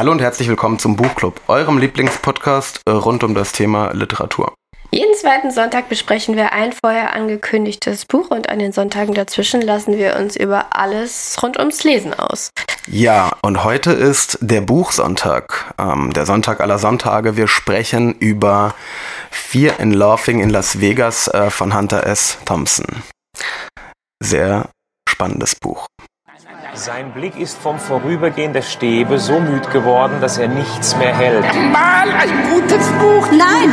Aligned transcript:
Hallo 0.00 0.12
und 0.12 0.22
herzlich 0.22 0.48
willkommen 0.48 0.78
zum 0.78 0.96
Buchclub, 0.96 1.42
eurem 1.46 1.76
Lieblingspodcast 1.76 2.80
äh, 2.86 2.90
rund 2.90 3.22
um 3.22 3.34
das 3.34 3.52
Thema 3.52 3.92
Literatur. 3.92 4.54
Jeden 4.90 5.14
zweiten 5.14 5.50
Sonntag 5.50 5.90
besprechen 5.90 6.36
wir 6.36 6.54
ein 6.54 6.72
vorher 6.72 7.12
angekündigtes 7.12 8.06
Buch 8.06 8.30
und 8.30 8.48
an 8.48 8.60
den 8.60 8.72
Sonntagen 8.72 9.12
dazwischen 9.12 9.60
lassen 9.60 9.98
wir 9.98 10.16
uns 10.16 10.36
über 10.36 10.74
alles 10.74 11.36
rund 11.42 11.58
ums 11.58 11.84
Lesen 11.84 12.14
aus. 12.14 12.48
Ja, 12.86 13.32
und 13.42 13.62
heute 13.62 13.92
ist 13.92 14.38
der 14.40 14.62
Buchsonntag, 14.62 15.74
ähm, 15.78 16.14
der 16.14 16.24
Sonntag 16.24 16.60
aller 16.60 16.78
Sonntage. 16.78 17.36
Wir 17.36 17.46
sprechen 17.46 18.14
über 18.14 18.74
Fear 19.30 19.80
in 19.80 19.92
Laughing 19.92 20.40
in 20.40 20.48
Las 20.48 20.80
Vegas 20.80 21.28
äh, 21.28 21.50
von 21.50 21.76
Hunter 21.76 22.06
S. 22.06 22.38
Thompson. 22.46 22.86
Sehr 24.18 24.70
spannendes 25.06 25.56
Buch. 25.56 25.86
Sein 26.74 27.12
Blick 27.12 27.36
ist 27.36 27.58
vom 27.58 27.78
Vorübergehen 27.78 28.52
der 28.52 28.62
Stäbe 28.62 29.18
so 29.18 29.40
müd 29.40 29.70
geworden, 29.72 30.20
dass 30.20 30.38
er 30.38 30.48
nichts 30.48 30.96
mehr 30.96 31.14
hält. 31.14 31.44
Mal 31.72 32.08
ein 32.10 32.50
gutes 32.50 32.86
Buch. 32.92 33.26
Nein, 33.30 33.72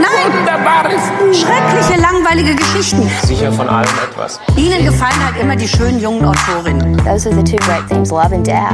nein, 0.00 0.32
Wunderbares 0.32 1.00
Buch. 1.18 1.32
schreckliche, 1.32 2.00
langweilige 2.00 2.56
Geschichten. 2.56 3.08
Sicher 3.24 3.52
von 3.52 3.68
allem 3.68 3.88
etwas. 4.10 4.40
Ihnen 4.56 4.84
gefallen 4.84 5.24
halt 5.24 5.36
immer 5.40 5.54
die 5.54 5.68
schönen 5.68 6.00
jungen 6.00 6.24
Autorinnen. 6.24 6.96
Those 7.04 7.28
are 7.30 7.36
the 7.36 7.44
two 7.44 7.56
great 7.64 7.86
themes, 7.88 8.10
love 8.10 8.34
and 8.34 8.46
death. 8.46 8.72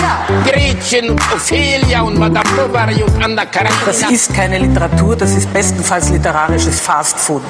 Ja, 0.00 0.26
Gretchen 0.44 1.10
und 1.10 1.20
Ophelia 1.32 2.02
und 2.02 2.18
Madame 2.18 2.48
Bovary 2.56 3.02
und 3.02 3.22
Anna 3.22 3.46
Karenina. 3.46 3.76
Das 3.86 4.02
ist 4.10 4.34
keine 4.34 4.58
Literatur, 4.58 5.14
das 5.16 5.32
ist 5.36 5.52
bestenfalls 5.52 6.10
literarisches 6.10 6.80
Fastfood. 6.80 7.42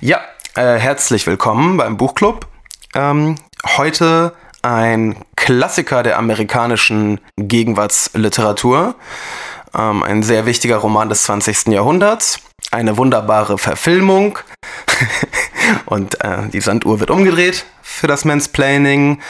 Ja, 0.00 0.20
äh, 0.56 0.78
herzlich 0.78 1.26
willkommen 1.26 1.76
beim 1.76 1.96
Buchclub. 1.96 2.46
Ähm, 2.94 3.36
heute 3.76 4.34
ein 4.62 5.16
Klassiker 5.36 6.02
der 6.02 6.18
amerikanischen 6.18 7.20
Gegenwartsliteratur. 7.36 8.94
Ähm, 9.74 10.02
ein 10.02 10.22
sehr 10.22 10.46
wichtiger 10.46 10.78
Roman 10.78 11.08
des 11.08 11.22
20. 11.24 11.68
Jahrhunderts. 11.68 12.40
Eine 12.70 12.96
wunderbare 12.96 13.58
Verfilmung. 13.58 14.38
Und 15.86 16.22
äh, 16.24 16.48
die 16.48 16.60
Sanduhr 16.60 17.00
wird 17.00 17.10
umgedreht 17.10 17.64
für 17.82 18.06
das 18.06 18.24
Mansplaining 18.24 19.20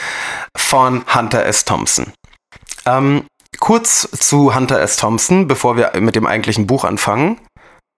von 0.56 1.04
Hunter 1.14 1.44
S. 1.46 1.64
Thompson. 1.64 2.12
Ähm, 2.86 3.24
kurz 3.58 4.08
zu 4.12 4.54
Hunter 4.54 4.80
S. 4.80 4.96
Thompson, 4.96 5.46
bevor 5.46 5.76
wir 5.76 5.92
mit 6.00 6.16
dem 6.16 6.26
eigentlichen 6.26 6.66
Buch 6.66 6.84
anfangen. 6.84 7.40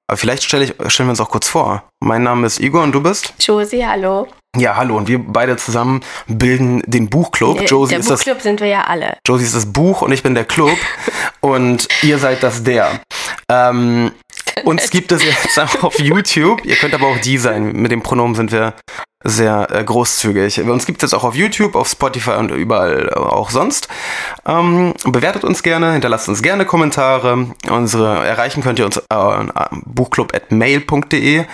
Aber 0.08 0.16
vielleicht 0.16 0.42
stelle 0.42 0.64
ich, 0.64 0.74
stellen 0.92 1.08
wir 1.08 1.12
uns 1.12 1.20
auch 1.20 1.30
kurz 1.30 1.48
vor. 1.48 1.88
Mein 2.00 2.22
Name 2.22 2.46
ist 2.46 2.60
Igor 2.60 2.82
und 2.82 2.92
du 2.92 3.02
bist? 3.02 3.34
Josie, 3.38 3.86
hallo. 3.86 4.28
Ja, 4.56 4.76
hallo. 4.76 4.98
Und 4.98 5.08
wir 5.08 5.18
beide 5.18 5.56
zusammen 5.56 6.00
bilden 6.28 6.82
den 6.86 7.08
Buchclub. 7.08 7.60
Äh, 7.60 7.64
Josie 7.64 7.90
der 7.90 8.00
ist, 8.00 8.10
das, 8.10 8.20
Buchclub 8.20 8.42
sind 8.42 8.60
wir 8.60 8.68
ja 8.68 8.84
alle. 8.84 9.16
Josie 9.26 9.44
ist 9.44 9.56
das 9.56 9.72
Buch 9.72 10.02
und 10.02 10.12
ich 10.12 10.22
bin 10.22 10.34
der 10.34 10.44
Club. 10.44 10.76
und 11.40 11.88
ihr 12.02 12.18
seid 12.18 12.42
das 12.42 12.62
der. 12.62 13.00
Ähm, 13.48 14.12
uns 14.64 14.90
gibt 14.90 15.10
es 15.10 15.24
jetzt 15.24 15.58
auch 15.58 15.84
auf 15.84 15.98
YouTube. 15.98 16.66
Ihr 16.66 16.76
könnt 16.76 16.92
aber 16.92 17.06
auch 17.06 17.18
die 17.18 17.38
sein. 17.38 17.72
Mit 17.72 17.92
dem 17.92 18.02
Pronomen 18.02 18.34
sind 18.34 18.52
wir 18.52 18.74
sehr 19.24 19.68
äh, 19.70 19.82
großzügig. 19.82 20.60
Uns 20.60 20.84
gibt 20.84 21.02
es 21.02 21.10
jetzt 21.10 21.18
auch 21.18 21.24
auf 21.24 21.34
YouTube, 21.34 21.74
auf 21.74 21.88
Spotify 21.88 22.32
und 22.32 22.50
überall 22.50 23.08
äh, 23.08 23.18
auch 23.18 23.48
sonst. 23.48 23.88
Ähm, 24.46 24.92
bewertet 25.04 25.44
uns 25.44 25.62
gerne, 25.62 25.92
hinterlasst 25.92 26.28
uns 26.28 26.42
gerne 26.42 26.66
Kommentare. 26.66 27.46
Unsere 27.70 28.26
erreichen 28.26 28.62
könnt 28.62 28.78
ihr 28.78 28.84
uns 28.84 28.98
äh, 28.98 29.46
buchclub.mail.de. 29.86 31.46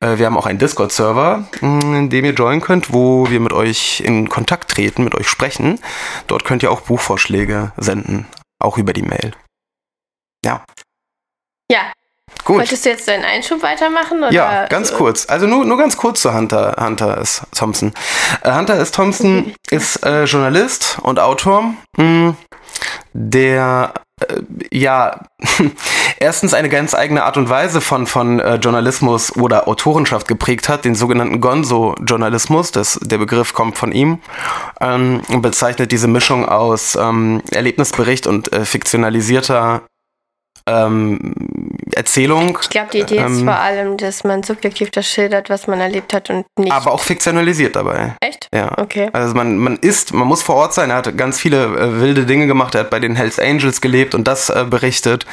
Äh, 0.00 0.18
wir 0.18 0.26
haben 0.26 0.36
auch 0.36 0.46
einen 0.46 0.58
Discord-Server, 0.58 1.44
mh, 1.60 1.98
in 1.98 2.10
dem 2.10 2.24
ihr 2.24 2.32
joinen 2.32 2.60
könnt, 2.60 2.92
wo 2.92 3.28
wir 3.30 3.40
mit 3.40 3.52
euch 3.52 4.00
in 4.00 4.28
Kontakt 4.28 4.70
treten, 4.70 5.04
mit 5.04 5.14
euch 5.14 5.28
sprechen. 5.28 5.80
Dort 6.26 6.44
könnt 6.44 6.62
ihr 6.62 6.70
auch 6.70 6.82
Buchvorschläge 6.82 7.72
senden, 7.76 8.26
auch 8.58 8.78
über 8.78 8.92
die 8.92 9.02
Mail. 9.02 9.32
Ja, 10.44 10.64
Ja, 11.70 11.92
gut. 12.44 12.58
wolltest 12.58 12.84
du 12.84 12.90
jetzt 12.90 13.08
deinen 13.08 13.24
Einschub 13.24 13.62
weitermachen? 13.62 14.18
Oder? 14.18 14.32
Ja, 14.32 14.66
ganz 14.66 14.92
kurz. 14.92 15.28
Also 15.28 15.46
nur, 15.46 15.64
nur 15.64 15.76
ganz 15.78 15.96
kurz 15.96 16.20
zu 16.20 16.32
Hunter, 16.32 16.76
Hunter 16.78 17.18
S. 17.18 17.42
Thompson. 17.54 17.92
Äh, 18.42 18.52
Hunter 18.54 18.74
S. 18.78 18.92
Thompson 18.92 19.54
ist 19.70 20.02
äh, 20.04 20.24
Journalist 20.24 20.98
und 21.02 21.18
Autor, 21.18 21.74
mh, 21.96 22.34
der 23.12 23.94
äh, 24.20 24.42
ja 24.72 25.20
erstens 26.18 26.54
eine 26.54 26.68
ganz 26.68 26.94
eigene 26.94 27.24
Art 27.24 27.36
und 27.36 27.48
Weise 27.48 27.80
von, 27.80 28.06
von 28.06 28.40
äh, 28.40 28.56
Journalismus 28.56 29.36
oder 29.36 29.68
Autorenschaft 29.68 30.28
geprägt 30.28 30.68
hat, 30.68 30.84
den 30.84 30.94
sogenannten 30.94 31.40
Gonzo-Journalismus. 31.40 32.72
Der 32.72 33.18
Begriff 33.18 33.52
kommt 33.52 33.76
von 33.76 33.92
ihm 33.92 34.20
ähm, 34.80 35.20
und 35.28 35.42
bezeichnet 35.42 35.92
diese 35.92 36.08
Mischung 36.08 36.46
aus 36.46 36.96
ähm, 36.96 37.42
Erlebnisbericht 37.52 38.26
und 38.26 38.52
äh, 38.52 38.64
fiktionalisierter 38.64 39.82
ähm, 40.68 41.32
Erzählung. 41.94 42.58
Ich 42.60 42.68
glaube, 42.70 42.88
die 42.92 43.00
Idee 43.00 43.16
ist 43.18 43.38
Ähm, 43.38 43.44
vor 43.44 43.56
allem, 43.58 43.96
dass 43.96 44.24
man 44.24 44.42
subjektiv 44.42 44.90
das 44.90 45.06
schildert, 45.06 45.48
was 45.48 45.66
man 45.66 45.80
erlebt 45.80 46.12
hat 46.12 46.28
und 46.30 46.44
nicht. 46.58 46.72
aber 46.72 46.92
auch 46.92 47.00
fiktionalisiert 47.00 47.76
dabei. 47.76 48.14
Echt? 48.20 48.48
Ja. 48.52 48.76
Okay. 48.78 49.08
Also 49.12 49.34
man, 49.34 49.58
man 49.58 49.76
ist, 49.76 50.12
man 50.12 50.26
muss 50.26 50.42
vor 50.42 50.56
Ort 50.56 50.74
sein. 50.74 50.90
Er 50.90 50.96
hat 50.96 51.16
ganz 51.16 51.38
viele 51.38 51.64
äh, 51.64 52.00
wilde 52.00 52.26
Dinge 52.26 52.46
gemacht. 52.46 52.74
Er 52.74 52.80
hat 52.82 52.90
bei 52.90 53.00
den 53.00 53.16
Hells 53.16 53.38
Angels 53.38 53.80
gelebt 53.80 54.14
und 54.14 54.26
das 54.26 54.50
äh, 54.50 54.64
berichtet. 54.68 55.24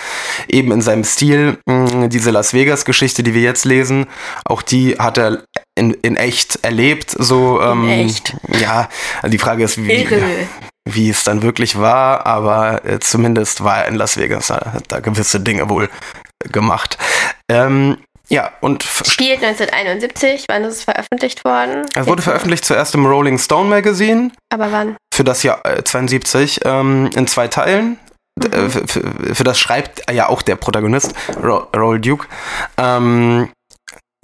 Eben 0.48 0.72
in 0.72 0.82
seinem 0.82 1.04
Stil. 1.04 1.58
Mh, 1.66 2.08
diese 2.08 2.32
Las 2.32 2.54
Vegas-Geschichte, 2.54 3.24
die 3.24 3.34
wir 3.34 3.42
jetzt 3.42 3.66
lesen, 3.66 4.06
auch 4.46 4.62
die 4.62 4.96
hat 5.00 5.18
er 5.18 5.44
in, 5.76 5.92
in 6.02 6.16
echt 6.16 6.60
erlebt. 6.64 7.10
So, 7.18 7.62
ähm, 7.62 7.90
echt? 7.90 8.36
Ja, 8.62 8.88
also 9.22 9.32
die 9.32 9.40
Frage 9.40 9.64
ist, 9.64 9.84
wie, 9.84 9.92
Irre. 9.92 10.22
Wie 10.88 11.10
es 11.10 11.24
dann 11.24 11.42
wirklich 11.42 11.80
war, 11.80 12.26
aber 12.26 12.84
äh, 12.86 13.00
zumindest 13.00 13.64
war 13.64 13.80
er 13.84 13.88
in 13.88 13.96
Las 13.96 14.18
Vegas, 14.18 14.50
er 14.50 14.74
hat 14.74 14.84
da 14.90 15.00
gewisse 15.00 15.40
Dinge 15.40 15.70
wohl 15.70 15.90
gemacht. 16.52 16.98
Ähm, 17.50 17.98
ja, 18.30 18.52
und 18.62 18.84
Spielt 18.84 19.44
1971, 19.44 20.46
wann 20.48 20.64
ist 20.64 20.78
es 20.78 20.84
veröffentlicht 20.84 21.44
worden? 21.46 21.86
es 21.96 22.08
wurde 22.08 22.22
veröffentlicht 22.22 22.66
zuerst 22.66 22.96
im 22.96 23.06
Rolling 23.06 23.38
Stone 23.38 23.70
Magazine 23.70 24.32
Aber 24.52 24.72
wann? 24.72 24.96
für 25.14 25.24
das 25.24 25.44
Jahr 25.44 25.66
äh, 25.66 25.84
72 25.84 26.62
ähm, 26.66 27.10
in 27.16 27.28
zwei 27.28 27.48
Teilen. 27.48 28.00
Äh, 28.42 28.70
Für, 28.70 28.88
für, 28.88 29.36
für 29.36 29.44
das 29.44 29.60
schreibt 29.60 30.10
ja 30.12 30.28
auch 30.28 30.42
der 30.42 30.56
Protagonist, 30.56 31.14
Ro 31.42 31.68
Roll 31.76 32.00
Duke. 32.00 32.28
Ähm, 32.78 33.52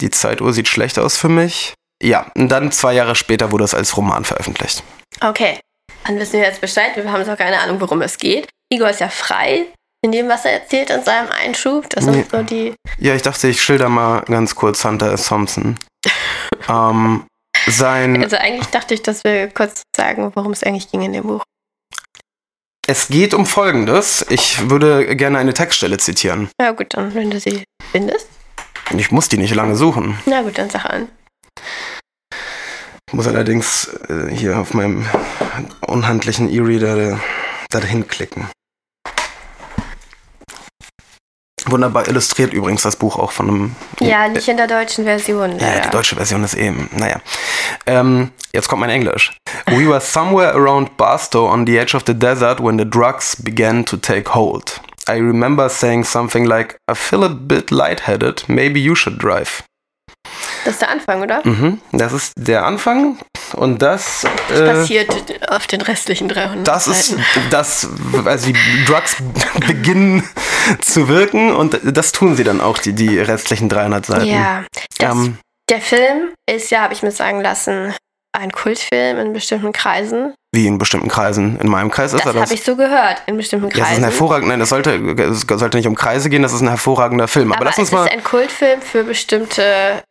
die 0.02 0.10
Zeituhr 0.10 0.54
sieht 0.54 0.68
schlecht 0.68 0.98
aus 0.98 1.16
für 1.18 1.30
mich. 1.30 1.74
Ja, 2.02 2.26
und 2.36 2.50
dann 2.50 2.72
zwei 2.72 2.94
Jahre 2.94 3.16
später 3.16 3.52
wurde 3.52 3.66
es 3.66 3.74
als 3.76 3.96
Roman 3.98 4.24
veröffentlicht. 4.26 4.82
Okay. 5.22 5.60
Dann 6.06 6.20
wissen 6.20 6.34
wir 6.34 6.42
jetzt 6.42 6.62
Bescheid. 6.62 6.96
Wir 6.96 7.12
haben 7.12 7.20
jetzt 7.22 7.30
auch 7.30 7.38
keine 7.38 7.60
Ahnung, 7.60 7.80
worum 7.82 8.02
es 8.02 8.18
geht. 8.18 8.48
Igor 8.72 8.90
ist 8.90 9.00
ja 9.00 9.10
frei 9.10 9.66
in 10.02 10.12
dem, 10.12 10.30
was 10.30 10.46
er 10.46 10.54
erzählt 10.54 10.90
in 10.90 11.04
seinem 11.04 11.30
Einschub. 11.30 11.90
Das 11.90 12.06
sind 12.06 12.30
so 12.32 12.42
die. 12.44 12.74
Ja, 13.00 13.16
ich 13.16 13.22
dachte, 13.22 13.48
ich 13.48 13.62
schilder 13.62 13.90
mal 13.90 14.22
ganz 14.22 14.56
kurz 14.56 14.84
Hunter 14.84 15.12
S. 15.12 15.28
Thompson. 15.28 15.78
ähm, 16.70 17.26
sein, 17.68 18.24
Also 18.24 18.38
eigentlich 18.38 18.68
dachte 18.68 18.94
ich, 18.94 19.02
dass 19.02 19.24
wir 19.24 19.48
kurz 19.50 19.84
sagen, 19.96 20.32
worum 20.36 20.54
es 20.54 20.64
eigentlich 20.64 20.90
ging 20.90 21.02
in 21.02 21.14
dem 21.14 21.24
Buch. 21.28 21.44
es 22.88 23.10
geht 23.10 23.34
um 23.34 23.46
Folgendes. 23.46 24.26
Ich 24.30 24.70
würde 24.70 25.16
gerne 25.16 25.38
eine 25.38 25.54
Textstelle 25.54 25.98
zitieren. 25.98 26.50
Ja 26.60 26.72
gut, 26.72 26.88
dann 26.92 27.14
wenn 27.14 27.30
du 27.30 27.40
sie 27.40 27.64
findest. 27.92 28.28
Ich 28.98 29.12
muss 29.12 29.28
die 29.30 29.38
nicht 29.38 29.54
lange 29.54 29.76
suchen. 29.76 30.18
Na 30.26 30.42
gut, 30.42 30.58
dann 30.58 30.70
sag 30.70 30.86
an. 30.86 31.10
Ich 33.20 33.26
muss 33.26 33.36
allerdings 33.36 33.90
äh, 34.08 34.34
hier 34.34 34.58
auf 34.58 34.74
meinem 34.74 35.06
unhandlichen 35.82 36.50
E-Reader 36.50 37.20
da 37.70 37.80
hinklicken. 37.80 38.48
Wunderbar 41.66 42.08
illustriert 42.08 42.54
übrigens 42.54 42.84
das 42.84 42.96
Buch 42.96 43.20
auch 43.20 43.34
von 43.34 43.50
einem. 43.50 43.76
Ja, 44.00 44.30
nicht 44.30 44.48
in 44.48 44.56
der 44.56 44.68
deutschen 44.68 45.04
Version. 45.04 45.60
Ja, 45.60 45.68
leider. 45.68 45.82
die 45.82 45.90
deutsche 45.90 46.16
Version 46.16 46.46
ist 46.46 46.54
eben, 46.54 46.90
naja. 46.96 47.20
Ähm, 47.86 48.32
jetzt 48.54 48.70
kommt 48.70 48.80
mein 48.80 48.90
Englisch. 48.90 49.36
We 49.66 49.86
were 49.86 50.00
somewhere 50.00 50.54
around 50.54 50.96
Barstow 50.96 51.52
on 51.52 51.68
the 51.68 51.78
edge 51.78 51.98
of 51.98 52.04
the 52.08 52.14
desert 52.14 52.62
when 52.62 52.80
the 52.80 52.90
drugs 52.90 53.36
began 53.36 53.84
to 53.84 53.98
take 53.98 54.34
hold. 54.34 54.80
I 55.10 55.18
remember 55.18 55.68
saying 55.68 56.06
something 56.06 56.46
like, 56.46 56.78
I 56.90 56.96
feel 56.96 57.26
a 57.26 57.30
bit 57.30 57.70
lightheaded, 57.70 58.46
maybe 58.48 58.80
you 58.80 58.96
should 58.96 59.18
drive. 59.18 59.66
Das 60.70 60.76
ist 60.76 60.82
der 60.84 60.92
Anfang, 60.92 61.22
oder? 61.24 61.42
Mhm, 61.46 61.82
das 61.94 62.14
ist 62.14 62.34
der 62.38 62.64
Anfang 62.64 63.18
und 63.54 63.82
das... 63.82 64.24
Was 64.50 64.60
äh, 64.60 64.66
passiert 64.74 65.50
auf 65.50 65.66
den 65.66 65.82
restlichen 65.82 66.30
300 66.30 66.68
Das 66.68 66.86
ist 66.86 67.08
Seiten? 67.10 67.24
das, 67.50 67.90
also 68.24 68.46
die 68.52 68.86
Drugs 68.86 69.18
beginnen 69.68 70.24
zu 70.82 71.08
wirken 71.08 71.52
und 71.56 71.80
das 71.84 72.12
tun 72.12 72.36
sie 72.36 72.44
dann 72.44 72.62
auch, 72.62 72.78
die, 72.78 72.94
die 72.94 73.18
restlichen 73.20 73.68
300 73.68 74.06
Seiten. 74.06 74.26
Ja, 74.28 74.64
das, 75.00 75.12
Ähm, 75.12 75.38
der 75.72 75.82
Film 75.82 76.34
ist 76.48 76.70
ja, 76.70 76.82
habe 76.82 76.94
ich 76.94 77.02
mir 77.02 77.12
sagen 77.12 77.42
lassen, 77.42 77.96
ein 78.38 78.52
Kultfilm 78.52 79.18
in 79.18 79.34
bestimmten 79.34 79.72
Kreisen. 79.74 80.36
wie 80.56 80.68
in 80.68 80.78
bestimmten 80.78 81.08
Kreisen. 81.10 81.60
In 81.60 81.68
meinem 81.68 81.90
Kreis 81.90 82.14
ist 82.14 82.24
Das 82.26 82.36
er 82.36 82.42
habe 82.42 82.54
ich 82.54 82.64
so 82.64 82.76
gehört, 82.76 83.24
in 83.26 83.38
bestimmten 83.38 83.70
Ja, 83.70 83.72
es 83.72 83.78
ist 83.78 83.84
Kreisen. 83.88 84.04
ein 84.04 84.10
hervorragender, 84.12 84.50
nein, 84.54 84.60
das 84.60 84.70
sollte, 84.70 84.92
es 85.18 85.42
sollte 85.48 85.78
nicht 85.78 85.88
um 85.88 85.96
Kreise 85.96 86.30
gehen, 86.30 86.44
das 86.44 86.54
ist 86.54 86.62
ein 86.62 86.68
hervorragender 86.70 87.28
Film. 87.28 87.52
Aber, 87.52 87.58
Aber 87.62 87.66
lass 87.66 87.80
uns 87.80 87.88
es 87.88 87.92
mal. 87.94 88.06
ist 88.06 88.12
ein 88.12 88.24
Kultfilm 88.24 88.82
für 88.84 89.04
bestimmte 89.04 90.04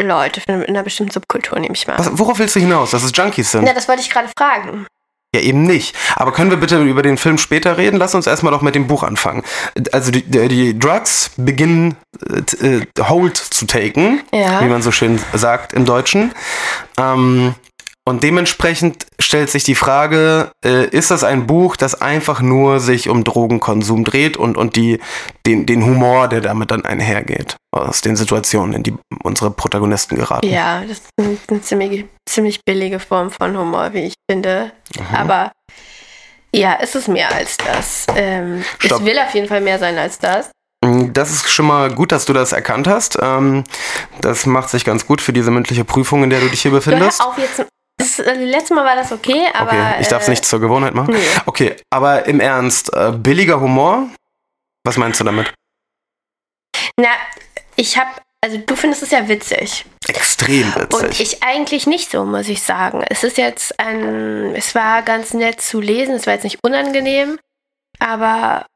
Leute, 0.00 0.40
in 0.48 0.62
einer 0.64 0.82
bestimmten 0.82 1.12
Subkultur, 1.12 1.58
nehme 1.58 1.74
ich 1.74 1.86
mal. 1.86 1.98
Was, 1.98 2.18
worauf 2.18 2.38
willst 2.38 2.56
du 2.56 2.60
hinaus? 2.60 2.90
Dass 2.90 3.02
es 3.04 3.12
Junkies 3.14 3.52
sind? 3.52 3.66
Ja, 3.66 3.72
das 3.74 3.88
wollte 3.88 4.02
ich 4.02 4.10
gerade 4.10 4.28
fragen. 4.36 4.86
Ja, 5.34 5.40
eben 5.40 5.62
nicht. 5.62 5.96
Aber 6.14 6.32
können 6.32 6.50
wir 6.50 6.56
bitte 6.58 6.80
über 6.82 7.02
den 7.02 7.16
Film 7.16 7.38
später 7.38 7.76
reden? 7.76 7.96
Lass 7.96 8.14
uns 8.14 8.26
erstmal 8.28 8.52
doch 8.52 8.62
mit 8.62 8.74
dem 8.76 8.86
Buch 8.86 9.02
anfangen. 9.02 9.42
Also 9.92 10.12
die, 10.12 10.22
die 10.22 10.78
Drugs 10.78 11.30
beginnen 11.36 11.96
äh, 12.62 12.66
äh, 12.66 12.86
Hold 13.00 13.36
zu 13.36 13.66
taken, 13.66 14.22
Ja. 14.32 14.60
wie 14.60 14.66
man 14.68 14.80
so 14.82 14.92
schön 14.92 15.20
sagt 15.32 15.72
im 15.72 15.84
Deutschen. 15.86 16.32
Ähm, 16.98 17.54
und 18.06 18.22
dementsprechend 18.22 19.06
stellt 19.18 19.48
sich 19.48 19.64
die 19.64 19.74
Frage, 19.74 20.50
äh, 20.64 20.86
ist 20.88 21.10
das 21.10 21.24
ein 21.24 21.46
Buch, 21.46 21.76
das 21.76 22.00
einfach 22.00 22.42
nur 22.42 22.78
sich 22.80 23.08
um 23.08 23.24
Drogenkonsum 23.24 24.04
dreht 24.04 24.36
und, 24.36 24.58
und 24.58 24.76
die, 24.76 25.00
den, 25.46 25.64
den 25.64 25.84
Humor, 25.84 26.28
der 26.28 26.42
damit 26.42 26.70
dann 26.70 26.84
einhergeht, 26.84 27.56
aus 27.74 28.02
den 28.02 28.16
Situationen, 28.16 28.74
in 28.74 28.82
die 28.82 28.94
unsere 29.22 29.50
Protagonisten 29.50 30.16
geraten? 30.16 30.46
Ja, 30.46 30.82
das 30.82 30.98
ist 30.98 31.08
eine, 31.18 31.38
eine 31.48 31.62
ziemlich, 31.62 32.04
ziemlich 32.28 32.60
billige 32.64 33.00
Form 33.00 33.30
von 33.30 33.56
Humor, 33.56 33.94
wie 33.94 34.06
ich 34.06 34.14
finde. 34.30 34.72
Mhm. 34.98 35.14
Aber 35.16 35.52
ja, 36.54 36.76
es 36.80 36.94
ist 36.94 37.08
mehr 37.08 37.32
als 37.34 37.56
das. 37.56 38.06
Ähm, 38.14 38.64
es 38.82 39.04
will 39.04 39.18
auf 39.18 39.34
jeden 39.34 39.48
Fall 39.48 39.60
mehr 39.62 39.78
sein 39.78 39.96
als 39.96 40.18
das. 40.18 40.50
Das 41.12 41.30
ist 41.30 41.50
schon 41.50 41.66
mal 41.66 41.90
gut, 41.94 42.12
dass 42.12 42.26
du 42.26 42.34
das 42.34 42.52
erkannt 42.52 42.86
hast. 42.86 43.18
Ähm, 43.20 43.64
das 44.20 44.44
macht 44.44 44.68
sich 44.68 44.84
ganz 44.84 45.06
gut 45.06 45.22
für 45.22 45.32
diese 45.32 45.50
mündliche 45.50 45.84
Prüfung, 45.84 46.22
in 46.22 46.28
der 46.30 46.40
du 46.40 46.48
dich 46.48 46.60
hier 46.60 46.70
Du 46.70 46.76
befindest. 46.76 47.20
hör 47.20 47.28
auf 47.28 47.38
jetzt. 47.38 47.64
Das, 48.04 48.18
äh, 48.18 48.34
letztes 48.34 48.70
Mal 48.70 48.84
war 48.84 48.96
das 48.96 49.12
okay, 49.12 49.46
aber. 49.54 49.72
Okay, 49.72 49.96
ich 50.00 50.08
darf 50.08 50.22
es 50.22 50.28
äh, 50.28 50.32
nicht 50.32 50.44
zur 50.44 50.60
Gewohnheit 50.60 50.94
machen. 50.94 51.14
nee. 51.14 51.26
Okay, 51.46 51.76
aber 51.90 52.26
im 52.26 52.38
Ernst, 52.40 52.92
äh, 52.94 53.12
billiger 53.12 53.60
Humor? 53.60 54.08
Was 54.84 54.98
meinst 54.98 55.20
du 55.20 55.24
damit? 55.24 55.52
Na, 56.98 57.08
ich 57.76 57.96
hab. 57.98 58.22
Also, 58.42 58.58
du 58.58 58.76
findest 58.76 59.02
es 59.02 59.10
ja 59.10 59.26
witzig. 59.26 59.86
Extrem 60.06 60.70
Und 60.74 60.92
witzig. 61.02 61.20
ich 61.20 61.42
eigentlich 61.42 61.86
nicht 61.86 62.10
so, 62.10 62.26
muss 62.26 62.48
ich 62.48 62.62
sagen. 62.62 63.02
Es 63.08 63.24
ist 63.24 63.38
jetzt 63.38 63.80
ein. 63.80 64.54
Es 64.54 64.74
war 64.74 65.00
ganz 65.00 65.32
nett 65.32 65.62
zu 65.62 65.80
lesen, 65.80 66.14
es 66.16 66.26
war 66.26 66.34
jetzt 66.34 66.44
nicht 66.44 66.58
unangenehm, 66.62 67.38
aber. 67.98 68.66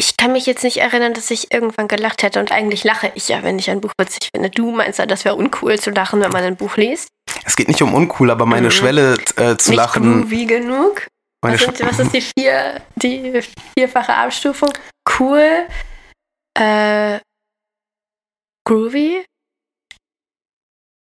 Ich 0.00 0.16
kann 0.16 0.32
mich 0.32 0.46
jetzt 0.46 0.62
nicht 0.62 0.76
erinnern, 0.78 1.12
dass 1.12 1.30
ich 1.30 1.52
irgendwann 1.52 1.88
gelacht 1.88 2.22
hätte 2.22 2.38
und 2.38 2.52
eigentlich 2.52 2.84
lache 2.84 3.10
ich 3.16 3.28
ja, 3.28 3.42
wenn 3.42 3.58
ich 3.58 3.68
ein 3.68 3.80
Buch 3.80 3.92
witzig 4.00 4.28
finde. 4.32 4.48
Du 4.48 4.70
meinst 4.70 4.98
ja, 5.00 5.06
das 5.06 5.24
wäre 5.24 5.34
uncool 5.34 5.78
zu 5.78 5.90
lachen, 5.90 6.20
wenn 6.20 6.30
man 6.30 6.44
ein 6.44 6.56
Buch 6.56 6.76
liest. 6.76 7.08
Es 7.44 7.56
geht 7.56 7.66
nicht 7.68 7.82
um 7.82 7.92
uncool, 7.94 8.30
aber 8.30 8.46
meine 8.46 8.68
Mhm. 8.68 8.72
Schwelle 8.72 9.14
äh, 9.36 9.56
zu 9.56 9.70
nicht 9.70 9.76
lachen. 9.76 10.22
groovy 10.22 10.46
genug. 10.46 11.08
Was, 11.42 11.60
sind, 11.60 11.80
was 11.84 11.98
ist 11.98 12.12
die 12.14 12.20
vier, 12.20 12.80
die 12.96 13.40
vierfache 13.76 14.14
Abstufung? 14.14 14.72
Cool, 15.18 15.66
äh, 16.58 17.18
groovy. 18.64 19.24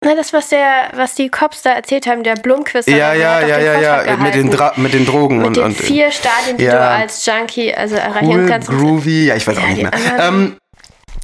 Na, 0.05 0.15
das, 0.17 0.33
was 0.33 0.49
der, 0.49 0.91
was 0.97 1.15
die 1.15 1.29
Cops 1.29 1.63
da 1.63 1.71
erzählt 1.71 2.07
haben, 2.07 2.25
der 2.25 2.35
Blumquist. 2.35 2.89
ja, 2.89 3.15
ja, 3.15 3.41
ja, 3.47 3.59
ja, 3.59 4.03
ja, 4.05 4.17
mit 4.17 4.35
den. 4.35 4.51
Dra 4.51 4.73
mit 4.77 4.93
den 4.95 5.07
Drogen 5.07 5.39
Mit 5.39 5.47
und, 5.47 5.57
den 5.59 5.65
und 5.65 5.77
vier 5.77 6.11
Stadien, 6.11 6.57
die 6.59 6.65
ja. 6.65 6.73
du 6.73 6.89
als 6.89 7.25
Junkie 7.25 7.73
also 7.75 7.95
erreichen 7.97 8.27
cool, 8.29 8.47
kannst. 8.49 8.69
groovy, 8.69 9.27
ja, 9.27 9.37
ich 9.37 9.47
weiß 9.47 9.57
auch 9.59 9.63
Ja, 9.63 9.69
nicht 9.69 9.79
die 9.79 9.83
mehr. 9.85 9.93
Ähm, 10.29 10.57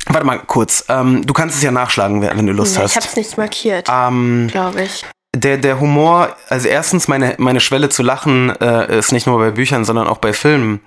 warte 0.06 0.26
mal 0.26 0.38
kurz, 0.46 0.84
ähm, 0.88 1.26
du 1.26 1.32
kannst 1.34 1.56
es 1.56 1.62
ja 1.62 1.70
nachschlagen, 1.72 2.22
wenn 2.22 2.46
du 2.46 2.52
Lust 2.52 2.76
Nee, 2.76 2.82
hast. 2.84 2.92
ich 2.92 2.96
hab's 3.02 3.16
nicht 3.16 3.36
markiert, 3.36 3.88
ähm, 3.90 4.48
glaube 4.50 4.82
ich. 4.82 5.04
der, 5.34 5.56
der 5.58 5.80
Humor, 5.80 6.36
also 6.48 6.68
erstens, 6.68 7.08
meine, 7.08 7.34
meine 7.38 7.58
Schwelle 7.60 7.88
zu 7.88 8.02
lachen 8.04 8.54
äh, 8.60 8.96
ist 8.98 9.10
nicht 9.12 9.26
nur 9.26 9.38
bei 9.38 9.50
Büchern, 9.50 9.84
sondern 9.84 10.06
auch 10.06 10.18
bei 10.18 10.32
Filmen 10.32 10.80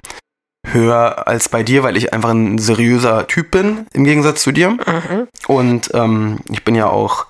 höher 0.72 1.28
als 1.28 1.50
bei 1.50 1.64
dir, 1.64 1.84
weil 1.84 1.98
ich 1.98 2.14
einfach 2.14 2.30
ein 2.30 2.58
seriöser 2.58 3.28
Typ 3.28 3.52
bin, 3.52 3.86
im 3.94 4.06
Gegensatz 4.06 4.44
zu 4.44 4.52
dir. 4.54 4.70
Mhm. 4.70 5.28
Und 5.48 5.90
ähm, 5.94 6.40
ich 6.50 6.64
bin 6.64 6.76
ja 6.76 6.88
auch 6.88 7.26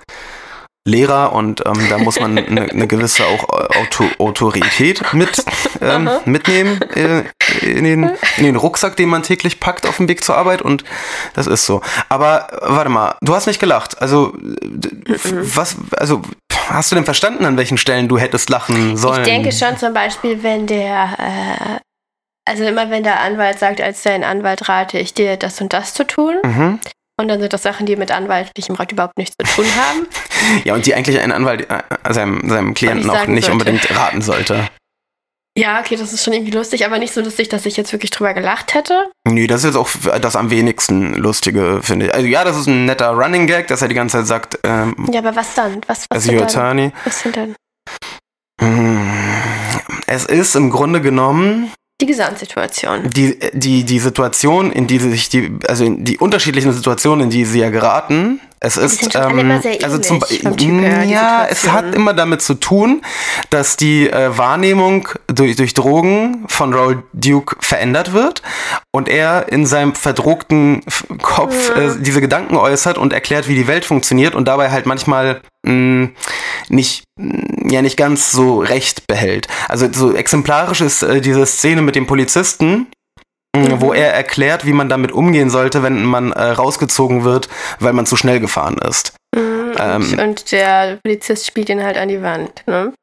Lehrer 0.87 1.33
und 1.33 1.63
ähm, 1.65 1.87
da 1.89 1.99
muss 1.99 2.19
man 2.19 2.37
eine, 2.37 2.63
eine 2.63 2.87
gewisse 2.87 3.25
auch 3.25 3.47
Auto 3.49 4.05
Autorität 4.17 5.13
mit, 5.13 5.43
ähm, 5.79 6.09
mitnehmen 6.25 6.81
äh, 6.93 7.23
in, 7.61 7.83
den, 7.83 8.11
in 8.37 8.43
den 8.43 8.55
Rucksack, 8.55 8.95
den 8.95 9.09
man 9.09 9.21
täglich 9.21 9.59
packt 9.59 9.85
auf 9.85 9.97
dem 9.97 10.07
Weg 10.07 10.23
zur 10.23 10.37
Arbeit 10.37 10.61
und 10.61 10.83
das 11.33 11.45
ist 11.45 11.65
so. 11.65 11.81
Aber 12.09 12.47
äh, 12.51 12.57
warte 12.61 12.89
mal, 12.89 13.15
du 13.21 13.35
hast 13.35 13.45
nicht 13.45 13.59
gelacht. 13.59 14.01
Also 14.01 14.33
was, 14.35 15.77
also 15.97 16.23
hast 16.67 16.91
du 16.91 16.95
denn 16.95 17.05
verstanden, 17.05 17.45
an 17.45 17.57
welchen 17.57 17.77
Stellen 17.77 18.07
du 18.07 18.17
hättest 18.17 18.49
lachen 18.49 18.97
sollen? 18.97 19.21
Ich 19.21 19.27
denke 19.27 19.51
schon 19.51 19.77
zum 19.77 19.93
Beispiel, 19.93 20.41
wenn 20.41 20.65
der, 20.65 21.15
äh, 21.19 21.79
also 22.49 22.63
immer 22.63 22.89
wenn 22.89 23.03
der 23.03 23.19
Anwalt 23.19 23.59
sagt, 23.59 23.81
als 23.81 24.01
dein 24.01 24.23
Anwalt 24.23 24.67
rate 24.67 24.97
ich 24.97 25.13
dir, 25.13 25.37
das 25.37 25.61
und 25.61 25.73
das 25.73 25.93
zu 25.93 26.07
tun. 26.07 26.37
Mhm. 26.43 26.79
Und 27.21 27.27
dann 27.27 27.39
sind 27.39 27.53
das 27.53 27.61
Sachen, 27.61 27.85
die 27.85 27.95
mit 27.95 28.11
anwaltlichem 28.11 28.75
Rat 28.75 28.91
überhaupt 28.91 29.17
nichts 29.17 29.35
zu 29.39 29.55
tun 29.55 29.65
haben. 29.75 30.07
Ja, 30.63 30.73
und 30.73 30.87
die 30.87 30.95
eigentlich 30.95 31.19
ein 31.19 31.31
Anwalt 31.31 31.69
äh, 31.69 31.83
seinem, 32.11 32.49
seinem 32.49 32.73
Klienten 32.73 33.07
auch 33.11 33.27
nicht 33.27 33.45
sollte. 33.45 33.51
unbedingt 33.51 33.95
raten 33.95 34.23
sollte. 34.23 34.67
Ja, 35.55 35.79
okay, 35.79 35.95
das 35.95 36.13
ist 36.13 36.23
schon 36.23 36.33
irgendwie 36.33 36.51
lustig, 36.51 36.83
aber 36.83 36.97
nicht 36.97 37.13
so 37.13 37.21
lustig, 37.21 37.47
dass 37.49 37.65
ich 37.67 37.77
jetzt 37.77 37.91
wirklich 37.91 38.09
drüber 38.09 38.33
gelacht 38.33 38.73
hätte. 38.73 39.11
Nee, 39.27 39.45
das 39.45 39.59
ist 39.63 39.65
jetzt 39.65 39.75
auch 39.75 39.89
das 40.19 40.35
am 40.35 40.49
wenigsten 40.49 41.13
lustige, 41.13 41.81
finde 41.83 42.07
ich. 42.07 42.13
Also 42.15 42.25
ja, 42.25 42.43
das 42.43 42.57
ist 42.57 42.67
ein 42.67 42.85
netter 42.85 43.11
Running 43.11 43.45
Gag, 43.45 43.67
dass 43.67 43.83
er 43.83 43.87
die 43.87 43.93
ganze 43.93 44.17
Zeit 44.17 44.27
sagt, 44.27 44.59
ähm, 44.63 44.95
Ja, 45.11 45.19
aber 45.19 45.35
was 45.35 45.53
dann? 45.53 45.81
Was, 45.85 46.05
was, 46.09 46.17
as 46.17 46.23
sind, 46.23 46.39
dann, 46.55 46.93
was 47.05 47.19
sind 47.19 47.37
dann 47.37 47.55
Hm. 48.61 49.11
Es 50.07 50.25
ist 50.25 50.55
im 50.55 50.71
Grunde 50.71 51.01
genommen 51.01 51.71
die 52.01 52.05
Gesamtsituation? 52.05 53.09
die, 53.09 53.39
die, 53.53 53.83
die 53.83 53.99
Situation, 53.99 54.71
in 54.71 54.87
die 54.87 54.99
sich 54.99 55.29
die, 55.29 55.57
also 55.67 55.87
die 55.87 56.17
unterschiedlichen 56.17 56.73
Situationen, 56.73 57.25
in 57.25 57.29
die 57.29 57.45
sie 57.45 57.59
ja 57.59 57.69
geraten. 57.69 58.41
Es 58.63 58.77
ist, 58.77 59.11
sehr 59.63 59.83
also 59.83 59.97
zum 59.97 60.19
ja, 61.09 61.47
es 61.49 61.67
hat 61.71 61.95
immer 61.95 62.13
damit 62.13 62.43
zu 62.43 62.53
tun, 62.53 63.01
dass 63.49 63.75
die 63.75 64.07
äh, 64.07 64.37
Wahrnehmung 64.37 65.09
durch, 65.25 65.55
durch 65.55 65.73
Drogen 65.73 66.45
von 66.47 66.71
Raoul 66.71 67.01
Duke 67.11 67.55
verändert 67.59 68.13
wird 68.13 68.43
und 68.93 69.09
er 69.09 69.51
in 69.51 69.65
seinem 69.65 69.95
verdruckten 69.95 70.83
Kopf 71.23 71.75
Mhm. 71.75 71.81
äh, 71.81 71.95
diese 72.01 72.21
Gedanken 72.21 72.55
äußert 72.55 72.99
und 72.99 73.13
erklärt, 73.13 73.47
wie 73.47 73.55
die 73.55 73.65
Welt 73.67 73.83
funktioniert 73.83 74.35
und 74.35 74.47
dabei 74.47 74.69
halt 74.69 74.85
manchmal 74.85 75.41
mh, 75.65 76.09
nicht, 76.69 77.03
mh, 77.19 77.71
ja, 77.71 77.81
nicht 77.81 77.97
ganz 77.97 78.31
so 78.31 78.59
recht 78.59 79.07
behält. 79.07 79.47
Also 79.69 79.87
so 79.91 80.13
exemplarisch 80.13 80.81
ist 80.81 81.01
äh, 81.01 81.19
diese 81.19 81.47
Szene 81.47 81.81
mit 81.81 81.95
dem 81.95 82.05
Polizisten, 82.05 82.87
mh, 83.55 83.81
wo 83.81 83.93
er 83.93 84.13
erklärt, 84.13 84.65
wie 84.65 84.73
man 84.73 84.89
damit 84.89 85.11
umgehen 85.11 85.49
sollte, 85.49 85.83
wenn 85.83 86.03
man 86.03 86.31
äh, 86.31 86.41
rausgezogen 86.43 87.23
wird, 87.23 87.49
weil 87.79 87.93
man 87.93 88.05
zu 88.05 88.15
schnell 88.15 88.39
gefahren 88.39 88.77
ist. 88.77 89.13
Mhm, 89.35 89.73
Ähm. 89.79 90.19
und, 90.19 90.51
der 90.51 90.97
Polizist 91.03 91.45
spielt 91.47 91.69
ihn 91.69 91.83
halt 91.83 91.97
an 91.97 92.07
die 92.09 92.21
Wand, 92.21 92.63
ne? 92.67 92.93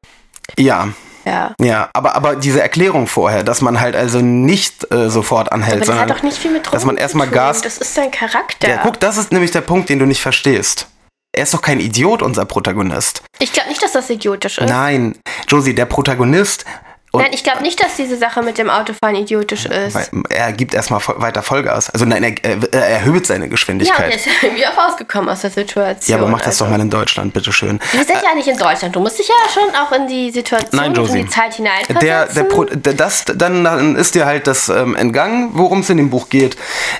Ja, 0.57 0.89
Ja. 1.25 1.53
ja, 1.61 1.89
aber, 1.93 2.15
aber 2.15 2.35
diese 2.35 2.61
Erklärung 2.61 3.05
vorher, 3.07 3.43
dass 3.43 3.61
man 3.61 3.79
halt 3.79 3.95
also 3.95 4.19
nicht 4.21 4.91
äh, 4.91 5.09
sofort 5.09 5.51
anhält, 5.51 5.77
Aber 5.77 5.85
das 5.85 5.89
hat 5.89 5.97
sondern 5.99 6.17
doch 6.17 6.23
nicht 6.23 6.37
viel 6.37 6.51
mit 6.51 6.65
Drogen 6.65 6.73
dass 6.75 6.85
man 6.85 6.97
erstmal. 6.97 7.27
Gas- 7.27 7.61
Das 7.61 7.77
ist 7.77 7.93
sein 7.93 8.09
Charakter. 8.11 8.67
Ja, 8.69 8.77
guck, 8.83 8.99
das 8.99 9.17
ist 9.17 9.31
nämlich 9.31 9.51
der 9.51 9.61
Punkt, 9.61 9.89
den 9.89 9.99
du 9.99 10.05
nicht 10.05 10.21
verstehst. 10.21 10.87
Er 11.35 11.43
ist 11.43 11.53
doch 11.53 11.61
kein 11.61 11.79
Idiot, 11.79 12.23
unser 12.23 12.45
Protagonist. 12.45 13.21
ich 13.37 13.53
glaube 13.53 13.69
nicht, 13.69 13.83
dass 13.83 13.91
das 13.91 14.09
idiotisch 14.09 14.57
ist. 14.57 14.67
Nein, 14.67 15.15
Josie, 15.47 15.75
der 15.75 15.85
Protagonist, 15.85 16.65
und 17.11 17.21
Nein, 17.21 17.31
ich 17.33 17.43
glaube 17.43 17.61
nicht, 17.63 17.83
dass 17.83 17.95
diese 17.95 18.17
Sache 18.17 18.43
mit 18.43 18.57
dem 18.57 18.69
Autofahren 18.69 19.15
idiotisch 19.15 19.65
ist. 19.65 19.97
er 20.29 20.53
gibt 20.53 20.73
erstmal 20.75 21.01
weiter 21.17 21.41
Vollgas. 21.41 21.89
Also 21.89 22.05
nein, 22.05 22.23
er, 22.23 22.35
er, 22.43 22.73
er 22.73 22.87
erhöht 22.87 23.25
seine 23.25 23.39
Ja, 23.39 23.45
und 23.45 23.49
Geschwindigkeit. 23.51 24.11
er 24.11 24.15
ist 24.15 24.27
irgendwie 24.41 24.65
auch 24.67 24.77
rausgekommen 24.77 25.29
aus 25.29 25.41
der 25.41 25.49
Situation. 25.49 26.15
Ja, 26.17 26.21
aber 26.21 26.29
mach 26.31 26.39
das 26.39 26.47
also. 26.47 26.65
doch 26.65 26.71
mal 26.71 26.79
in 26.79 26.89
Deutschland, 26.89 27.33
bitteschön. 27.33 27.79
Wir 27.93 28.05
sind 28.05 28.19
ja 28.23 28.35
nicht 28.35 28.47
in 28.47 28.57
Deutschland. 28.57 28.95
Du 28.95 28.99
musst 28.99 29.17
dich 29.17 29.27
ja 29.27 29.33
schon 29.51 29.75
auch 29.75 29.91
in 29.91 30.07
die 30.07 30.29
Situation 30.29 30.69
Nein, 30.79 30.91
und 30.91 30.97
in 30.97 31.05
Josie. 31.05 31.23
die 31.23 31.29
Zeit 31.29 31.53
hineinversetzen. 31.55 31.99
Der, 32.07 32.25
der 32.27 32.43
Pro, 32.43 32.65
das, 32.65 33.25
dann, 33.25 33.63
dann 33.63 33.95
ist 33.95 34.13
dir 34.13 34.25
halt 34.25 34.45
das 34.45 34.69
ähm, 34.69 34.95
entgangen, 34.95 35.49
worum 35.53 35.79
es 35.79 35.89
in 35.89 35.97
dem 35.97 36.09
Buch 36.11 36.29
geht. 36.29 36.57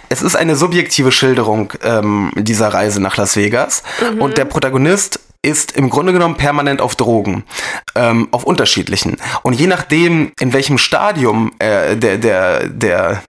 Es 0.09 0.21
ist 0.23 0.35
eine 0.35 0.55
subjektive 0.55 1.11
Schilderung 1.11 1.73
ähm, 1.83 2.31
dieser 2.35 2.69
Reise 2.69 3.01
nach 3.01 3.17
Las 3.17 3.35
Vegas. 3.35 3.83
Mhm. 4.13 4.21
Und 4.21 4.37
der 4.37 4.45
Protagonist 4.45 5.19
ist 5.41 5.71
im 5.73 5.89
Grunde 5.89 6.11
genommen 6.13 6.35
permanent 6.35 6.81
auf 6.81 6.95
Drogen, 6.95 7.45
ähm, 7.95 8.27
auf 8.31 8.43
unterschiedlichen. 8.43 9.17
Und 9.41 9.53
je 9.53 9.67
nachdem, 9.67 10.33
in 10.39 10.51
welchem 10.53 10.77
Stadium 10.77 11.51
äh, 11.59 11.95
der, 11.95 12.17
der, 12.17 12.67
der, 12.67 13.23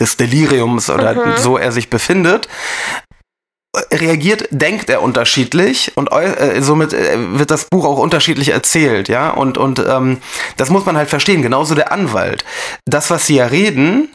des 0.00 0.16
Deliriums 0.16 0.88
oder 0.90 1.14
Mhm. 1.14 1.36
so 1.36 1.58
er 1.58 1.72
sich 1.72 1.90
befindet, 1.90 2.48
reagiert, 3.92 4.48
denkt 4.50 4.88
er 4.88 5.02
unterschiedlich 5.02 5.92
und 5.96 6.12
äh, 6.12 6.60
somit 6.62 6.92
äh, 6.92 7.38
wird 7.38 7.50
das 7.50 7.66
Buch 7.66 7.84
auch 7.84 7.98
unterschiedlich 7.98 8.50
erzählt, 8.50 9.08
ja. 9.08 9.30
Und, 9.30 9.58
und 9.58 9.80
ähm, 9.80 10.18
das 10.56 10.70
muss 10.70 10.86
man 10.86 10.96
halt 10.96 11.10
verstehen, 11.10 11.42
genauso 11.42 11.74
der 11.74 11.92
Anwalt. 11.92 12.44
Das, 12.86 13.10
was 13.10 13.26
sie 13.26 13.36
ja 13.36 13.46
reden, 13.46 14.08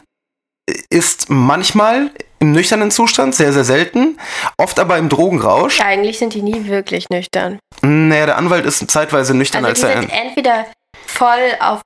ist 0.89 1.29
manchmal 1.29 2.11
im 2.39 2.51
nüchternen 2.51 2.91
Zustand, 2.91 3.35
sehr, 3.35 3.51
sehr 3.53 3.63
selten, 3.65 4.17
oft 4.57 4.79
aber 4.79 4.97
im 4.97 5.09
Drogenrausch. 5.09 5.81
Eigentlich 5.81 6.19
sind 6.19 6.33
die 6.33 6.41
nie 6.41 6.65
wirklich 6.67 7.09
nüchtern. 7.09 7.59
Naja, 7.81 8.25
der 8.27 8.37
Anwalt 8.37 8.65
ist 8.65 8.89
zeitweise 8.89 9.33
nüchtern, 9.35 9.65
Also 9.65 9.81
die 9.81 9.87
als 9.87 9.95
er. 9.95 10.01
sind 10.01 10.11
entweder 10.11 10.65
voll 11.05 11.55
auf 11.59 11.81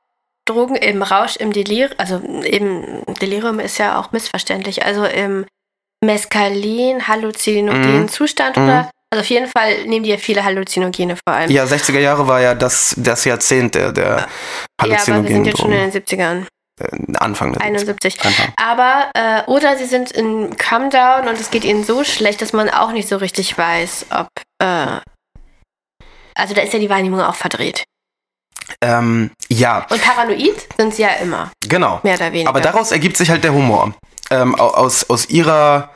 Drogen 0.46 0.76
im 0.76 1.02
Rausch, 1.02 1.38
im 1.38 1.54
Delirium, 1.54 1.94
also 1.98 2.18
im 2.18 3.04
Delirium 3.22 3.60
ist 3.60 3.78
ja 3.78 4.00
auch 4.00 4.12
missverständlich, 4.12 4.86
also 4.86 5.06
im 5.06 5.46
Mescalin, 6.04 7.08
halluzinogenen 7.08 8.02
Mhm. 8.04 8.10
Zustand 8.10 8.58
oder 8.58 8.90
Also 9.10 9.22
auf 9.22 9.30
jeden 9.30 9.48
Fall 9.48 9.86
nehmen 9.86 10.04
die 10.04 10.10
ja 10.10 10.18
viele 10.18 10.44
Halluzinogene 10.44 11.16
vor 11.16 11.36
allem. 11.36 11.52
Ja, 11.52 11.66
60er 11.66 12.00
Jahre 12.00 12.28
war 12.28 12.42
ja 12.42 12.56
das, 12.56 12.96
das 12.98 13.26
Jahrzehnt 13.26 13.76
der, 13.76 13.92
der 13.92 14.04
Ja, 14.06 14.28
aber 14.78 14.92
wir 14.92 15.00
sind 15.00 15.14
halluzinogenen 15.16 15.46
jetzt 15.46 15.60
schon 15.60 15.72
in 15.72 15.92
den 15.92 16.04
70ern. 16.04 16.46
Äh, 16.84 17.18
Anfang 17.18 17.54
der 17.54 17.62
71. 17.62 18.24
Anfang. 18.26 18.54
Aber, 18.58 19.10
äh, 19.16 19.44
oder 19.50 19.78
sie 19.78 19.86
sind 19.86 20.12
in 20.12 20.56
Come 20.58 20.90
Down 20.90 21.28
und 21.28 21.40
es 21.40 21.50
geht 21.52 21.64
ihnen 21.64 21.84
so 21.84 22.04
schlecht, 22.04 22.42
dass 22.42 22.54
man 22.54 22.70
auch 22.70 22.92
nicht 22.92 23.08
so 23.08 23.18
richtig 23.18 23.58
weiß, 23.58 24.08
ob, 24.12 24.28
äh, 24.62 25.00
also 26.36 26.54
da 26.54 26.62
ist 26.62 26.74
ja 26.74 26.80
die 26.80 26.90
Wahrnehmung 26.90 27.22
auch 27.22 27.36
verdreht. 27.36 27.84
Ähm, 28.82 29.32
ja, 29.50 29.86
Und 29.90 30.02
paranoid 30.02 30.68
sind 30.78 30.96
sie 30.96 31.04
ja 31.04 31.10
immer, 31.22 31.52
genau. 31.68 32.00
mehr 32.04 32.16
oder 32.16 32.32
weniger. 32.32 32.50
Aber 32.50 32.62
daraus 32.62 32.92
ergibt 32.92 33.18
sich 33.18 33.30
halt 33.30 33.44
der 33.44 33.54
Humor. 33.54 33.94
Ähm, 34.32 34.56
au- 34.60 34.70
aus, 34.74 35.10
aus 35.10 35.30
ihrer, 35.30 35.93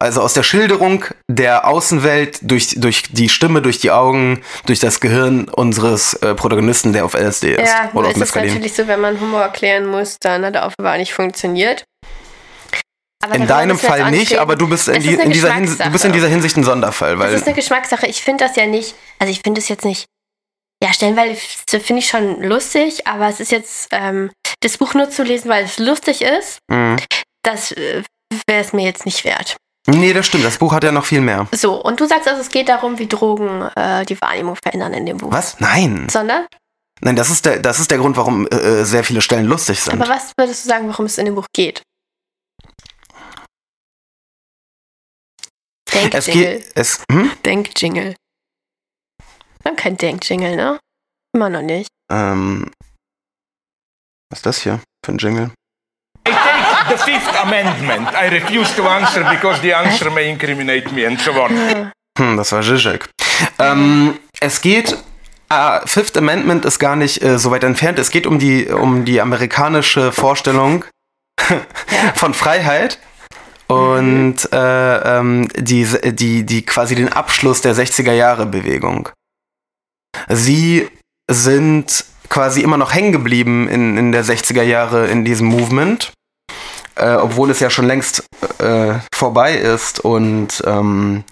also 0.00 0.20
aus 0.22 0.32
der 0.32 0.42
Schilderung 0.44 1.04
der 1.28 1.66
Außenwelt 1.66 2.38
durch, 2.42 2.74
durch 2.78 3.02
die 3.10 3.28
Stimme, 3.28 3.62
durch 3.62 3.78
die 3.80 3.90
Augen, 3.90 4.42
durch 4.66 4.78
das 4.78 5.00
Gehirn 5.00 5.48
unseres 5.48 6.14
äh, 6.14 6.34
Protagonisten, 6.34 6.92
der 6.92 7.04
auf 7.04 7.14
LSD 7.14 7.54
ist. 7.56 7.68
ja, 7.68 7.90
oder 7.94 8.06
auf 8.08 8.12
ist 8.12 8.16
es 8.16 8.20
Mescalin. 8.20 8.48
natürlich 8.48 8.74
so, 8.74 8.86
wenn 8.86 9.00
man 9.00 9.20
Humor 9.20 9.42
erklären 9.42 9.86
muss, 9.86 10.16
dann 10.20 10.44
hat 10.44 10.54
er 10.54 10.66
offenbar 10.66 10.98
nicht 10.98 11.12
funktioniert. 11.12 11.84
Aber 13.24 13.34
In 13.34 13.48
deinem 13.48 13.76
Fall 13.78 14.12
nicht, 14.12 14.38
aber 14.38 14.54
du 14.54 14.68
bist 14.68 14.86
in, 14.86 15.02
die, 15.02 15.14
in 15.14 15.30
dieser 15.32 15.52
Hinsicht, 15.52 15.84
du 15.84 15.90
bist 15.90 16.04
in 16.04 16.12
dieser 16.12 16.28
Hinsicht 16.28 16.56
ein 16.56 16.62
Sonderfall, 16.62 17.16
Das 17.16 17.26
weil 17.26 17.34
ist 17.34 17.46
eine 17.46 17.56
Geschmackssache. 17.56 18.06
Ich 18.06 18.22
finde 18.22 18.44
das 18.44 18.54
ja 18.54 18.66
nicht, 18.66 18.94
also 19.18 19.32
ich 19.32 19.40
finde 19.40 19.60
es 19.60 19.68
jetzt 19.68 19.84
nicht, 19.84 20.04
ja, 20.80 20.92
stellenweise 20.92 21.34
finde 21.80 21.98
ich 21.98 22.08
schon 22.08 22.40
lustig, 22.44 23.08
aber 23.08 23.26
es 23.28 23.40
ist 23.40 23.50
jetzt, 23.50 23.88
ähm, 23.90 24.30
das 24.60 24.78
Buch 24.78 24.94
nur 24.94 25.10
zu 25.10 25.24
lesen, 25.24 25.48
weil 25.48 25.64
es 25.64 25.78
lustig 25.80 26.22
ist, 26.22 26.58
Mhm. 26.70 26.96
das 27.42 27.72
äh, 27.72 28.04
wäre 28.48 28.60
es 28.60 28.72
mir 28.72 28.84
jetzt 28.84 29.04
nicht 29.04 29.24
wert. 29.24 29.56
Nee, 29.90 30.12
das 30.12 30.26
stimmt. 30.26 30.44
Das 30.44 30.58
Buch 30.58 30.72
hat 30.74 30.84
ja 30.84 30.92
noch 30.92 31.06
viel 31.06 31.22
mehr. 31.22 31.46
So, 31.52 31.82
und 31.82 31.98
du 31.98 32.06
sagst 32.06 32.28
also, 32.28 32.42
es 32.42 32.50
geht 32.50 32.68
darum, 32.68 32.98
wie 32.98 33.06
Drogen 33.06 33.62
äh, 33.74 34.04
die 34.04 34.20
Wahrnehmung 34.20 34.54
verändern 34.56 34.92
in 34.92 35.06
dem 35.06 35.16
Buch. 35.16 35.32
Was? 35.32 35.58
Nein. 35.60 36.06
Sondern? 36.10 36.46
Nein, 37.00 37.16
das 37.16 37.30
ist 37.30 37.46
der, 37.46 37.58
das 37.60 37.78
ist 37.80 37.90
der 37.90 37.96
Grund, 37.98 38.16
warum 38.18 38.46
äh, 38.48 38.56
äh, 38.56 38.84
sehr 38.84 39.02
viele 39.02 39.22
Stellen 39.22 39.46
lustig 39.46 39.80
sind. 39.80 40.00
Aber 40.00 40.10
was 40.10 40.32
würdest 40.36 40.64
du 40.64 40.68
sagen, 40.68 40.88
worum 40.88 41.06
es 41.06 41.16
in 41.16 41.24
dem 41.24 41.34
Buch 41.36 41.46
geht? 41.54 41.82
es 45.90 46.26
Denkjingle. 46.26 46.58
geht. 46.58 46.72
Es, 46.74 47.02
hm? 47.10 47.30
Denkjingle. 47.44 48.14
Wir 49.62 49.70
haben 49.70 49.76
kein 49.76 49.96
Denkjingle, 49.96 50.54
ne? 50.54 50.78
Immer 51.34 51.48
noch 51.50 51.62
nicht. 51.62 51.88
ähm, 52.10 52.70
was 54.30 54.40
ist 54.40 54.46
das 54.46 54.58
hier 54.62 54.80
für 55.04 55.12
ein 55.12 55.18
Jingle? 55.18 55.50
I 56.26 56.30
take 56.30 56.67
the 56.88 56.96
Fifth 56.96 57.42
Amendment. 57.42 58.08
I 58.14 58.28
refuse 58.28 58.74
to 58.76 58.88
answer 58.88 59.24
because 59.24 59.60
the 59.60 59.74
answer 59.74 60.10
may 60.10 60.30
incriminate 60.30 60.92
me 60.92 61.06
and 61.06 61.20
so 61.20 61.32
on. 61.32 61.92
Hm, 62.18 62.36
das 62.36 62.52
war 62.52 62.62
Zizek. 62.62 63.08
Ähm, 63.58 64.18
es 64.40 64.60
geht. 64.60 64.96
Ah, 65.50 65.80
Fifth 65.86 66.16
Amendment 66.18 66.66
ist 66.66 66.78
gar 66.78 66.94
nicht 66.94 67.22
äh, 67.22 67.38
so 67.38 67.50
weit 67.50 67.64
entfernt. 67.64 67.98
Es 67.98 68.10
geht 68.10 68.26
um 68.26 68.38
die, 68.38 68.66
um 68.66 69.06
die 69.06 69.20
amerikanische 69.20 70.12
Vorstellung 70.12 70.84
von 72.14 72.34
Freiheit 72.34 72.98
und 73.66 74.52
äh, 74.52 75.18
ähm, 75.18 75.48
die, 75.56 75.86
die, 76.12 76.44
die 76.44 76.62
quasi 76.66 76.94
den 76.94 77.10
Abschluss 77.10 77.62
der 77.62 77.74
60er 77.74 78.12
Jahre 78.12 78.44
Bewegung. 78.44 79.08
Sie 80.28 80.88
sind 81.30 82.04
quasi 82.28 82.60
immer 82.60 82.76
noch 82.76 82.92
hängen 82.94 83.12
geblieben 83.12 83.68
in, 83.68 83.96
in 83.96 84.12
der 84.12 84.24
60er 84.24 84.62
Jahre 84.62 85.06
in 85.06 85.24
diesem 85.24 85.46
Movement, 85.46 86.12
äh, 86.98 87.14
obwohl 87.14 87.50
es 87.50 87.60
ja 87.60 87.70
schon 87.70 87.86
längst 87.86 88.24
äh, 88.58 88.94
vorbei 89.12 89.54
ist 89.54 90.00
und 90.00 90.62
ähm, 90.66 91.24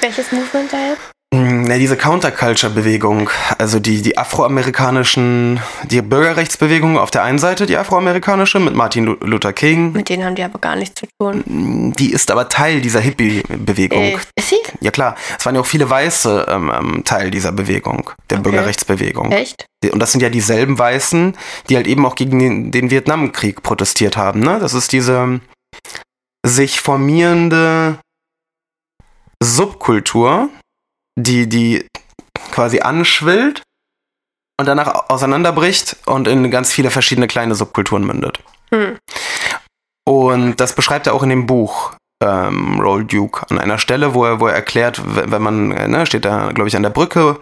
Welches 0.00 0.30
Movement 0.32 0.72
da? 0.72 0.85
Na, 1.66 1.78
diese 1.78 1.96
Counterculture-Bewegung, 1.96 3.28
also 3.58 3.78
die, 3.80 4.02
die 4.02 4.16
afroamerikanischen, 4.18 5.60
die 5.84 6.00
Bürgerrechtsbewegung 6.02 6.98
auf 6.98 7.10
der 7.10 7.22
einen 7.24 7.38
Seite, 7.38 7.66
die 7.66 7.76
afroamerikanische 7.76 8.58
mit 8.60 8.74
Martin 8.74 9.04
Lu- 9.04 9.16
Luther 9.22 9.52
King, 9.52 9.92
Mit 9.92 10.08
denen 10.08 10.24
haben 10.24 10.34
die 10.34 10.42
aber 10.42 10.58
gar 10.58 10.76
nichts 10.76 11.00
zu 11.00 11.06
tun. 11.20 11.92
die 11.96 12.12
ist 12.12 12.30
aber 12.30 12.48
Teil 12.48 12.80
dieser 12.80 13.00
Hippie-Bewegung. 13.00 13.98
Äh, 14.02 14.16
ist 14.38 14.48
sie? 14.50 14.56
Ja 14.80 14.90
klar, 14.90 15.16
es 15.38 15.44
waren 15.44 15.54
ja 15.54 15.60
auch 15.60 15.66
viele 15.66 15.88
Weiße 15.88 16.46
ähm, 16.48 16.72
ähm, 16.74 17.04
Teil 17.04 17.30
dieser 17.30 17.52
Bewegung, 17.52 18.10
der 18.30 18.38
Okay. 18.38 18.50
Bürgerrechtsbewegung. 18.50 19.32
Echt? 19.32 19.66
Und 19.92 20.00
das 20.00 20.12
sind 20.12 20.20
ja 20.22 20.28
dieselben 20.30 20.78
Weißen, 20.78 21.36
die 21.68 21.76
halt 21.76 21.86
eben 21.86 22.04
auch 22.06 22.14
gegen 22.14 22.38
den, 22.38 22.70
den 22.72 22.90
Vietnamkrieg 22.90 23.62
protestiert 23.62 24.16
haben. 24.16 24.40
Ne? 24.40 24.58
Das 24.60 24.74
ist 24.74 24.92
diese 24.92 25.40
sich 26.46 26.80
formierende 26.80 27.98
Subkultur, 29.42 30.48
die, 31.18 31.48
die 31.48 31.86
quasi 32.52 32.80
anschwillt 32.80 33.62
und 34.58 34.66
danach 34.66 35.10
auseinanderbricht 35.10 35.96
und 36.06 36.28
in 36.28 36.50
ganz 36.50 36.72
viele 36.72 36.90
verschiedene 36.90 37.26
kleine 37.26 37.54
Subkulturen 37.54 38.04
mündet. 38.04 38.40
Hm. 38.70 38.98
Und 40.08 40.56
das 40.60 40.74
beschreibt 40.74 41.06
er 41.06 41.14
auch 41.14 41.22
in 41.22 41.30
dem 41.30 41.46
Buch 41.46 41.94
ähm, 42.22 42.80
Roll 42.80 43.04
Duke 43.04 43.44
an 43.50 43.58
einer 43.58 43.78
Stelle, 43.78 44.14
wo 44.14 44.24
er, 44.24 44.40
wo 44.40 44.46
er 44.46 44.54
erklärt, 44.54 45.02
wenn 45.04 45.42
man, 45.42 45.72
äh, 45.72 45.88
ne, 45.88 46.06
steht 46.06 46.24
da, 46.24 46.52
glaube 46.52 46.68
ich, 46.68 46.76
an 46.76 46.82
der 46.82 46.90
Brücke, 46.90 47.38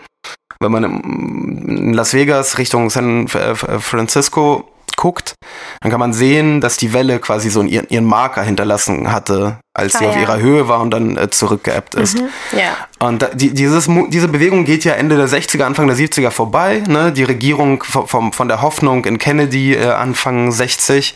wenn 0.60 0.72
man 0.72 0.84
in 0.84 1.92
Las 1.92 2.14
Vegas 2.14 2.58
Richtung 2.58 2.90
San 2.90 3.28
Francisco 3.28 4.73
guckt, 5.04 5.34
dann 5.82 5.90
kann 5.90 6.00
man 6.00 6.14
sehen, 6.14 6.62
dass 6.62 6.78
die 6.78 6.94
Welle 6.94 7.18
quasi 7.18 7.50
so 7.50 7.60
ihren, 7.60 7.86
ihren 7.90 8.06
Marker 8.06 8.42
hinterlassen 8.42 9.12
hatte, 9.12 9.58
als 9.74 9.98
sie 9.98 10.06
Ah, 10.06 10.08
auf 10.08 10.14
ja. 10.14 10.22
ihrer 10.22 10.38
Höhe 10.38 10.66
war 10.66 10.80
und 10.80 10.92
dann 10.92 11.18
äh, 11.18 11.28
zurückgeebbt 11.28 11.94
ist. 11.94 12.18
Mhm. 12.18 12.28
Ja. 12.58 12.74
Und 13.00 13.20
da, 13.20 13.26
die, 13.26 13.52
dieses, 13.52 13.86
diese 14.08 14.28
Bewegung 14.28 14.64
geht 14.64 14.82
ja 14.84 14.94
Ende 14.94 15.18
der 15.18 15.28
60er, 15.28 15.64
Anfang 15.64 15.88
der 15.88 15.96
70er 15.96 16.30
vorbei. 16.30 16.82
Ne? 16.88 17.12
Die 17.12 17.24
Regierung 17.24 17.82
vom, 17.82 18.08
vom, 18.08 18.32
von 18.32 18.48
der 18.48 18.62
Hoffnung 18.62 19.04
in 19.04 19.18
Kennedy 19.18 19.74
äh, 19.74 19.90
Anfang 19.90 20.50
60, 20.50 21.14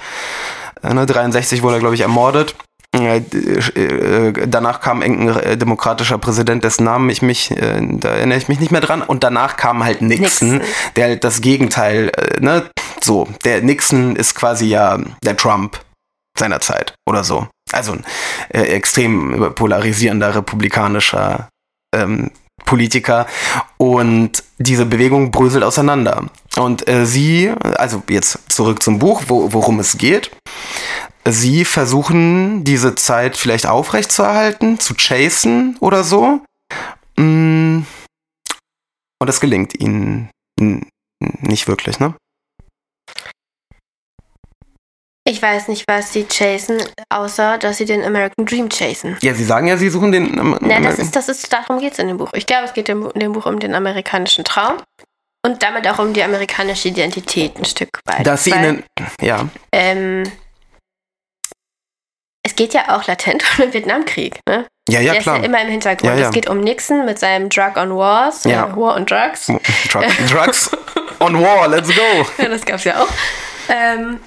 äh, 0.82 0.92
ne? 0.92 1.06
63 1.06 1.62
wurde 1.62 1.76
er, 1.76 1.80
glaube 1.80 1.94
ich, 1.94 2.02
ermordet. 2.02 2.54
Äh, 2.94 3.18
äh, 3.18 4.32
danach 4.46 4.80
kam 4.80 5.00
irgendein 5.00 5.36
äh, 5.42 5.56
demokratischer 5.56 6.18
Präsident, 6.18 6.62
dessen 6.62 6.84
Namen 6.84 7.08
ich 7.08 7.22
mich, 7.22 7.54
da 7.56 8.08
erinnere 8.10 8.36
ich 8.36 8.48
mich 8.48 8.60
nicht 8.60 8.70
mehr 8.70 8.82
dran. 8.82 9.00
Und 9.00 9.24
danach 9.24 9.56
kam 9.56 9.82
halt 9.82 10.02
Nixon, 10.02 10.56
Nixon. 10.56 10.68
der 10.96 11.04
halt 11.06 11.24
das 11.24 11.40
Gegenteil, 11.40 12.12
ne, 12.38 12.64
so, 13.02 13.28
der 13.44 13.62
Nixon 13.62 14.16
ist 14.16 14.34
quasi 14.34 14.66
ja 14.66 14.98
der 15.24 15.36
Trump 15.36 15.80
seiner 16.38 16.60
Zeit 16.60 16.94
oder 17.08 17.24
so. 17.24 17.48
Also 17.72 17.92
ein 17.92 18.04
äh, 18.50 18.62
extrem 18.62 19.52
polarisierender 19.54 20.34
republikanischer 20.34 21.48
ähm, 21.94 22.30
Politiker 22.64 23.26
und 23.76 24.42
diese 24.58 24.84
Bewegung 24.84 25.30
bröselt 25.30 25.64
auseinander. 25.64 26.26
Und 26.56 26.88
äh, 26.88 27.06
sie, 27.06 27.50
also 27.76 28.02
jetzt 28.08 28.52
zurück 28.52 28.82
zum 28.82 28.98
Buch, 28.98 29.22
wo, 29.28 29.52
worum 29.52 29.80
es 29.80 29.96
geht. 29.96 30.30
Sie 31.26 31.64
versuchen 31.64 32.64
diese 32.64 32.94
Zeit 32.94 33.36
vielleicht 33.36 33.66
aufrechtzuerhalten, 33.66 34.78
zu 34.80 34.94
chasen 34.94 35.76
oder 35.80 36.04
so. 36.04 36.40
Mm. 37.16 37.80
Und 39.20 39.26
das 39.26 39.40
gelingt 39.40 39.78
ihnen 39.78 40.30
nicht 41.40 41.68
wirklich, 41.68 41.98
ne? 42.00 42.14
Ich 45.28 45.42
weiß 45.42 45.68
nicht, 45.68 45.84
was 45.86 46.12
sie 46.12 46.24
chasen, 46.26 46.78
außer 47.10 47.58
dass 47.58 47.76
sie 47.76 47.84
den 47.84 48.02
American 48.02 48.46
Dream 48.46 48.68
chasen. 48.70 49.16
Ja, 49.20 49.34
sie 49.34 49.44
sagen 49.44 49.66
ja, 49.66 49.76
sie 49.76 49.90
suchen 49.90 50.10
den. 50.10 50.38
ähm, 50.38 50.56
Na, 50.60 50.80
das 50.80 50.98
ist, 50.98 51.14
das 51.14 51.28
ist, 51.28 51.52
darum 51.52 51.80
geht 51.80 51.92
es 51.92 51.98
in 51.98 52.08
dem 52.08 52.16
Buch. 52.16 52.30
Ich 52.32 52.46
glaube, 52.46 52.64
es 52.64 52.72
geht 52.72 52.88
in 52.88 53.08
dem 53.14 53.32
Buch 53.32 53.44
um 53.44 53.58
den 53.58 53.74
amerikanischen 53.74 54.44
Traum 54.44 54.78
und 55.44 55.62
damit 55.62 55.86
auch 55.86 55.98
um 55.98 56.14
die 56.14 56.22
amerikanische 56.22 56.88
Identität 56.88 57.56
ein 57.58 57.66
Stück 57.66 57.90
weit. 58.06 58.26
dass 58.26 58.44
sie 58.44 58.52
Weil, 58.52 58.64
ihnen. 58.64 58.84
Ja. 59.20 59.48
ähm, 59.72 60.22
es 62.42 62.56
geht 62.56 62.72
ja 62.72 62.96
auch 62.96 63.06
latent 63.06 63.42
um 63.58 63.64
den 63.64 63.74
Vietnamkrieg. 63.74 64.40
Ne? 64.48 64.66
Ja, 64.88 65.00
ja, 65.00 65.12
Der 65.12 65.20
klar. 65.22 65.36
ist 65.36 65.42
ja 65.42 65.46
immer 65.46 65.60
im 65.60 65.68
Hintergrund. 65.68 66.14
Ja, 66.14 66.18
ja. 66.20 66.28
Es 66.28 66.32
geht 66.34 66.48
um 66.48 66.60
Nixon 66.60 67.04
mit 67.04 67.18
seinem 67.18 67.50
Drug 67.50 67.76
on 67.76 67.94
Wars, 67.94 68.44
Ja. 68.44 68.66
äh, 68.68 68.76
War 68.76 68.96
on 68.96 69.04
Drugs. 69.04 69.46
Drug, 69.90 70.04
Drugs 70.30 70.70
on 71.20 71.38
War, 71.42 71.68
let's 71.68 71.88
go. 71.94 72.26
Ja, 72.38 72.48
das 72.48 72.64
gab's 72.64 72.84
ja 72.84 73.02
auch. 73.02 73.08
Ähm, 73.68 74.20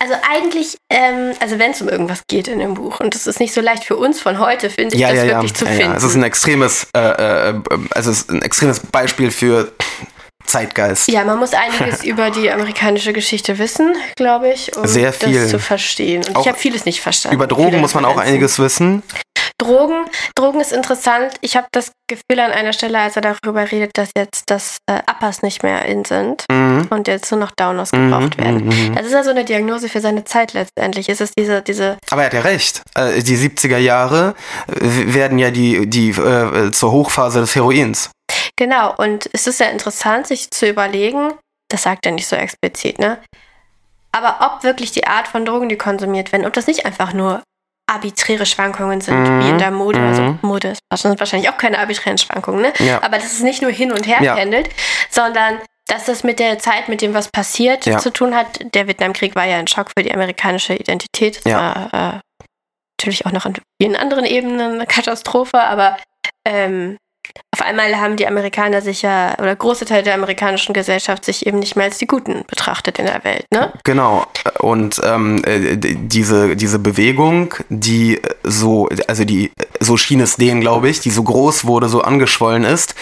also 0.00 0.14
eigentlich, 0.30 0.76
ähm, 0.90 1.32
also 1.40 1.58
wenn 1.58 1.72
es 1.72 1.82
um 1.82 1.88
irgendwas 1.88 2.22
geht 2.28 2.48
in 2.48 2.58
dem 2.58 2.74
Buch, 2.74 3.00
und 3.00 3.14
das 3.14 3.26
ist 3.26 3.40
nicht 3.40 3.52
so 3.54 3.60
leicht 3.60 3.84
für 3.84 3.96
uns 3.96 4.20
von 4.20 4.38
heute, 4.38 4.70
finde 4.70 4.94
ich, 4.94 5.00
Ja, 5.00 5.08
das 5.08 5.18
ja, 5.18 5.24
ja. 5.24 5.30
wirklich 5.36 5.54
zu 5.54 5.64
ja, 5.64 5.70
finden. 5.72 5.90
ja. 5.92 5.96
Es 5.96 6.04
ist 6.04 6.14
ein 6.14 6.22
extremes, 6.22 6.86
äh, 6.96 7.00
äh, 7.50 7.54
also 7.90 8.10
es 8.10 8.18
ist 8.22 8.30
ein 8.30 8.42
extremes 8.42 8.80
Beispiel 8.80 9.30
für 9.30 9.72
Zeitgeist. 10.44 11.08
Ja, 11.10 11.24
man 11.24 11.38
muss 11.38 11.52
einiges 11.52 12.02
über 12.04 12.30
die 12.30 12.50
amerikanische 12.50 13.12
Geschichte 13.12 13.58
wissen, 13.58 13.94
glaube 14.16 14.48
ich, 14.50 14.74
um 14.76 14.86
Sehr 14.86 15.12
viel. 15.12 15.42
das 15.42 15.50
zu 15.50 15.58
verstehen. 15.58 16.24
Und 16.26 16.36
Auch 16.36 16.42
ich 16.42 16.48
habe 16.48 16.58
vieles 16.58 16.84
nicht 16.86 17.00
verstanden. 17.02 17.34
Über 17.36 17.46
Drogen 17.46 17.80
muss 17.80 17.94
man 17.94 18.04
auch 18.06 18.16
einiges 18.16 18.58
wissen. 18.58 19.02
Drogen, 19.60 20.04
Drogen 20.36 20.60
ist 20.60 20.72
interessant. 20.72 21.34
Ich 21.40 21.56
habe 21.56 21.66
das 21.72 21.90
Gefühl 22.08 22.38
an 22.40 22.52
einer 22.52 22.72
Stelle, 22.72 22.98
als 23.00 23.16
er 23.16 23.22
darüber 23.22 23.70
redet, 23.70 23.90
dass 23.98 24.10
jetzt 24.16 24.44
das 24.50 24.76
äh, 24.86 25.00
Uppers 25.10 25.42
nicht 25.42 25.62
mehr 25.64 25.84
in 25.84 26.04
sind 26.04 26.44
Mhm. 26.50 26.86
und 26.90 27.08
jetzt 27.08 27.30
nur 27.32 27.40
noch 27.40 27.50
Downers 27.50 27.90
gebraucht 27.90 28.38
Mhm, 28.38 28.44
werden. 28.44 28.64
mhm, 28.68 28.88
mhm. 28.90 28.94
Das 28.94 29.06
ist 29.06 29.12
ja 29.12 29.24
so 29.24 29.30
eine 29.30 29.44
Diagnose 29.44 29.88
für 29.88 30.00
seine 30.00 30.24
Zeit 30.24 30.52
letztendlich. 30.52 31.08
Es 31.08 31.20
ist 31.20 31.32
diese, 31.36 31.60
diese, 31.60 31.98
Aber 32.10 32.22
er 32.22 32.26
hat 32.26 32.34
ja 32.34 32.40
recht. 32.42 32.82
Äh, 32.94 33.20
Die 33.22 33.36
70er 33.36 33.78
Jahre 33.78 34.34
äh, 34.68 34.74
werden 35.14 35.38
ja 35.38 35.50
die, 35.50 35.88
die 35.88 36.10
äh, 36.10 36.70
zur 36.70 36.92
Hochphase 36.92 37.40
des 37.40 37.54
Heroins. 37.56 38.10
genau. 38.56 38.94
Und 38.96 39.28
es 39.32 39.46
ist 39.48 39.58
ja 39.60 39.66
interessant, 39.66 40.28
sich 40.28 40.50
zu 40.52 40.68
überlegen, 40.68 41.32
das 41.68 41.82
sagt 41.82 42.06
er 42.06 42.12
nicht 42.12 42.26
so 42.28 42.36
explizit, 42.36 42.98
ne? 43.00 43.18
Aber 44.12 44.38
ob 44.40 44.62
wirklich 44.64 44.92
die 44.92 45.06
Art 45.06 45.28
von 45.28 45.44
Drogen, 45.44 45.68
die 45.68 45.76
konsumiert 45.76 46.32
werden, 46.32 46.46
ob 46.46 46.52
das 46.54 46.66
nicht 46.66 46.86
einfach 46.86 47.12
nur 47.12 47.42
arbiträre 47.88 48.46
Schwankungen 48.46 49.00
sind, 49.00 49.18
Mhm, 49.22 49.40
wie 49.44 49.48
in 49.50 49.58
der 49.58 49.70
Mode. 49.70 49.98
Also 50.00 50.22
mhm. 50.22 50.38
Mode 50.42 50.68
ist 50.68 50.80
das 50.90 51.02
sind 51.02 51.18
wahrscheinlich 51.18 51.48
auch 51.50 51.56
keine 51.58 51.78
arbiträren 51.78 52.18
Schwankungen, 52.18 52.62
ne? 52.62 52.72
Ja. 52.78 53.02
Aber 53.02 53.16
dass 53.18 53.32
es 53.32 53.40
nicht 53.40 53.62
nur 53.62 53.70
hin 53.70 53.92
und 53.92 54.06
her 54.06 54.18
Ja. 54.22 54.34
pendelt, 54.36 54.68
sondern 55.10 55.58
dass 55.86 56.04
das 56.04 56.22
mit 56.22 56.38
der 56.38 56.58
Zeit, 56.58 56.88
mit 56.88 57.00
dem, 57.00 57.14
was 57.14 57.28
passiert, 57.28 57.86
Ja. 57.86 57.98
zu 57.98 58.10
tun 58.12 58.34
hat. 58.36 58.60
Der 58.74 58.86
Vietnamkrieg 58.86 59.34
war 59.34 59.46
ja 59.46 59.56
ein 59.58 59.66
Schock 59.66 59.90
für 59.96 60.04
die 60.04 60.12
amerikanische 60.12 60.74
Identität. 60.74 61.38
Es 61.38 61.44
Ja. 61.44 61.90
war 61.92 62.14
äh, 62.16 62.44
natürlich 63.00 63.24
auch 63.26 63.32
noch 63.32 63.46
in 63.46 63.54
vielen 63.80 63.96
anderen 63.96 64.24
Ebenen 64.26 64.74
eine 64.74 64.86
Katastrophe, 64.86 65.58
aber 65.60 65.96
ähm, 66.46 66.96
auf 67.50 67.62
einmal 67.62 67.96
haben 67.96 68.16
die 68.16 68.26
Amerikaner 68.26 68.80
sich 68.80 69.02
ja, 69.02 69.34
oder 69.38 69.56
große 69.56 69.84
Teile 69.84 70.02
der 70.02 70.14
amerikanischen 70.14 70.72
Gesellschaft 70.72 71.24
sich 71.24 71.46
eben 71.46 71.58
nicht 71.58 71.76
mehr 71.76 71.86
als 71.86 71.98
die 71.98 72.06
Guten 72.06 72.44
betrachtet 72.46 72.98
in 72.98 73.06
der 73.06 73.24
Welt, 73.24 73.46
ne? 73.52 73.72
Genau. 73.84 74.26
Und 74.60 75.00
ähm, 75.04 75.42
äh, 75.44 75.76
diese, 75.76 76.56
diese 76.56 76.78
Bewegung, 76.78 77.54
die 77.68 78.18
äh, 78.18 78.34
so, 78.44 78.88
also 79.06 79.24
die, 79.24 79.52
so 79.80 79.96
schien 79.96 80.20
es 80.20 80.36
denen, 80.36 80.60
glaube 80.60 80.88
ich, 80.88 81.00
die 81.00 81.10
so 81.10 81.22
groß 81.22 81.66
wurde, 81.66 81.88
so 81.88 82.02
angeschwollen 82.02 82.64
ist, 82.64 82.94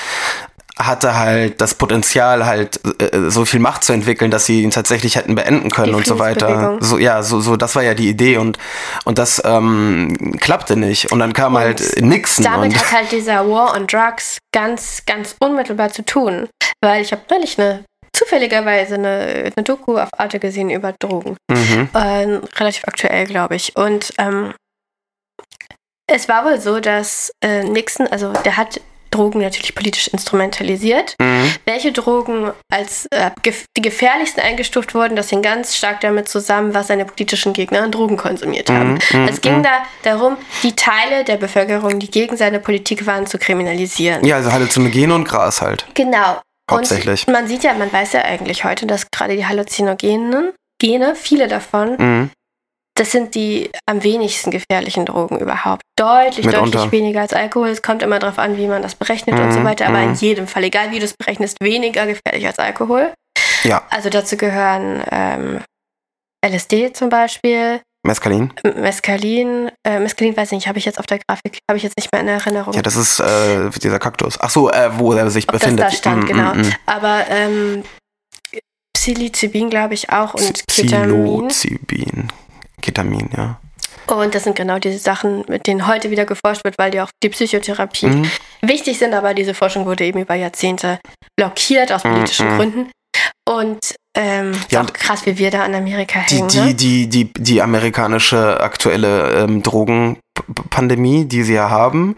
hatte 0.78 1.18
halt 1.18 1.61
das 1.61 1.75
Potenzial, 1.75 2.45
halt 2.45 2.80
äh, 3.00 3.30
so 3.30 3.45
viel 3.45 3.61
Macht 3.61 3.83
zu 3.83 3.92
entwickeln, 3.92 4.30
dass 4.30 4.45
sie 4.45 4.62
ihn 4.62 4.71
tatsächlich 4.71 5.16
hätten 5.16 5.35
beenden 5.35 5.71
können 5.71 5.95
und 5.95 6.06
so 6.06 6.18
weiter. 6.18 6.76
So, 6.80 6.99
ja, 6.99 7.23
so, 7.23 7.40
so, 7.40 7.56
das 7.56 7.75
war 7.76 7.83
ja 7.83 7.95
die 7.95 8.09
Idee 8.09 8.37
und, 8.37 8.59
und 9.04 9.18
das 9.18 9.40
ähm, 9.45 10.37
klappte 10.38 10.76
nicht. 10.76 11.12
Und 11.12 11.21
dann 11.21 11.33
kam 11.33 11.54
Und 11.54 11.61
halt 11.61 12.02
Nixon 12.02 12.45
Damit 12.45 12.76
hat 12.76 12.92
halt 12.92 13.12
dieser 13.12 13.49
War 13.49 13.75
on 13.75 13.87
Drugs 13.87 14.38
ganz, 14.52 15.02
ganz 15.06 15.35
unmittelbar 15.38 15.92
zu 15.92 16.04
tun. 16.04 16.49
Weil 16.83 17.02
ich 17.02 17.12
habe 17.12 17.23
neulich 17.30 17.59
eine, 17.59 17.85
zufälligerweise 18.12 18.97
eine, 18.97 19.52
eine 19.56 19.64
Doku 19.64 19.97
auf 19.97 20.11
Arte 20.18 20.38
gesehen 20.38 20.68
über 20.68 20.92
Drogen. 20.99 21.37
mhm. 21.50 21.88
Äh, 21.95 22.40
relativ 22.59 22.85
aktuell, 22.87 23.26
glaube 23.26 23.56
ich. 23.56 23.75
Und 23.76 24.12
ähm, 24.18 24.52
es 26.06 26.28
war 26.28 26.45
wohl 26.45 26.61
so, 26.61 26.80
dass 26.80 27.33
äh, 27.42 27.64
Nixon, 27.64 28.06
also 28.09 28.33
der 28.45 28.59
hat 28.59 28.80
Drogen 29.11 29.41
natürlich 29.41 29.75
politisch 29.75 30.09
instrumentalisiert. 30.09 31.15
Mhm. 31.21 31.53
Welche 31.65 31.93
Drogen 31.93 32.53
als 32.71 33.07
äh, 33.11 33.31
gef 33.43 33.65
die 33.77 33.83
gefährlichsten 33.83 34.41
eingestuft 34.41 34.95
wurden, 34.95 35.17
das 35.17 35.31
hing 35.31 35.43
ganz 35.43 35.77
stark 35.77 36.01
damit 36.01 36.29
zusammen, 36.29 36.75
was 36.75 36.89
seine 36.89 37.05
politischen 37.05 37.53
Gegner 37.53 37.83
an 37.83 37.93
Drogen 37.93 38.17
konsumiert 38.17 38.71
haben. 38.71 38.99
Mhm, 39.13 39.21
mhm, 39.21 39.29
es 39.29 39.41
ging 39.41 39.59
mhm. 39.59 39.63
da 39.63 39.83
darum, 40.03 40.37
die 40.63 40.75
Teile 40.75 41.25
der 41.25 41.37
Bevölkerung, 41.37 41.99
die 41.99 42.11
gegen 42.11 42.37
seine 42.37 42.61
Politik 42.61 43.07
waren, 43.07 43.27
zu 43.27 43.39
kriminalisieren. 43.39 44.25
Ja, 44.25 44.37
also 44.37 44.53
Halluzinogene 44.53 45.15
und 45.15 45.25
Gras 45.27 45.63
halt. 45.63 45.87
Genau. 45.95 46.41
Hauptsächlich. 46.71 47.27
Und 47.27 47.33
man 47.33 47.47
sieht 47.47 47.63
ja, 47.63 47.75
man 47.75 47.93
weiß 47.93 48.13
ja 48.15 48.23
eigentlich 48.23 48.65
heute, 48.65 48.87
dass 48.87 49.11
gerade 49.11 49.37
die 49.37 49.47
Halluzinogenen, 49.47 50.53
Gene, 50.81 51.15
viele 51.15 51.49
davon, 51.49 51.97
Mhm. 51.99 52.31
Das 52.97 53.12
sind 53.12 53.35
die 53.35 53.71
am 53.87 54.03
wenigsten 54.03 54.50
gefährlichen 54.50 55.07
Drogen 55.07 55.38
überhaupt. 55.38 55.83
Deutlich, 55.97 56.45
Mitunter. 56.47 56.79
deutlich 56.79 56.93
weniger 56.93 57.21
als 57.21 57.33
Alkohol. 57.33 57.69
Es 57.69 57.83
kommt 57.83 58.03
immer 58.03 58.19
darauf 58.19 58.38
an, 58.38 58.57
wie 58.57 58.67
man 58.67 58.83
das 58.83 58.95
berechnet 58.95 59.38
und 59.38 59.53
so 59.53 59.61
Mhm, 59.61 59.65
weiter. 59.65 59.87
Aber 59.87 60.00
in 60.00 60.11
mhm. 60.11 60.15
jedem 60.17 60.47
Fall, 60.49 60.65
egal 60.65 60.91
wie 60.91 60.99
du 60.99 61.05
es 61.05 61.15
berechnest, 61.15 61.57
weniger 61.61 62.07
gefährlich 62.07 62.47
als 62.47 62.59
Alkohol. 62.59 63.12
Ja. 63.65 63.83
Also 63.91 64.11
dazu 64.11 64.37
gehören 64.37 65.03
ähm, 65.11 65.61
LSD 66.45 66.93
zum 66.93 67.09
Beispiel, 67.09 67.81
Mescalin. 68.07 68.53
Mescalin. 68.76 69.71
Äh, 69.85 69.99
Mescalin 69.99 70.37
weiß 70.37 70.53
ich 70.53 70.57
nicht, 70.59 70.69
habe 70.69 70.79
ich 70.79 70.85
jetzt 70.85 71.00
auf 71.00 71.07
der 71.07 71.19
Grafik, 71.19 71.59
habe 71.69 71.76
ich 71.76 71.83
jetzt 71.83 71.97
nicht 71.99 72.12
mehr 72.12 72.21
in 72.21 72.29
Erinnerung. 72.29 72.73
Ja, 72.73 72.83
das 72.83 72.95
ist 72.95 73.19
äh, 73.19 73.69
dieser 73.83 73.99
Kaktus. 73.99 74.38
Ach 74.41 74.49
so, 74.50 74.71
äh, 74.71 74.91
wo 74.97 75.12
er 75.12 75.29
sich 75.29 75.49
ob 75.49 75.53
das 75.55 75.62
befindet. 75.62 75.87
da 75.87 75.91
stand, 75.91 76.23
Mm, 76.25 76.26
genau. 76.26 76.55
mm, 76.55 76.61
mm. 76.61 76.73
Aber 76.87 77.25
ähm, 77.29 77.83
Psilocybin, 78.97 79.71
glaube 79.71 79.95
ich, 79.95 80.11
auch 80.11 80.35
und 80.35 80.62
Ketamin. 80.69 81.49
Psilocybin. 81.49 82.29
Ketamin, 82.83 83.28
ja. 83.37 83.59
Und 84.06 84.35
das 84.35 84.45
sind 84.45 84.54
genau 84.56 84.78
diese 84.78 84.99
Sachen, 84.99 85.45
mit 85.49 85.67
denen 85.67 85.86
heute 85.86 86.10
wieder 86.10 86.25
geforscht 86.26 86.62
wird, 86.65 86.78
weil 86.78 86.91
die 86.93 87.00
auch 87.00 87.08
die 87.23 87.28
Psychotherapie 87.28 88.06
Mhm. 88.06 88.30
wichtig 88.62 88.99
sind. 88.99 89.15
Aber 89.15 89.34
diese 89.34 89.52
Forschung 89.54 89.84
wurde 89.86 90.04
eben 90.04 90.21
über 90.21 90.34
Jahrzehnte 90.34 91.00
blockiert 91.36 91.93
aus 91.93 92.02
politischen 92.02 92.52
Mhm. 92.52 92.56
Gründen. 92.56 92.91
Und 93.49 93.95
ähm, 94.17 94.52
Ja, 94.71 94.82
auch 94.82 94.93
krass, 94.93 95.26
wie 95.26 95.39
wir 95.39 95.50
da 95.50 95.65
in 95.67 95.75
Amerika 95.75 96.21
Die, 96.28 96.36
hängen. 96.36 96.49
die, 96.49 96.60
ne? 96.60 96.75
die, 96.75 97.06
die, 97.08 97.32
die 97.32 97.62
amerikanische 97.62 98.60
aktuelle 98.60 99.43
ähm, 99.45 99.62
Drogenpandemie, 99.62 101.25
die 101.26 101.43
sie 101.43 101.54
ja 101.54 101.69
haben. 101.71 102.17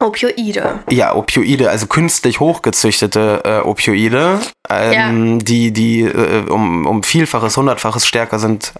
Opioide. 0.00 0.80
Ja, 0.90 1.14
Opioide, 1.14 1.70
also 1.70 1.86
künstlich 1.86 2.40
hochgezüchtete 2.40 3.42
äh, 3.44 3.58
Opioide, 3.68 4.40
ähm, 4.68 5.44
die, 5.44 5.72
die 5.72 6.00
äh, 6.02 6.48
um, 6.48 6.86
um 6.86 7.02
Vielfaches, 7.02 7.56
Hundertfaches 7.56 8.06
stärker 8.06 8.38
sind 8.38 8.72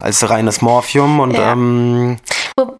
als 0.00 0.28
reines 0.28 0.62
Morphium 0.62 1.20
und 1.20 1.32
Ja. 1.34 1.52
ähm, 1.52 2.16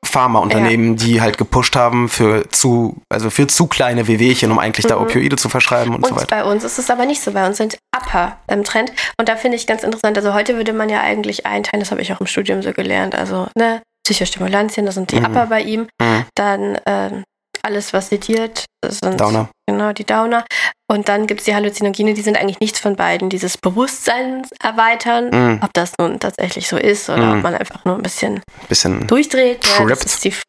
Pharmaunternehmen, 0.05 0.97
die 0.97 1.21
halt 1.21 1.39
gepusht 1.39 1.77
haben 1.77 2.09
für 2.09 2.49
zu, 2.51 2.97
also 3.09 3.31
für 3.31 3.47
zu 3.47 3.67
kleine 3.67 4.07
Wehwehchen, 4.09 4.51
um 4.51 4.59
eigentlich 4.59 4.87
da 4.87 4.97
Mhm. 4.97 5.03
Opioide 5.03 5.37
zu 5.37 5.49
verschreiben 5.49 5.95
und, 5.95 6.05
so 6.07 6.13
Und 6.13 6.21
weiter. 6.21 6.37
bei 6.37 6.45
uns 6.45 6.65
ist 6.65 6.79
es 6.79 6.91
aber 6.91 7.07
nicht 7.07 7.23
so. 7.23 7.33
Bei 7.33 7.47
uns 7.47 7.57
sind 7.57 7.79
Upper 7.97 8.39
im 8.49 8.65
Trend. 8.65 8.93
Und 9.19 9.29
da 9.29 9.37
finde 9.37 9.57
ich 9.57 9.67
ganz 9.67 9.83
interessant. 9.83 10.17
Also 10.19 10.35
heute 10.35 10.57
würde 10.57 10.73
man 10.73 10.89
ja 10.91 11.01
eigentlich 11.01 11.47
einteilen, 11.47 11.81
das 11.81 11.91
habe 11.91 12.03
ich 12.03 12.13
auch 12.13 12.21
im 12.21 12.27
Studium 12.27 12.63
so 12.63 12.73
gelernt. 12.73 13.15
Also, 13.15 13.49
ne, 13.57 13.81
Psychostimulantien, 14.07 14.85
das 14.85 14.97
sind 14.97 15.11
die 15.13 15.17
Mhm. 15.21 15.25
Upper 15.27 15.47
bei 15.47 15.63
ihm. 15.63 15.87
Mhm. 16.01 16.25
Dann 16.35 16.79
ähm, 16.87 17.25
alles, 17.65 17.93
was 17.93 18.09
sediert, 18.09 18.65
das 18.83 18.99
sind 19.03 19.21
Downer. 19.21 19.49
genau 19.69 19.93
die 19.93 20.05
Downer. 20.05 20.45
Und 20.91 21.09
dann 21.09 21.27
gibt 21.27 21.41
es 21.41 21.45
die 21.47 21.55
Halluzinogene, 21.55 22.13
die 22.15 22.21
sind 22.23 22.37
eigentlich 22.37 22.61
nichts 22.61 22.79
von 22.81 22.97
beiden. 22.97 23.31
Dieses 23.31 23.57
Bewusstsein 23.57 24.43
erweitern, 24.63 25.31
Mhm. 25.31 25.61
ob 25.63 25.73
das 25.73 25.93
nun 25.99 26.21
tatsächlich 26.21 26.69
so 26.69 26.77
ist 26.77 27.09
oder 27.09 27.23
Mhm. 27.27 27.37
ob 27.39 27.43
man 27.45 27.55
einfach 27.55 27.85
nur 27.85 27.95
ein 27.97 28.03
bisschen 28.03 28.43
Bisschen. 28.69 29.07
durchdreht. 29.07 29.65
Ja, 29.65 29.87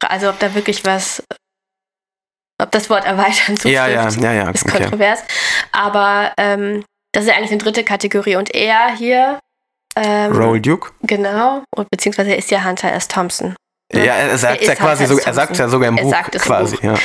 also 0.10 0.30
ob 0.30 0.40
da 0.40 0.54
wirklich 0.56 0.84
was, 0.86 1.24
ob 2.62 2.72
das 2.72 2.90
Wort 2.90 3.06
erweitern 3.06 3.56
zutrifft 3.58 3.74
Ja, 3.74 3.88
ja, 3.88 4.10
ja, 4.10 4.32
ja. 4.34 4.50
ist 4.50 4.66
Okay. 4.66 4.80
kontrovers. 4.82 5.24
Aber 5.72 6.34
ähm, 6.38 6.84
das 7.14 7.24
ist 7.24 7.30
ja 7.30 7.36
eigentlich 7.38 7.52
eine 7.52 7.60
dritte 7.60 7.84
Kategorie. 7.84 8.36
Und 8.36 8.54
er 8.54 8.96
hier, 8.96 9.40
ähm, 9.96 10.32
Roll 10.36 10.60
Duke? 10.60 10.92
genau, 11.04 11.64
und 11.76 11.88
beziehungsweise 11.92 12.32
er 12.32 12.38
ist 12.38 12.52
ja 12.52 12.64
Hunter 12.66 12.92
S. 12.92 13.08
Thompson. 13.08 13.56
Ja, 13.94 14.14
er 14.16 14.38
sagt 14.38 14.62
ja 14.64 14.76
quasi 14.76 15.06
halt 15.06 15.10
so, 15.10 15.26
er 15.26 15.34
sagt 15.34 15.58
ja 15.58 15.68
sogar 15.70 15.90
im 15.90 15.98
Er 15.98 16.04
Buch 16.04 16.12
sagt 16.12 16.36
es 16.36 16.42
im 16.42 16.48
quasi, 16.48 16.76
Buch. 16.78 16.84
ja. 16.84 16.96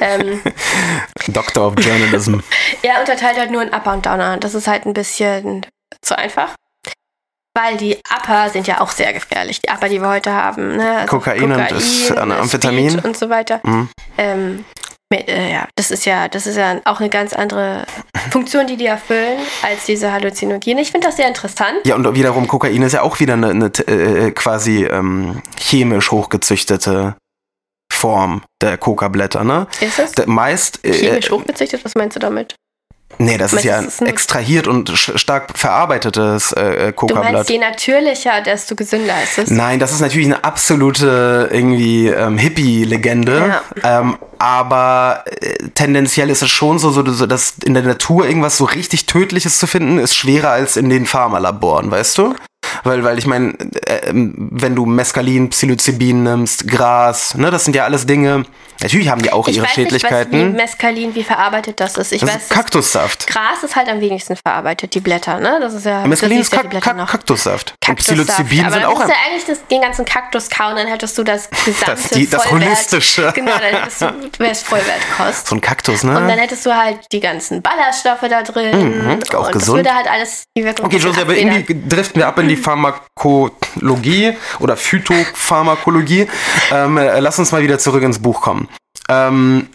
Ähm, 0.00 0.40
Doctor 1.28 1.68
of 1.68 1.74
Journalism. 1.78 2.38
er 2.82 3.00
unterteilt 3.00 3.38
halt 3.38 3.50
nur 3.50 3.62
in 3.62 3.68
Upper 3.72 3.92
und 3.92 4.06
Downer. 4.06 4.36
Das 4.38 4.54
ist 4.54 4.66
halt 4.66 4.86
ein 4.86 4.94
bisschen 4.94 5.66
zu 6.00 6.16
einfach. 6.16 6.50
Weil 7.54 7.76
die 7.76 7.98
Upper 8.10 8.48
sind 8.48 8.66
ja 8.66 8.80
auch 8.80 8.90
sehr 8.90 9.12
gefährlich. 9.12 9.60
Die 9.60 9.70
Upper, 9.70 9.88
die 9.88 10.00
wir 10.00 10.08
heute 10.08 10.32
haben. 10.32 10.76
Ne? 10.76 11.00
Also 11.00 11.18
Kokain 11.18 11.52
und 11.52 11.70
das 11.70 12.10
Amphetamin. 12.16 12.98
Und 13.00 13.16
so 13.16 13.28
weiter. 13.28 13.60
Mhm. 13.62 13.88
Ähm, 14.16 14.64
äh, 14.68 14.91
ja, 15.12 15.68
das 15.76 15.90
ist 15.90 16.04
ja, 16.04 16.28
das 16.28 16.46
ist 16.46 16.56
ja 16.56 16.80
auch 16.84 17.00
eine 17.00 17.10
ganz 17.10 17.32
andere 17.32 17.84
Funktion, 18.30 18.66
die 18.66 18.76
die 18.76 18.86
erfüllen, 18.86 19.38
als 19.62 19.86
diese 19.86 20.12
Halluzinogene. 20.12 20.80
Ich 20.80 20.90
finde 20.92 21.06
das 21.08 21.16
sehr 21.16 21.28
interessant. 21.28 21.78
Ja, 21.84 21.94
und 21.94 22.14
wiederum 22.14 22.46
Kokain 22.46 22.82
ist 22.82 22.92
ja 22.92 23.02
auch 23.02 23.20
wieder 23.20 23.34
eine, 23.34 23.48
eine 23.48 23.66
äh, 23.66 24.30
quasi 24.30 24.84
ähm, 24.84 25.42
chemisch 25.58 26.10
hochgezüchtete 26.10 27.16
Form 27.92 28.42
der 28.60 28.78
Coca-Blätter, 28.78 29.44
ne? 29.44 29.66
Ist 29.80 29.98
es? 29.98 30.26
Meist. 30.26 30.84
Äh, 30.84 30.92
Chemisch 30.92 31.30
hochgezüchtet? 31.30 31.84
Was 31.84 31.94
meinst 31.94 32.16
du 32.16 32.20
damit? 32.20 32.56
Nee, 33.18 33.38
das 33.38 33.52
ist 33.52 33.64
Meinst 33.64 33.64
ja 33.64 33.80
ist 33.80 34.00
nur- 34.00 34.10
extrahiert 34.10 34.66
und 34.66 34.90
stark 34.90 35.56
verarbeitetes 35.58 36.52
äh, 36.52 36.62
Du 36.62 36.74
meinst, 36.82 36.96
Coca-Blatt. 36.96 37.50
je 37.50 37.58
natürlicher, 37.58 38.40
desto 38.44 38.74
gesünder 38.74 39.14
ist 39.22 39.38
es. 39.38 39.50
Nein, 39.50 39.78
das 39.78 39.92
ist 39.92 40.00
natürlich 40.00 40.26
eine 40.26 40.44
absolute 40.44 41.48
irgendwie 41.52 42.08
ähm, 42.08 42.38
Hippie-Legende. 42.38 43.60
Ähm, 43.82 44.16
aber 44.38 45.24
äh, 45.40 45.68
tendenziell 45.74 46.30
ist 46.30 46.42
es 46.42 46.50
schon 46.50 46.78
so, 46.78 46.90
so, 46.90 47.04
so, 47.10 47.26
dass 47.26 47.54
in 47.64 47.74
der 47.74 47.82
Natur 47.84 48.26
irgendwas 48.26 48.56
so 48.56 48.64
richtig 48.64 49.06
Tödliches 49.06 49.58
zu 49.58 49.66
finden, 49.66 49.98
ist 49.98 50.14
schwerer 50.16 50.50
als 50.50 50.76
in 50.76 50.88
den 50.88 51.06
Pharmalaboren, 51.06 51.90
weißt 51.90 52.18
du? 52.18 52.34
Weil, 52.84 53.04
weil 53.04 53.18
ich 53.18 53.26
meine, 53.26 53.52
äh, 53.86 54.00
wenn 54.12 54.74
du 54.74 54.86
Mescalin, 54.86 55.50
Psilocybin 55.50 56.22
nimmst, 56.22 56.66
Gras, 56.68 57.34
ne, 57.34 57.50
das 57.50 57.64
sind 57.64 57.74
ja 57.76 57.84
alles 57.84 58.06
Dinge. 58.06 58.44
Natürlich 58.80 59.08
haben 59.08 59.22
die 59.22 59.30
auch 59.30 59.46
Ich 59.46 59.56
ihre 59.58 59.66
weiß 59.66 59.76
nicht, 59.76 59.86
was, 59.86 59.92
wie 59.94 59.98
Schädlichkeiten. 60.00 60.52
Mescalin, 60.54 61.14
wie 61.14 61.22
verarbeitet 61.22 61.78
das 61.78 61.96
ist. 61.96 62.10
Ich 62.12 62.20
das 62.22 62.34
weiß, 62.34 62.42
ist 62.42 62.50
Kaktussaft. 62.50 63.26
Gras 63.28 63.62
ist 63.62 63.76
halt 63.76 63.88
am 63.88 64.00
wenigsten 64.00 64.34
verarbeitet, 64.34 64.94
die 64.94 65.00
Blätter, 65.00 65.38
ne? 65.38 65.58
Das 65.60 65.74
ist 65.74 65.86
ja. 65.86 66.04
Mescalin 66.04 66.38
ist 66.40 66.46
siehst 66.50 66.52
ja 66.52 66.56
Kak 66.58 66.62
die 66.64 66.68
Blätter 66.70 66.86
Kak 66.90 66.96
noch. 66.96 67.08
Kaktussaft. 67.10 67.70
Und 67.70 67.80
Kaktussaft. 67.96 68.26
Psilocybin 68.28 68.64
Aber 68.64 68.74
sind 68.74 68.84
auch 68.86 68.94
du 68.94 69.02
eigentlich 69.04 69.44
das, 69.46 69.64
den 69.68 69.80
ganzen 69.82 70.04
Kaktus 70.04 70.50
kauen, 70.50 70.74
dann 70.74 70.88
hättest 70.88 71.16
du 71.16 71.22
das 71.22 71.48
gesamte 71.64 71.92
Das- 71.92 72.08
die- 72.10 72.28
das 72.28 72.44
Vollwert, 72.44 72.68
Holistische. 72.70 73.32
Genau, 73.34 73.52
dann 73.52 73.80
hättest 73.82 74.00
du, 74.02 74.06
wär's 74.38 74.62
Vollwertkost. 74.62 75.46
so 75.46 75.54
ein 75.54 75.60
Kaktus, 75.60 76.02
Und 76.02 76.14
dann 76.14 76.26
ne? 76.26 76.32
hättest 76.32 76.66
du 76.66 76.74
halt 76.76 76.98
die 77.12 77.20
ganzen 77.20 77.62
Ballaststoffe 77.62 78.24
da 78.28 78.42
drin. 78.42 78.98
Mhm, 79.04 79.10
auch 79.34 79.46
und 79.46 79.54
das 79.54 79.62
gesund. 79.62 79.76
würde 79.78 79.94
halt 79.94 80.08
alles 80.10 80.44
die 80.56 80.64
Wirkung 80.64 80.86
Okay, 80.86 80.96
ein 80.96 81.02
bisschen 81.02 81.10
Jose, 81.10 81.20
aber 81.22 81.36
irgendwie 81.36 81.88
driften 81.88 82.20
wir 82.20 82.26
ab 82.26 82.36
in 82.40 82.48
die 82.48 82.51
Pharmakologie 82.56 84.34
oder 84.60 84.76
Phytopharmakologie. 84.76 86.28
Ähm, 86.72 86.96
äh, 86.98 87.20
lass 87.20 87.38
uns 87.38 87.52
mal 87.52 87.62
wieder 87.62 87.78
zurück 87.78 88.02
ins 88.02 88.18
Buch 88.18 88.40
kommen. 88.40 88.68
Ähm, 89.08 89.68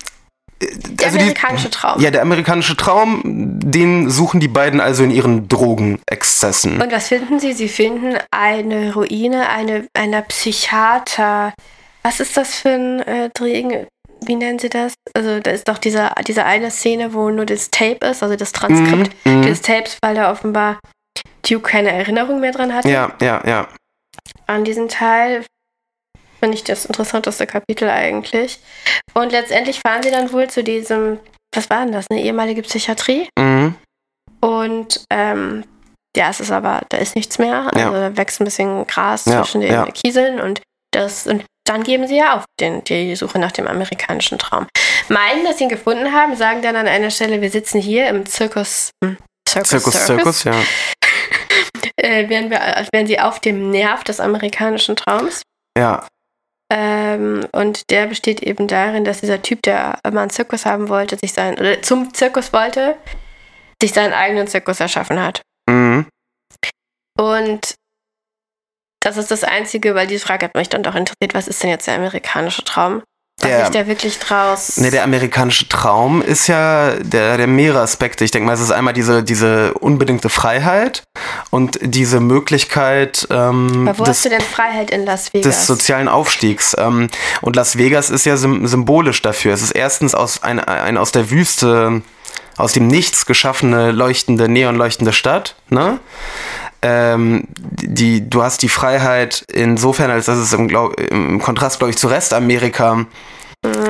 Der 0.62 1.08
also 1.08 1.18
die- 1.18 1.24
amerikanische 1.26 1.70
Traum. 1.70 2.02
Ja, 2.02 2.10
der 2.12 2.22
amerikanische 2.24 2.76
Traum, 2.76 3.22
den 3.24 4.10
suchen 4.10 4.40
die 4.40 4.48
beiden 4.48 4.82
also 4.82 5.04
in 5.04 5.12
ihren 5.12 5.48
Drogenexzessen. 5.48 6.82
Und 6.82 6.92
was 6.92 7.08
finden 7.10 7.40
sie? 7.40 7.54
Sie 7.54 7.70
finden 7.70 8.18
eine 8.32 8.94
Ruine 8.94 9.50
eine, 9.50 9.88
einer 9.94 10.22
Psychiater. 10.24 11.54
Was 12.04 12.20
ist 12.20 12.38
das 12.38 12.56
für 12.56 12.70
ein 12.70 13.00
äh, 13.02 13.30
Dregen? 13.36 13.86
Wie 14.26 14.36
nennen 14.36 14.58
sie 14.58 14.70
das? 14.70 14.94
Also, 15.14 15.40
da 15.40 15.52
ist 15.52 15.68
doch 15.68 15.78
diese, 15.78 16.10
diese 16.28 16.44
eine 16.44 16.72
Szene, 16.72 17.14
wo 17.14 17.30
nur 17.30 17.46
das 17.46 17.70
Tape 17.70 18.08
ist, 18.08 18.24
also 18.24 18.36
das 18.36 18.52
Transkript 18.52 19.12
Mhm, 19.26 19.38
mhm. 19.38 19.42
des 19.44 19.62
Tapes, 19.62 19.98
weil 20.02 20.18
er 20.18 20.32
offenbar 20.32 20.80
Duke 21.50 21.70
keine 21.72 21.92
Erinnerung 21.92 22.40
mehr 22.40 22.52
dran 22.52 22.74
hatte 22.74 22.90
Ja, 22.90 23.12
ja, 23.22 23.42
ja. 23.46 23.68
an 24.48 24.64
diesen 24.64 24.90
Teil. 24.90 25.46
Finde 26.40 26.56
ich 26.56 26.64
das 26.64 26.86
interessanteste 26.86 27.48
Kapitel 27.48 27.90
eigentlich. 27.90 28.60
Und 29.16 29.32
letztendlich 29.32 29.80
fahren 29.80 30.04
sie 30.04 30.12
dann 30.12 30.32
wohl 30.32 30.48
zu 30.50 30.64
diesem, 30.64 31.20
was 31.56 31.70
war 31.72 31.84
denn 31.84 31.92
das, 31.94 32.06
eine 32.12 32.22
ehemalige 32.22 32.62
Psychiatrie? 32.62 33.28
Mhm. 33.40 33.74
Und 34.40 35.04
ähm, 35.12 35.64
ja, 36.16 36.30
es 36.30 36.40
ist 36.40 36.52
aber, 36.52 36.82
da 36.90 36.98
ist 36.98 37.16
nichts 37.16 37.40
mehr. 37.40 37.70
Also 37.74 37.80
Ja. 37.94 38.10
da 38.10 38.18
wächst 38.18 38.40
ein 38.40 38.46
bisschen 38.46 38.86
Gras 38.86 39.26
Ja, 39.26 39.42
zwischen 39.44 39.62
den 39.62 39.72
ja. 39.72 39.86
Kieseln 39.86 40.40
und 40.40 40.62
das 40.92 41.26
und 41.28 41.44
dann 41.68 41.84
geben 41.84 42.08
sie 42.08 42.18
ja 42.18 42.36
auf 42.38 42.46
den, 42.60 42.84
die 42.86 43.16
Suche 43.16 43.40
nach 43.40 43.52
dem 43.52 43.68
amerikanischen 43.68 44.38
Traum. 44.38 44.68
Meinen, 45.10 45.44
dass 45.44 45.58
sie 45.58 45.66
ihn 45.66 45.70
gefunden 45.70 46.14
haben, 46.14 46.36
sagen 46.36 46.62
dann 46.62 46.76
an 46.76 46.88
einer 46.88 47.10
Stelle, 47.12 47.42
wir 47.42 47.50
sitzen 47.50 47.82
hier 47.82 48.08
im 48.10 48.26
Zirkus. 48.26 48.92
hm, 49.04 49.18
Circus, 49.50 49.70
Zirkus, 49.70 49.94
Circus, 49.94 50.06
Zirkus, 50.06 50.44
ja. 50.46 50.54
Äh, 52.00 52.30
wären, 52.30 52.50
wir, 52.50 52.62
als 52.62 52.90
wären 52.94 53.08
sie 53.08 53.20
auf 53.20 53.40
dem 53.40 53.72
Nerv 53.72 54.04
des 54.04 54.20
amerikanischen 54.20 54.96
Traums. 54.96 55.42
Ja, 55.78 56.08
Ähm, 56.70 57.48
und 57.54 57.90
der 57.92 58.08
besteht 58.08 58.44
eben 58.44 58.68
darin, 58.68 59.06
dass 59.06 59.22
dieser 59.22 59.42
Typ, 59.42 59.62
der 59.64 60.00
immer 60.04 60.22
einen 60.22 60.30
Zirkus 60.30 60.66
haben 60.66 60.90
wollte, 60.90 61.18
sich 61.18 61.32
sein, 61.34 61.58
oder 61.58 61.82
zum 61.82 62.14
Zirkus 62.14 62.52
wollte, 62.52 62.98
sich 63.82 63.94
seinen 63.94 64.14
eigenen 64.14 64.48
Zirkus 64.48 64.80
erschaffen 64.80 65.22
hat. 65.22 65.42
mhm. 65.70 66.08
Und 67.20 67.76
das 69.02 69.18
ist 69.18 69.32
das 69.32 69.44
Einzige, 69.44 69.96
weil 69.96 70.08
diese 70.08 70.26
Frage 70.26 70.46
hat 70.46 70.56
mich 70.56 70.70
dann 70.70 70.84
doch 70.84 70.94
interessiert, 70.94 71.34
was 71.34 71.48
ist 71.48 71.64
denn 71.64 71.70
jetzt 71.70 71.88
der 71.88 71.96
amerikanische 71.96 72.64
Traum? 72.64 73.02
Der- 73.44 73.66
sich 73.66 73.70
da 73.70 73.86
wirklich 73.88 74.18
draus. 74.18 74.78
Ne, 74.78 74.90
der 74.90 75.04
amerikanische 75.04 75.70
Traum 75.70 76.22
ist 76.24 76.48
ja 76.48 76.94
der, 77.00 77.38
der 77.38 77.46
mehrere 77.48 77.82
Aspekte. 77.82 78.24
Ich 78.26 78.32
denke 78.32 78.48
mal, 78.48 78.54
es 78.54 78.60
ist 78.62 78.72
einmal 78.72 78.94
diese, 78.94 79.24
diese 79.24 79.74
unbedingte 79.76 80.30
Freiheit 80.30 81.04
und 81.52 81.78
diese 81.82 82.20
Möglichkeit 82.20 83.28
ähm, 83.30 83.88
Aber 83.88 84.00
wo 84.00 84.04
des, 84.04 84.18
hast 84.18 84.26
du 84.26 84.30
denn 84.30 84.42
Freiheit 84.42 84.90
in 84.90 85.06
Las 85.06 85.34
Vegas? 85.34 85.56
des 85.56 85.68
sozialen 85.68 86.08
Aufstiegs. 86.08 86.76
Ähm, 86.80 87.10
und 87.42 87.56
Las 87.56 87.78
Vegas 87.78 88.10
ist 88.10 88.26
ja 88.26 88.38
sym 88.38 88.66
symbolisch 88.66 89.22
dafür. 89.22 89.54
Es 89.54 89.62
ist 89.62 89.72
erstens 89.72 90.16
aus 90.16 90.42
ein, 90.42 90.60
ein 90.60 90.98
aus 90.98 91.12
der 91.12 91.30
Wüste, 91.30 92.02
aus 92.58 92.74
dem 92.74 92.88
Nichts 92.88 93.28
geschaffene, 93.28 93.92
leuchtende, 93.92 94.50
neonleuchtende 94.50 95.14
Stadt. 95.14 95.56
Ne? 95.70 96.00
Ähm, 96.82 97.48
die, 97.58 98.30
du 98.30 98.44
hast 98.44 98.62
die 98.62 98.70
Freiheit 98.70 99.44
insofern, 99.52 100.12
als 100.12 100.26
dass 100.28 100.38
es 100.38 100.54
im, 100.54 100.68
glaub, 100.68 101.00
im 101.00 101.40
Kontrast, 101.42 101.80
glaube 101.80 101.92
ich, 101.92 101.98
zu 101.98 102.08
Restamerika 102.08 103.06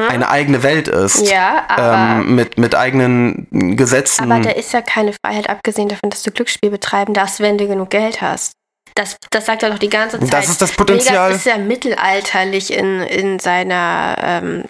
eine 0.10 0.30
eigene 0.30 0.63
Welt 0.63 0.88
ist. 0.88 1.21
Mhm. 1.21 1.28
ja, 1.28 1.65
aber, 1.67 2.21
Ähm, 2.21 2.36
mit, 2.36 2.58
mit 2.58 2.76
eigenen 2.76 3.76
Gesetzen. 3.76 4.32
aber 4.32 4.41
da 4.41 4.52
ist 4.52 4.73
ja 4.73 4.82
keine 4.82 5.13
Freiheit, 5.13 5.50
abgesehen 5.50 5.89
davon, 5.89 6.10
dass 6.10 6.23
du 6.23 6.32
Glücksspiel 6.32 6.69
betreiben 6.69 7.13
darfst, 7.13 7.39
wenn 7.39 7.58
du 7.58 7.67
genug 7.67 7.89
Geld 7.89 8.21
hast. 8.21 8.54
Das, 8.95 9.17
das 9.30 9.45
sagt 9.45 9.62
er 9.62 9.69
doch 9.69 9.78
die 9.78 9.89
ganze 9.89 10.19
Zeit. 10.19 10.34
Das 10.34 10.50
ist 10.50 10.62
das 10.62 10.71
Potenzial. 10.71 11.30
Vegas 11.30 11.45
ist 11.45 11.45
ja 11.45 11.58
mittelalterlich 11.58 12.73
in, 12.73 13.02
in 13.02 13.39
seiner 13.39 14.15
ähm, 14.19 14.63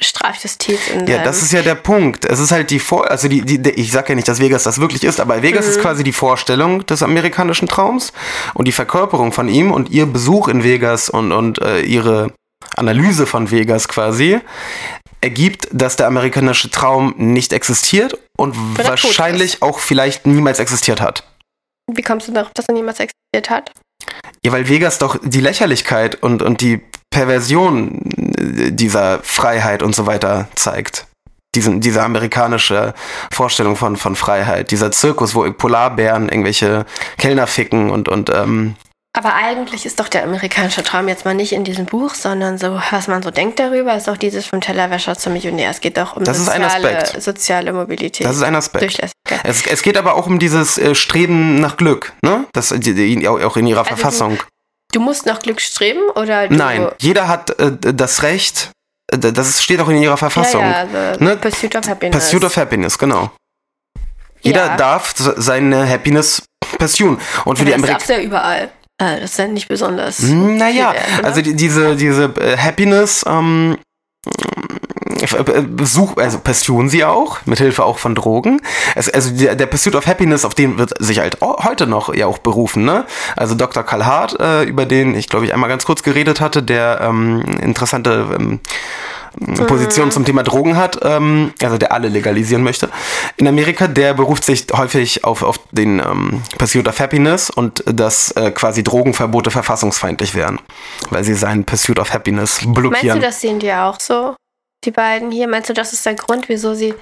Strafjustiz. 0.00 0.88
In 0.88 1.06
Ja, 1.06 1.22
das 1.22 1.42
ist 1.42 1.52
ja 1.52 1.62
der 1.62 1.74
Punkt. 1.74 2.24
Es 2.24 2.38
ist 2.40 2.50
halt 2.52 2.70
die 2.70 2.78
Vor, 2.78 3.10
also 3.10 3.28
die, 3.28 3.42
die, 3.42 3.70
ich 3.70 3.90
sag 3.92 4.08
ja 4.08 4.14
nicht, 4.14 4.28
dass 4.28 4.40
Vegas 4.40 4.62
das 4.64 4.80
wirklich 4.80 5.04
ist, 5.04 5.20
aber 5.20 5.42
Vegas 5.42 5.64
Mhm. 5.66 5.70
ist 5.72 5.80
quasi 5.80 6.04
die 6.04 6.12
Vorstellung 6.12 6.84
des 6.86 7.02
amerikanischen 7.02 7.68
Traums 7.68 8.12
und 8.54 8.66
die 8.68 8.72
Verkörperung 8.72 9.32
von 9.32 9.48
ihm 9.48 9.70
und 9.72 9.90
ihr 9.90 10.06
Besuch 10.06 10.48
in 10.48 10.62
Vegas 10.64 11.08
und, 11.08 11.32
und 11.32 11.60
äh, 11.60 11.80
ihre 11.80 12.32
Analyse 12.76 13.26
von 13.26 13.50
Vegas 13.50 13.88
quasi 13.88 14.40
ergibt, 15.20 15.68
dass 15.72 15.96
der 15.96 16.06
amerikanische 16.06 16.70
Traum 16.70 17.14
nicht 17.16 17.52
existiert 17.52 18.16
und 18.36 18.54
Oder 18.78 18.88
wahrscheinlich 18.90 19.62
auch 19.62 19.80
vielleicht 19.80 20.26
niemals 20.26 20.58
existiert 20.60 21.00
hat. 21.00 21.24
Wie 21.90 22.02
kommst 22.02 22.28
du 22.28 22.32
darauf, 22.32 22.52
dass 22.54 22.66
er 22.68 22.74
niemals 22.74 23.00
existiert 23.00 23.50
hat? 23.50 23.72
Ja, 24.44 24.52
weil 24.52 24.68
Vegas 24.68 24.98
doch 24.98 25.18
die 25.22 25.40
Lächerlichkeit 25.40 26.22
und, 26.22 26.42
und 26.42 26.60
die 26.60 26.80
Perversion 27.10 28.00
äh, 28.36 28.72
dieser 28.72 29.20
Freiheit 29.22 29.82
und 29.82 29.94
so 29.94 30.06
weiter 30.06 30.48
zeigt. 30.54 31.06
Diesen, 31.54 31.80
diese 31.80 32.02
amerikanische 32.02 32.92
Vorstellung 33.32 33.74
von, 33.74 33.96
von 33.96 34.14
Freiheit. 34.16 34.70
Dieser 34.70 34.92
Zirkus, 34.92 35.34
wo 35.34 35.50
Polarbären 35.50 36.28
irgendwelche 36.28 36.84
Kellner 37.16 37.46
ficken 37.46 37.90
und, 37.90 38.08
und 38.08 38.28
ähm, 38.28 38.74
Aber 39.16 39.34
eigentlich 39.34 39.86
ist 39.86 39.98
doch 39.98 40.08
der 40.08 40.24
amerikanische 40.24 40.82
Traum 40.82 41.08
jetzt 41.08 41.24
mal 41.24 41.34
nicht 41.34 41.52
in 41.52 41.64
diesem 41.64 41.86
Buch, 41.86 42.14
sondern 42.14 42.58
so, 42.58 42.78
was 42.90 43.08
man 43.08 43.22
so 43.22 43.30
denkt 43.30 43.58
darüber, 43.58 43.96
ist 43.96 44.08
doch 44.08 44.18
dieses 44.18 44.44
vom 44.44 44.60
Tellerwäscher 44.60 45.16
zum 45.16 45.32
Millionär. 45.32 45.70
Es 45.70 45.80
geht 45.80 45.96
doch 45.96 46.16
um 46.16 46.24
soziale, 46.26 47.06
soziale 47.18 47.72
Mobilität. 47.72 48.26
das 48.26 48.36
ist 48.36 48.42
ein 48.42 48.54
Aspekt. 48.54 49.00
Es, 49.42 49.66
es 49.66 49.82
geht 49.82 49.96
aber 49.96 50.16
auch 50.16 50.26
um 50.26 50.38
dieses 50.38 50.76
äh, 50.76 50.94
Streben 50.94 51.60
nach 51.60 51.78
Glück, 51.78 52.12
ne? 52.22 52.44
Das 52.52 52.68
die, 52.68 52.92
die, 52.94 53.26
auch 53.26 53.56
in 53.56 53.66
ihrer 53.66 53.80
Also 53.80 53.96
Verfassung. 53.96 54.38
Du 54.92 55.00
musst 55.00 55.26
nach 55.26 55.40
Glück 55.40 55.60
streben 55.60 56.00
oder 56.14 56.48
du. 56.48 56.54
Nein, 56.54 56.88
jeder 56.98 57.28
hat 57.28 57.50
äh, 57.60 57.72
das 57.94 58.22
Recht, 58.22 58.70
äh, 59.12 59.18
das 59.18 59.62
steht 59.62 59.80
auch 59.80 59.88
in 59.88 59.96
ihrer 60.02 60.16
Verfassung. 60.16 60.62
Ja, 60.62 60.84
ja, 60.84 61.14
the 61.18 61.24
Ne? 61.24 61.36
Pursuit 61.36 61.76
of 61.76 61.86
Happiness. 61.88 62.24
Pursuit 62.24 62.44
of 62.44 62.56
Happiness, 62.56 62.98
genau. 62.98 63.30
Jeder 64.40 64.66
Ja. 64.66 64.76
darf 64.76 65.14
se- 65.16 65.34
seine 65.36 65.88
Happiness 65.88 66.42
pursuen. 66.78 67.18
Und 67.44 67.58
für 67.58 67.64
die 67.64 67.72
das 67.72 67.78
Amerikaner. 67.82 67.98
darfst 67.98 68.08
du 68.08 68.12
ja 68.14 68.20
überall. 68.20 68.70
Äh, 69.00 69.20
Das 69.20 69.30
ist 69.32 69.38
ja 69.38 69.46
nicht 69.46 69.68
besonders. 69.68 70.20
Naja, 70.20 70.92
wert, 70.92 71.04
oder? 71.18 71.24
also 71.28 71.42
die, 71.42 71.54
diese, 71.54 71.94
diese 71.96 72.24
äh, 72.40 72.56
Happiness, 72.56 73.24
ähm, 73.28 73.72
äh, 73.72 73.74
äh, 73.74 73.82
Such, 75.84 76.16
also 76.16 76.38
pursuen 76.38 76.88
sie 76.88 77.04
auch, 77.04 77.38
mit 77.46 77.58
Hilfe 77.58 77.84
auch 77.84 77.98
von 77.98 78.14
Drogen. 78.14 78.60
Es, 78.94 79.08
also 79.08 79.30
der, 79.30 79.54
der 79.56 79.66
Pursuit 79.66 79.94
of 79.94 80.06
Happiness, 80.06 80.44
auf 80.44 80.54
den 80.54 80.78
wird 80.78 80.92
sich 81.02 81.18
halt 81.18 81.38
heute 81.40 81.86
noch 81.86 82.14
ja 82.14 82.26
auch 82.26 82.38
berufen, 82.38 82.84
ne? 82.84 83.06
Also 83.36 83.54
Dr. 83.54 83.82
Karl 83.82 84.06
Hart, 84.06 84.38
äh, 84.38 84.64
über 84.64 84.86
den 84.86 85.14
ich 85.14 85.28
glaube 85.28 85.46
ich 85.46 85.54
einmal 85.54 85.68
ganz 85.68 85.84
kurz 85.84 86.02
geredet 86.02 86.40
hatte, 86.40 86.62
der 86.62 87.00
ähm, 87.00 87.42
interessante 87.60 88.28
ähm, 88.38 88.60
Position 89.66 90.10
zum 90.10 90.24
Thema 90.24 90.42
Drogen 90.42 90.76
hat, 90.76 90.98
ähm, 91.02 91.52
also 91.62 91.78
der 91.78 91.92
alle 91.92 92.08
legalisieren 92.08 92.62
möchte. 92.62 92.90
In 93.36 93.46
Amerika, 93.48 93.86
der 93.86 94.14
beruft 94.14 94.44
sich 94.44 94.66
häufig 94.72 95.24
auf, 95.24 95.42
auf 95.42 95.60
den 95.72 96.00
ähm, 96.00 96.42
Pursuit 96.58 96.88
of 96.88 96.98
Happiness 97.00 97.50
und 97.50 97.82
dass 97.86 98.30
äh, 98.32 98.50
quasi 98.50 98.82
Drogenverbote 98.82 99.50
verfassungsfeindlich 99.50 100.34
wären, 100.34 100.58
weil 101.10 101.24
sie 101.24 101.34
seinen 101.34 101.64
Pursuit 101.64 101.98
of 101.98 102.12
Happiness 102.12 102.62
Meinst 102.62 102.76
du, 102.76 102.80
blockieren. 102.80 103.20
das 103.20 103.40
sehen 103.40 103.58
die 103.58 103.72
auch 103.72 104.00
so? 104.00 104.34
Die 104.84 104.90
beiden 104.90 105.30
hier? 105.30 105.48
Meinst 105.48 105.68
du, 105.68 105.74
das 105.74 105.92
ist 105.92 106.06
der 106.06 106.14
Grund, 106.14 106.48
wieso 106.48 106.74
sie. 106.74 106.94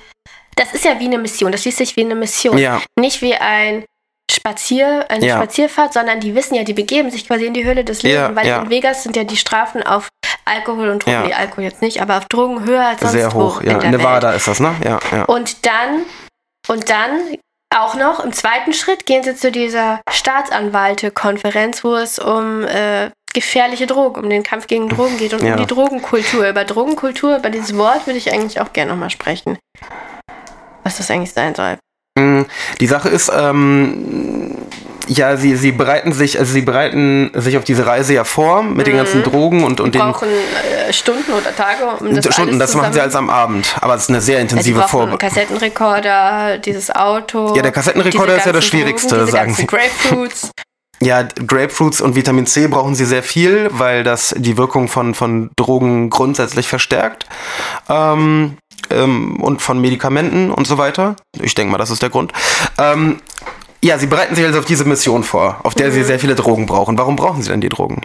Das 0.56 0.72
ist 0.72 0.84
ja 0.84 0.98
wie 0.98 1.04
eine 1.04 1.18
Mission. 1.18 1.52
Das 1.52 1.64
liest 1.64 1.78
sich 1.78 1.96
wie 1.96 2.04
eine 2.04 2.14
Mission. 2.14 2.56
ja, 2.56 2.80
Nicht 2.98 3.20
wie 3.20 3.34
ein 3.34 3.84
Spazier, 4.30 5.06
eine 5.08 5.24
Ja. 5.26 5.36
Spazierfahrt, 5.36 5.92
sondern 5.92 6.20
die 6.20 6.34
wissen 6.34 6.54
ja, 6.54 6.64
die 6.64 6.72
begeben 6.74 7.10
sich 7.10 7.26
quasi 7.26 7.46
in 7.46 7.54
die 7.54 7.64
Höhle 7.64 7.84
des 7.84 8.02
Lebens, 8.02 8.20
Ja, 8.28 8.34
weil 8.36 8.46
ja. 8.46 8.62
in 8.62 8.70
Vegas 8.70 9.02
sind 9.02 9.16
ja 9.16 9.24
die 9.24 9.36
Strafen 9.36 9.82
auf 9.84 10.08
Alkohol 10.44 10.88
und 10.90 11.04
Drogen, 11.04 11.22
nee, 11.26 11.32
Alkohol 11.34 11.64
jetzt 11.64 11.82
nicht, 11.82 12.00
aber 12.02 12.18
auf 12.18 12.26
Drogen 12.26 12.64
höher 12.64 12.84
als 12.86 13.00
sonst 13.00 13.12
sehr 13.12 13.32
hoch. 13.32 13.60
in 13.60 13.70
Ja, 13.70 13.78
der 13.78 13.90
Nevada 13.90 14.28
Welt. 14.28 14.36
ist 14.38 14.48
das, 14.48 14.60
ne? 14.60 14.74
Ja, 14.84 14.98
ja. 15.12 15.24
Und 15.24 15.64
dann, 15.66 16.02
und 16.68 16.88
dann 16.90 17.10
auch 17.74 17.94
noch 17.94 18.20
im 18.24 18.32
zweiten 18.32 18.72
Schritt 18.72 19.06
gehen 19.06 19.22
sie 19.22 19.34
zu 19.36 19.50
dieser 19.50 20.00
Staatsanwalte-Konferenz, 20.10 21.82
wo 21.84 21.94
es 21.94 22.18
um 22.18 22.62
äh, 22.64 23.10
gefährliche 23.34 23.86
Drogen, 23.86 24.22
um 24.22 24.30
den 24.30 24.42
Kampf 24.42 24.66
gegen 24.66 24.88
Drogen 24.88 25.18
geht 25.18 25.34
und 25.34 25.42
um 25.42 25.56
die 25.56 25.66
Drogenkultur. 25.66 26.48
Über 26.48 26.64
Drogenkultur, 26.64 27.36
über 27.36 27.50
dieses 27.50 27.76
Wort 27.76 28.06
würde 28.06 28.18
ich 28.18 28.32
eigentlich 28.32 28.60
auch 28.60 28.72
gerne 28.72 28.92
nochmal 28.92 29.10
sprechen. 29.10 29.58
Was 30.84 30.96
das 30.98 31.10
eigentlich 31.10 31.32
sein 31.32 31.54
soll. 31.54 31.76
Mm, 32.16 32.42
Die 32.80 32.86
Sache 32.86 33.08
ist, 33.08 33.30
ähm, 33.34 34.56
ja, 35.08 35.36
sie, 35.36 35.56
sie 35.56 35.72
bereiten 35.72 36.12
sich, 36.12 36.38
also 36.38 36.52
sie 36.52 36.62
bereiten 36.62 37.30
sich 37.34 37.56
auf 37.56 37.64
diese 37.64 37.86
Reise 37.86 38.14
ja 38.14 38.24
vor 38.24 38.62
mit 38.62 38.86
den 38.86 38.96
ganzen 38.96 39.22
Drogen 39.22 39.62
und, 39.64 39.80
und 39.80 39.94
Die 39.94 39.98
den 39.98 40.10
brauchen 40.10 40.28
äh, 40.28 40.92
Stunden 40.92 41.30
oder 41.32 41.54
Tage, 41.54 41.84
um 42.00 42.14
das 42.14 42.34
Stunden, 42.34 42.58
das 42.58 42.74
machen 42.74 42.92
sie 42.92 43.00
alles 43.00 43.14
am 43.14 43.30
Abend. 43.30 43.76
Aber 43.80 43.94
es 43.94 44.02
ist 44.02 44.08
eine 44.10 44.20
sehr 44.20 44.36
ja, 44.36 44.42
intensive 44.42 44.80
brauchen 44.80 44.88
Vor. 44.88 45.02
einen 45.08 45.18
Kassettenrekorder, 45.18 46.58
dieses 46.58 46.90
Auto. 46.94 47.54
Ja, 47.54 47.62
der 47.62 47.72
Kassettenrekorder 47.72 48.36
ist 48.36 48.46
ja 48.46 48.52
das 48.52 48.64
Schwierigste, 48.64 49.16
Drogen, 49.16 49.30
sagen 49.30 49.54
sie. 49.54 49.66
Grapefruits. 49.66 50.50
Ja, 51.00 51.22
Grapefruits 51.22 52.00
und 52.00 52.16
Vitamin 52.16 52.46
C 52.46 52.68
brauchen 52.68 52.94
sie 52.94 53.04
sehr 53.04 53.22
viel, 53.22 53.68
weil 53.70 54.02
das 54.02 54.34
die 54.36 54.56
Wirkung 54.56 54.88
von, 54.88 55.14
von 55.14 55.50
Drogen 55.56 56.08
grundsätzlich 56.08 56.68
verstärkt. 56.68 57.26
Ähm, 57.88 58.56
ähm, 58.90 59.40
und 59.42 59.62
von 59.62 59.80
Medikamenten 59.80 60.50
und 60.50 60.66
so 60.66 60.78
weiter. 60.78 61.16
Ich 61.40 61.54
denke 61.54 61.72
mal, 61.72 61.78
das 61.78 61.90
ist 61.90 62.02
der 62.02 62.10
Grund. 62.10 62.32
Ähm, 62.78 63.20
ja, 63.82 63.98
sie 63.98 64.06
bereiten 64.06 64.34
sich 64.34 64.44
also 64.44 64.58
auf 64.58 64.64
diese 64.64 64.84
Mission 64.84 65.22
vor, 65.22 65.60
auf 65.62 65.74
der 65.74 65.90
sie 65.92 66.00
Mhm. 66.00 66.04
sehr 66.04 66.18
viele 66.18 66.34
Drogen 66.34 66.66
brauchen. 66.66 66.96
Warum 66.98 67.16
brauchen 67.16 67.42
sie 67.42 67.50
denn 67.50 67.60
die 67.60 67.68
Drogen? 67.68 68.00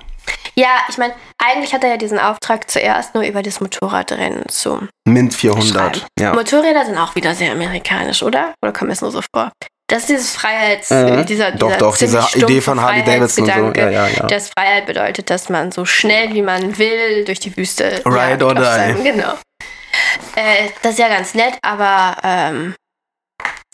Ja, 0.56 0.68
ich 0.90 0.98
meine, 0.98 1.14
eigentlich 1.38 1.74
hat 1.74 1.84
er 1.84 1.92
ja 1.92 1.98
diesen 1.98 2.20
Auftrag 2.20 2.70
zuerst 2.70 3.16
nur 3.16 3.24
über 3.24 3.42
das 3.42 3.62
Motorradrennen 3.62 4.44
zu 4.50 4.86
Mint 5.08 5.34
400. 5.34 5.68
schreiben. 5.96 6.02
Ja. 6.20 6.34
Motorräder 6.34 6.86
sind 6.86 6.98
auch 6.98 7.16
wieder 7.16 7.34
sehr 7.34 7.54
amerikanisch, 7.54 8.22
oder? 8.22 8.54
Oder 8.62 8.74
kommt 8.74 8.90
mir 8.90 8.94
es 8.94 9.02
nur 9.02 9.12
so 9.12 9.22
vor? 9.34 9.52
Das 9.88 10.02
ist 10.04 10.10
dieses 10.10 10.32
Freiheits... 10.36 10.90
Mhm. 10.90 11.26
Dieser, 11.26 11.52
Doch, 11.52 11.68
dieser 11.98 12.20
doch, 12.22 12.30
diese 12.32 12.46
Idee 12.46 12.62
von 12.62 12.80
Harley 12.82 13.04
Davidson 13.04 13.46
und 13.50 13.76
so. 13.76 13.80
Ja, 13.82 13.90
ja, 13.90 14.08
ja. 14.08 14.28
Dass 14.28 14.50
Freiheit 14.50 14.86
bedeutet, 14.86 15.30
dass 15.30 15.50
man 15.50 15.72
so 15.72 15.84
schnell 15.86 16.34
wie 16.34 16.42
man 16.42 16.78
will 16.78 17.26
durch 17.26 17.40
die 17.40 17.56
Wüste... 17.58 18.02
Ride 18.06 18.46
or 18.46 18.56
die. 18.56 19.04
Genau. 19.04 19.34
Äh, 20.36 20.70
das 20.82 20.94
ist 20.94 21.00
ja 21.00 21.10
ganz 21.10 21.34
nett, 21.34 21.58
aber... 21.62 22.18
Ähm, 22.24 22.76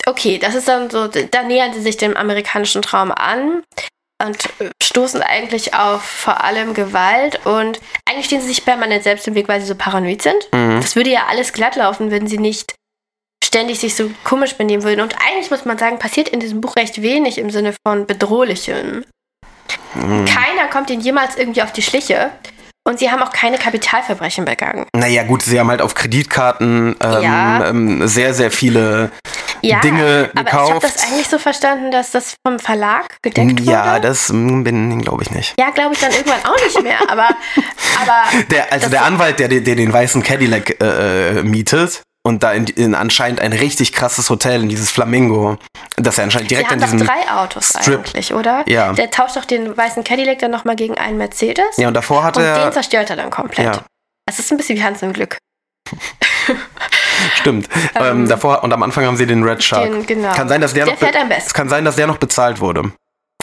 okay, 0.05 0.37
das 0.37 0.55
ist 0.55 0.67
dann 0.67 0.89
so... 0.89 1.07
Da 1.07 1.43
nähern 1.43 1.73
sie 1.73 1.81
sich 1.81 1.97
dem 1.97 2.15
amerikanischen 2.15 2.81
Traum 2.81 3.11
an 3.11 3.63
und 4.23 4.49
stoßen 4.81 5.21
eigentlich 5.21 5.73
auf 5.73 6.03
vor 6.03 6.43
allem 6.43 6.73
Gewalt 6.73 7.45
und 7.45 7.79
eigentlich 8.05 8.25
stehen 8.25 8.41
sie 8.41 8.47
sich 8.47 8.65
permanent 8.65 9.03
selbst 9.03 9.27
im 9.27 9.35
Weg, 9.35 9.47
weil 9.47 9.61
sie 9.61 9.67
so 9.67 9.75
paranoid 9.75 10.21
sind. 10.21 10.47
Mhm. 10.51 10.81
Das 10.81 10.95
würde 10.95 11.11
ja 11.11 11.27
alles 11.29 11.53
glatt 11.53 11.75
laufen, 11.75 12.09
wenn 12.09 12.27
sie 12.27 12.39
nicht 12.39 12.73
ständig 13.43 13.79
sich 13.79 13.95
so 13.95 14.09
komisch 14.23 14.55
benehmen 14.55 14.83
würden. 14.83 15.01
Und 15.01 15.15
eigentlich 15.21 15.51
muss 15.51 15.65
man 15.65 15.77
sagen, 15.77 15.99
passiert 15.99 16.29
in 16.29 16.39
diesem 16.39 16.61
Buch 16.61 16.75
recht 16.75 17.01
wenig 17.01 17.37
im 17.37 17.51
Sinne 17.51 17.75
von 17.85 18.07
bedrohlichem. 18.07 19.05
Mhm. 19.93 20.25
Keiner 20.25 20.67
kommt 20.71 20.89
ihnen 20.89 21.01
jemals 21.01 21.35
irgendwie 21.35 21.61
auf 21.61 21.71
die 21.71 21.83
Schliche. 21.83 22.31
Und 22.87 22.99
sie 22.99 23.11
haben 23.11 23.21
auch 23.21 23.33
keine 23.33 23.57
Kapitalverbrechen 23.57 24.45
begangen. 24.45 24.85
Naja, 24.95 25.23
gut, 25.23 25.41
sie 25.43 25.59
haben 25.59 25.69
halt 25.69 25.81
auf 25.81 25.93
Kreditkarten 25.93 26.95
ähm, 27.03 27.21
Ja. 27.21 27.67
ähm, 27.69 28.07
sehr, 28.07 28.33
sehr 28.33 28.49
viele 28.49 29.11
Ja, 29.61 29.79
Dinge 29.81 30.29
aber 30.35 30.47
ich 30.49 30.53
habe 30.53 30.69
gekauft. 30.73 30.83
das 30.83 31.03
eigentlich 31.03 31.27
so 31.27 31.37
verstanden, 31.37 31.91
dass 31.91 32.11
das 32.11 32.35
vom 32.47 32.59
Verlag 32.59 33.17
gedeckt 33.21 33.59
wurde. 33.59 33.63
ja, 33.71 33.99
das 33.99 34.29
mm, 34.31 34.63
bin 34.63 35.01
glaube 35.01 35.23
ich 35.23 35.31
nicht. 35.31 35.53
ja, 35.59 35.69
glaube 35.71 35.95
ich 35.95 35.99
dann 35.99 36.11
irgendwann 36.11 36.45
auch 36.45 36.63
nicht 36.63 36.81
mehr. 36.81 36.99
Aber, 37.09 37.27
aber 38.01 38.45
Der, 38.51 38.71
also 38.71 38.89
der 38.89 39.03
Anwalt, 39.03 39.39
der, 39.39 39.49
der 39.49 39.59
den 39.75 39.91
weißen 39.91 40.23
Cadillac 40.23 40.81
äh, 40.81 41.43
mietet 41.43 42.03
und 42.27 42.43
da 42.43 42.51
in, 42.51 42.65
in 42.65 42.93
anscheinend 42.93 43.39
ein 43.39 43.53
richtig 43.53 43.93
krasses 43.93 44.29
Hotel 44.29 44.61
in 44.61 44.69
dieses 44.69 44.91
Flamingo, 44.91 45.57
das 45.95 46.17
er 46.17 46.25
anscheinend 46.25 46.51
direkt 46.51 46.71
an 46.71 46.79
diesem 46.79 46.99
drei 46.99 47.29
Autos 47.31 47.69
Strip. 47.69 47.99
eigentlich, 47.99 48.33
oder? 48.33 48.63
Ja. 48.67 48.91
Der 48.91 49.09
tauscht 49.09 49.37
doch 49.37 49.45
den 49.45 49.75
weißen 49.77 50.03
Cadillac 50.03 50.39
dann 50.39 50.51
nochmal 50.51 50.75
gegen 50.75 50.97
einen 50.97 51.17
Mercedes. 51.17 51.77
ja 51.77 51.87
und 51.87 51.93
davor 51.93 52.23
hatte 52.23 52.39
und 52.39 52.45
den 52.45 52.53
er 52.53 52.71
zerstört 52.71 53.09
er 53.09 53.15
dann 53.15 53.29
komplett. 53.29 53.75
Ja. 53.75 53.81
Es 54.25 54.39
ist 54.39 54.51
ein 54.51 54.57
bisschen 54.57 54.77
wie 54.77 54.83
Hans 54.83 55.01
im 55.01 55.13
Glück. 55.13 55.37
stimmt 57.35 57.69
ähm, 57.95 58.03
Ähm, 58.03 58.27
davor 58.27 58.63
und 58.63 58.73
am 58.73 58.83
Anfang 58.83 59.05
haben 59.05 59.15
sie 59.15 59.25
den 59.25 59.43
Red 59.43 59.63
Shark. 59.63 59.89
Den, 59.89 60.05
genau. 60.05 60.33
Kann 60.33 60.49
sein, 60.49 60.59
dass 60.59 60.73
der, 60.73 60.83
Der 60.83 60.93
noch 60.93 60.99
fährt 60.99 61.15
am 61.15 61.29
besten. 61.29 61.47
Es 61.47 61.53
kann 61.53 61.69
sein, 61.69 61.85
dass 61.85 61.95
der 61.95 62.07
noch 62.07 62.17
bezahlt 62.17 62.59
wurde. 62.59 62.91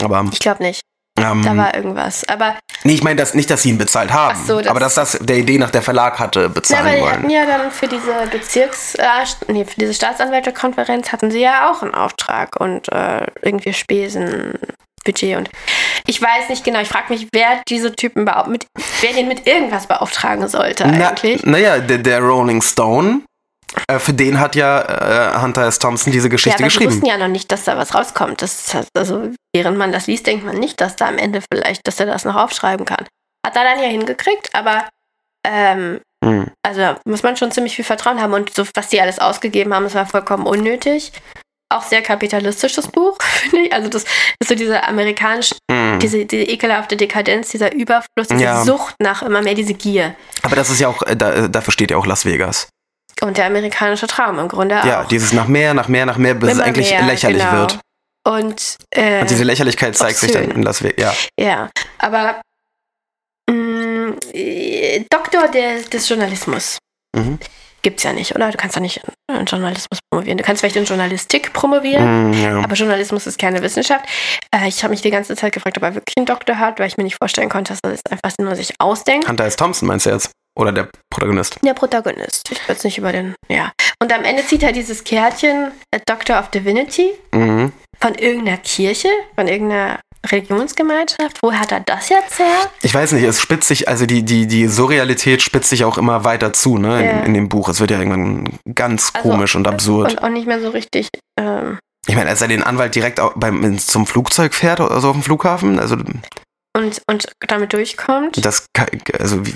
Aber 0.03 0.25
Ich 0.31 0.40
glaube 0.40 0.62
nicht. 0.62 0.83
Ähm, 1.32 1.42
Da 1.42 1.56
war 1.56 1.74
irgendwas. 1.74 2.24
Aber 2.28 2.56
nee, 2.84 2.94
ich 2.94 3.02
meine 3.02 3.16
das 3.16 3.34
nicht, 3.34 3.50
dass 3.50 3.62
sie 3.62 3.70
ihn 3.70 3.78
bezahlt 3.78 4.12
haben, 4.12 4.38
so, 4.46 4.58
das- 4.60 4.68
aber 4.68 4.80
dass 4.80 4.94
das 4.94 5.18
der 5.20 5.37
Idee 5.37 5.58
nach 5.58 5.70
der 5.70 5.82
Verlag 5.82 6.18
hatte 6.18 6.40
na, 6.42 6.48
bezahlen 6.48 6.87
aber 6.87 6.94
die 6.96 7.00
wollen. 7.02 7.12
hatten 7.12 7.30
ja 7.30 7.46
dann 7.46 7.70
für 7.70 7.88
diese 7.88 8.12
Bezirks, 8.30 8.94
äh, 8.96 9.04
nee, 9.48 9.64
für 9.64 9.78
diese 9.80 9.94
Staatsanwaltekonferenz 9.94 11.12
hatten 11.12 11.30
sie 11.30 11.40
ja 11.40 11.70
auch 11.70 11.82
einen 11.82 11.94
Auftrag 11.94 12.60
und 12.60 12.90
äh, 12.92 13.26
irgendwie 13.42 13.72
Spesen, 13.72 14.58
Budget 15.04 15.37
und 15.37 15.50
ich 16.06 16.20
weiß 16.20 16.48
nicht 16.48 16.64
genau. 16.64 16.80
Ich 16.80 16.88
frage 16.88 17.12
mich, 17.12 17.28
wer 17.32 17.60
diese 17.68 17.94
Typen 17.94 18.24
mit, 18.46 18.66
wer 19.02 19.12
den 19.12 19.28
mit 19.28 19.46
irgendwas 19.46 19.87
beauftragen 19.87 20.48
sollte 20.48 20.87
Na, 20.87 21.08
eigentlich. 21.10 21.44
naja, 21.44 21.78
der, 21.78 21.98
der 21.98 22.20
Rolling 22.20 22.62
Stone, 22.62 23.20
äh, 23.88 23.98
für 23.98 24.12
den 24.14 24.38
hat 24.40 24.54
ja 24.56 25.34
äh, 25.37 25.40
Hunter 25.40 25.66
S. 25.66 25.78
Thompson 25.78 26.12
diese 26.12 26.28
ja, 26.28 26.30
Geschichte 26.32 26.58
aber 26.58 26.70
sie 26.70 26.76
geschrieben. 26.76 26.92
wussten 26.92 27.06
ja 27.06 27.16
noch 27.18 27.28
nicht, 27.28 27.50
dass 27.52 27.64
da 27.64 27.76
was 27.76 27.94
rauskommt. 27.94 28.42
Das, 28.42 28.74
ist- 28.74 28.88
also, 28.96 29.30
während 29.54 29.78
man 29.78 29.92
das 29.92 30.06
liest, 30.06 30.26
denkt 30.26 30.44
man 30.44 30.56
nicht, 30.58 30.80
dass 30.80 30.96
da 30.96 31.08
am 31.08 31.18
Ende 31.18 31.40
vielleicht, 31.52 31.87
dass 31.87 31.98
er 32.00 32.06
das 32.06 32.24
noch 32.24 32.37
aufschreiben 32.37 32.87
kann. 32.87 33.06
Hat 33.46 33.56
er 33.56 33.64
dann 33.64 33.78
ja 33.82 33.88
hingekriegt, 33.88 34.54
aber 34.54 34.88
ähm, 35.46 36.00
Hm. 36.24 36.46
also 36.66 36.80
da 36.80 36.98
muss 37.04 37.22
man 37.22 37.37
schon 37.37 37.52
ziemlich 37.52 37.76
viel 37.76 37.84
Vertrauen 37.84 38.18
haben. 38.22 38.32
Und 38.32 38.54
so, 38.54 38.64
was 38.74 38.88
die 38.88 38.98
alles 39.00 39.18
ausgegeben 39.18 39.74
haben, 39.74 39.84
das 39.84 39.94
war 39.94 40.06
vollkommen 40.06 40.46
unnötig. 40.46 41.12
Auch 41.70 41.82
sehr 41.82 42.00
kapitalistisches 42.00 42.88
Buch, 42.88 43.18
finde 43.50 43.66
ich. 43.66 43.72
Also 43.74 43.90
das 43.90 44.04
ist 44.40 44.48
so 44.48 44.54
diese 44.54 44.84
amerikanische, 44.84 45.54
Hm. 45.70 45.98
diese, 46.00 46.24
diese 46.24 46.44
ekelhafte 46.44 46.96
Dekadenz, 46.96 47.50
dieser 47.50 47.74
Überfluss, 47.74 48.28
diese 48.30 48.42
Ja. 48.42 48.64
Sucht 48.64 48.94
nach 49.02 49.22
immer 49.22 49.42
mehr 49.42 49.54
diese 49.54 49.74
Gier. 49.74 50.14
Aber 50.42 50.56
das 50.56 50.70
ist 50.70 50.80
ja 50.80 50.88
auch, 50.88 51.02
äh, 51.02 51.14
da, 51.14 51.32
äh, 51.34 51.50
dafür 51.50 51.72
steht 51.72 51.90
ja 51.90 51.98
auch 51.98 52.06
Las 52.06 52.24
Vegas. 52.24 52.68
Und 53.22 53.37
der 53.38 53.46
amerikanische 53.46 54.07
Traum 54.07 54.38
im 54.38 54.48
Grunde 54.48 54.74
Ja, 54.85 55.03
auch. 55.03 55.09
dieses 55.09 55.33
nach 55.33 55.46
mehr, 55.46 55.72
nach 55.74 55.88
mehr, 55.88 56.05
nach 56.07 56.16
mehr, 56.18 56.35
bis 56.35 56.50
es 56.50 56.55
Immer 56.57 56.64
eigentlich 56.64 56.90
mehr, 56.90 57.03
lächerlich 57.03 57.42
genau. 57.42 57.53
wird. 57.61 57.79
Und, 58.27 58.77
äh, 58.90 59.20
Und 59.20 59.31
diese 59.31 59.44
Lächerlichkeit 59.44 59.96
zeigt 59.96 60.18
sich 60.18 60.33
dann 60.33 60.50
in 60.50 60.62
Las 60.62 60.83
Vegas. 60.83 61.29
Ja. 61.38 61.44
Ja, 61.46 61.70
aber 61.98 62.40
mh, 63.50 64.14
äh, 64.33 65.05
Doktor 65.11 65.48
des, 65.48 65.88
des 65.90 66.09
Journalismus 66.09 66.79
Mhm. 67.16 67.38
gibt's 67.83 68.03
ja 68.03 68.12
nicht, 68.12 68.35
oder? 68.35 68.50
Du 68.50 68.57
kannst 68.57 68.74
ja 68.77 68.83
nicht 68.83 69.00
in 69.31 69.44
Journalismus 69.44 70.00
promovieren. 70.11 70.38
Du 70.38 70.42
kannst 70.44 70.61
vielleicht 70.61 70.77
in 70.77 70.85
Journalistik 70.85 71.53
promovieren, 71.53 72.31
Mm, 72.31 72.33
ja. 72.33 72.59
aber 72.61 72.74
Journalismus 72.74 73.27
ist 73.27 73.38
keine 73.38 73.62
Wissenschaft. 73.62 74.05
Äh, 74.55 74.68
ich 74.68 74.83
habe 74.83 74.90
mich 74.90 75.03
die 75.03 75.11
ganze 75.11 75.37
Zeit 75.37 75.53
gefragt, 75.53 75.77
ob 75.77 75.83
er 75.85 75.94
wirklich 75.94 76.14
einen 76.16 76.27
Doktor 76.27 76.59
hat, 76.59 76.81
weil 76.81 76.88
ich 76.88 76.96
mir 76.96 77.05
nicht 77.05 77.16
vorstellen 77.20 77.48
konnte, 77.50 77.72
dass 77.72 77.81
er 77.85 77.90
das 77.92 78.00
einfach 78.11 78.33
nur 78.40 78.57
sich 78.57 78.72
ausdenkt. 78.81 79.29
Hunter 79.29 79.44
S. 79.44 79.57
Thompson 79.57 79.87
meinst 79.87 80.07
du 80.07 80.11
jetzt? 80.11 80.31
Oder 80.56 80.72
der 80.72 80.88
Protagonist? 81.10 81.56
Der 81.64 81.74
Protagonist. 81.74 82.48
Ich 82.50 82.58
jetzt 82.68 82.84
nicht 82.84 82.98
über 82.98 83.12
den. 83.12 83.34
Ja. 83.48 83.72
Und 84.00 84.12
am 84.12 84.24
Ende 84.24 84.44
zieht 84.46 84.62
er 84.62 84.72
dieses 84.72 85.02
Kärtchen, 85.04 85.72
äh, 85.90 86.00
Doctor 86.06 86.38
of 86.38 86.50
Divinity, 86.50 87.10
Mhm. 87.32 87.72
von 88.00 88.14
irgendeiner 88.14 88.58
Kirche, 88.58 89.08
von 89.36 89.48
irgendeiner 89.48 90.00
Religionsgemeinschaft. 90.26 91.38
Wo 91.42 91.52
hat 91.52 91.72
er 91.72 91.80
das 91.80 92.08
jetzt 92.08 92.38
her? 92.38 92.70
Ich 92.82 92.94
weiß 92.94 93.12
nicht, 93.12 93.24
es 93.24 93.40
spitzt 93.40 93.68
sich, 93.68 93.88
also 93.88 94.06
die, 94.06 94.22
die, 94.22 94.46
die 94.46 94.66
Surrealität 94.68 95.42
spitzt 95.42 95.68
sich 95.70 95.84
auch 95.84 95.98
immer 95.98 96.24
weiter 96.24 96.52
zu, 96.52 96.78
ne, 96.78 97.10
in, 97.20 97.26
in 97.26 97.34
dem 97.34 97.48
Buch. 97.48 97.68
Es 97.68 97.80
wird 97.80 97.90
ja 97.90 97.98
irgendwann 97.98 98.58
ganz 98.74 99.10
Also, 99.14 99.28
komisch 99.28 99.54
und 99.56 99.66
absurd. 99.66 100.12
Und 100.12 100.22
auch 100.22 100.28
nicht 100.28 100.46
mehr 100.46 100.60
so 100.60 100.70
richtig. 100.70 101.08
Ähm, 101.38 101.78
Ich 102.06 102.14
meine, 102.14 102.30
als 102.30 102.40
er 102.42 102.48
den 102.48 102.62
Anwalt 102.62 102.94
direkt 102.94 103.20
beim, 103.36 103.78
zum 103.78 104.06
Flugzeug 104.06 104.54
fährt, 104.54 104.80
also 104.80 105.08
auf 105.08 105.14
dem 105.16 105.22
Flughafen, 105.22 105.78
also 105.78 105.96
und, 106.76 107.00
und 107.08 107.28
damit 107.46 107.72
durchkommt. 107.72 108.44
das, 108.44 108.66
ka- 108.74 108.86
also 109.20 109.46
wie, 109.46 109.54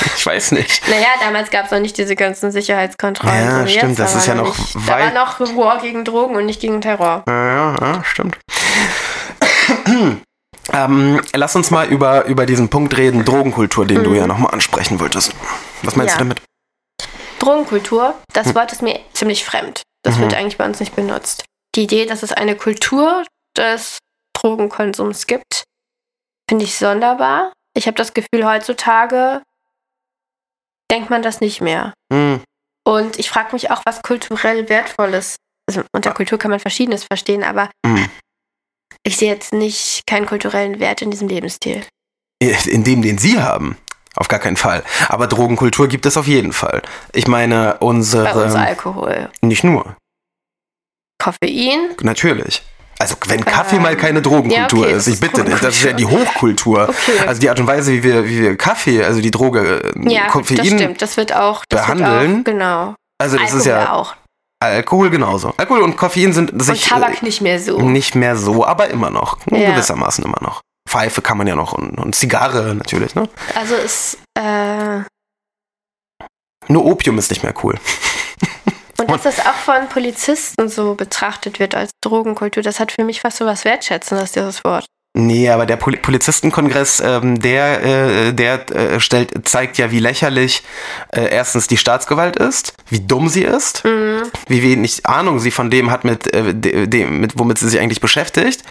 ich 0.16 0.26
weiß 0.26 0.52
nicht. 0.52 0.86
Naja, 0.88 1.06
damals 1.20 1.50
gab 1.50 1.66
es 1.66 1.70
noch 1.70 1.80
nicht 1.80 1.96
diese 1.98 2.16
ganzen 2.16 2.50
Sicherheitskontrollen. 2.52 3.44
Ja, 3.44 3.60
so 3.62 3.66
stimmt, 3.68 3.98
das 3.98 4.12
Da 4.12 4.18
ist 4.18 4.26
ja 4.26 4.34
noch 4.34 4.56
nicht, 4.56 4.74
Da 4.74 4.86
weit- 4.88 5.14
war 5.14 5.24
noch 5.24 5.40
War 5.56 5.80
gegen 5.80 6.04
Drogen 6.04 6.36
und 6.36 6.46
nicht 6.46 6.60
gegen 6.60 6.80
Terror. 6.80 7.22
Ja, 7.26 7.46
ja, 7.46 7.76
ja 7.80 8.04
stimmt. 8.04 8.38
ähm, 10.72 11.20
lass 11.34 11.56
uns 11.56 11.70
mal 11.70 11.86
über, 11.88 12.24
über 12.26 12.46
diesen 12.46 12.68
Punkt 12.68 12.96
reden, 12.96 13.24
Drogenkultur, 13.24 13.86
den 13.86 14.02
du 14.02 14.10
Mhm. 14.10 14.16
ja 14.16 14.26
nochmal 14.26 14.52
ansprechen 14.52 15.00
wolltest. 15.00 15.32
Was 15.82 15.96
meinst 15.96 16.14
Ja. 16.14 16.18
du 16.18 16.24
damit? 16.24 16.42
Drogenkultur, 17.38 18.14
das 18.32 18.48
Hm. 18.48 18.54
Wort 18.56 18.72
ist 18.72 18.82
mir 18.82 18.98
ziemlich 19.12 19.44
fremd. 19.44 19.82
Das 20.02 20.16
Mhm. 20.16 20.22
wird 20.22 20.34
eigentlich 20.34 20.58
bei 20.58 20.64
uns 20.64 20.80
nicht 20.80 20.96
benutzt. 20.96 21.44
Die 21.74 21.82
Idee, 21.84 22.06
dass 22.06 22.22
es 22.22 22.32
eine 22.32 22.56
Kultur 22.56 23.24
des 23.56 23.98
Drogenkonsums 24.36 25.26
gibt, 25.26 25.64
finde 26.48 26.64
ich 26.64 26.76
sonderbar. 26.76 27.52
Ich 27.76 27.86
habe 27.86 27.96
das 27.96 28.14
Gefühl, 28.14 28.44
heutzutage 28.46 29.42
denkt 30.90 31.10
man 31.10 31.22
das 31.22 31.40
nicht 31.40 31.60
mehr. 31.60 31.92
Hm. 32.12 32.40
Und 32.86 33.18
ich 33.18 33.28
frage 33.28 33.52
mich 33.52 33.70
auch, 33.70 33.82
was 33.84 34.02
kulturell 34.02 34.68
wertvolles. 34.68 35.36
Also 35.68 35.82
unter 35.92 36.12
Kultur 36.12 36.38
kann 36.38 36.50
man 36.52 36.60
Verschiedenes 36.60 37.04
verstehen, 37.04 37.42
aber 37.42 37.70
Hm. 37.84 38.08
ich 39.02 39.16
sehe 39.16 39.32
jetzt 39.32 39.52
nicht 39.52 40.06
keinen 40.06 40.26
kulturellen 40.26 40.78
Wert 40.78 41.02
in 41.02 41.10
diesem 41.10 41.28
Lebensstil. 41.28 41.84
In 42.38 42.84
dem, 42.84 43.02
den 43.02 43.18
sie 43.18 43.40
haben. 43.40 43.76
Auf 44.14 44.28
gar 44.28 44.38
keinen 44.38 44.56
Fall. 44.56 44.82
Aber 45.08 45.26
Drogenkultur 45.26 45.88
gibt 45.88 46.06
es 46.06 46.16
auf 46.16 46.26
jeden 46.26 46.52
Fall. 46.52 46.82
Ich 47.12 47.26
meine, 47.26 47.76
Bei 47.80 47.86
uns 47.86 48.14
unsere. 48.14 48.58
Alkohol. 48.58 49.30
Nicht 49.42 49.64
nur. 49.64 49.96
Koffein. 51.18 51.94
Natürlich. 52.02 52.62
Also, 52.98 53.16
wenn 53.26 53.44
Kaffee 53.44 53.76
Ähm, 53.76 53.82
mal 53.82 53.96
keine 53.96 54.22
Drogenkultur 54.22 54.80
ja, 54.80 54.86
okay, 54.86 54.96
ist, 54.96 55.06
ich 55.06 55.20
bitte 55.20 55.44
nicht. 55.44 55.62
Das 55.62 55.76
ist 55.76 55.84
ja 55.84 55.92
die 55.92 56.06
Hochkultur. 56.06 56.88
Okay. 56.88 57.26
Also, 57.26 57.40
die 57.40 57.50
Art 57.50 57.60
und 57.60 57.66
Weise, 57.66 57.92
wie 57.92 58.02
wir, 58.02 58.24
wie 58.24 58.40
wir 58.40 58.56
Kaffee, 58.56 59.04
also 59.04 59.20
die 59.20 59.30
Droge 59.30 59.82
äh, 59.94 60.10
Ja, 60.12 60.28
Koffein. 60.28 60.56
das 60.56 60.66
stimmt. 60.66 61.02
Das 61.02 61.16
wird 61.16 61.34
auch. 61.34 61.64
Das 61.68 61.86
Wird 61.88 61.98
behandeln. 61.98 62.40
auch 62.40 62.44
genau. 62.44 62.94
Also, 63.18 63.36
das 63.36 63.44
Alkohol 63.46 63.60
ist 63.60 63.66
ja. 63.66 63.92
auch. 63.92 64.14
Alkohol 64.62 65.10
genauso. 65.10 65.52
Alkohol 65.58 65.82
und 65.82 65.96
Koffein 65.98 66.32
sind 66.32 66.52
Und 66.52 66.62
sich 66.62 66.86
Tabak 66.88 67.20
äh, 67.20 67.24
nicht 67.26 67.42
mehr 67.42 67.60
so. 67.60 67.78
nicht 67.80 68.14
mehr 68.14 68.36
so, 68.36 68.64
aber 68.64 68.88
immer 68.88 69.10
noch. 69.10 69.36
Ja. 69.50 69.70
Gewissermaßen 69.72 70.24
immer 70.24 70.38
noch. 70.40 70.62
Pfeife 70.88 71.20
kann 71.20 71.36
man 71.36 71.46
ja 71.46 71.54
noch 71.56 71.74
und, 71.74 71.98
und 71.98 72.14
Zigarre 72.14 72.74
natürlich, 72.74 73.14
ne? 73.14 73.28
Also 73.54 73.74
ist, 73.74 74.18
äh, 74.38 75.00
Nur 76.68 76.84
Opium 76.86 77.18
ist 77.18 77.28
nicht 77.30 77.42
mehr 77.42 77.52
cool. 77.62 77.74
und 78.98 79.10
dass 79.10 79.22
das 79.22 79.40
auch 79.40 79.54
von 79.54 79.88
Polizisten 79.88 80.68
so 80.68 80.94
betrachtet 80.94 81.58
wird 81.58 81.74
als 81.74 81.90
Drogenkultur, 82.02 82.62
das 82.62 82.80
hat 82.80 82.92
für 82.92 83.04
mich 83.04 83.20
fast 83.20 83.38
so 83.38 83.46
was 83.46 83.64
Wertschätzendes, 83.64 84.32
dieses 84.32 84.64
Wort. 84.64 84.86
Nee, 85.18 85.48
aber 85.48 85.64
der 85.64 85.76
Poli 85.76 85.96
Polizistenkongress, 85.96 87.00
ähm, 87.00 87.40
der, 87.40 87.82
äh, 87.82 88.32
der 88.34 88.70
äh, 88.70 89.00
stellt, 89.00 89.48
zeigt 89.48 89.78
ja, 89.78 89.90
wie 89.90 89.98
lächerlich 89.98 90.62
äh, 91.10 91.30
erstens 91.30 91.68
die 91.68 91.78
Staatsgewalt 91.78 92.36
ist, 92.36 92.74
wie 92.90 93.00
dumm 93.00 93.30
sie 93.30 93.44
ist, 93.44 93.82
wie 93.82 94.62
wenig 94.62 95.06
Ahnung 95.06 95.38
sie 95.38 95.50
von 95.50 95.70
dem 95.70 95.90
hat, 95.90 96.04
mit, 96.04 96.34
äh, 96.34 96.54
de, 96.54 96.86
dem, 96.86 97.20
mit 97.20 97.38
womit 97.38 97.58
sie 97.58 97.66
sich 97.66 97.80
eigentlich 97.80 98.02
beschäftigt. 98.02 98.64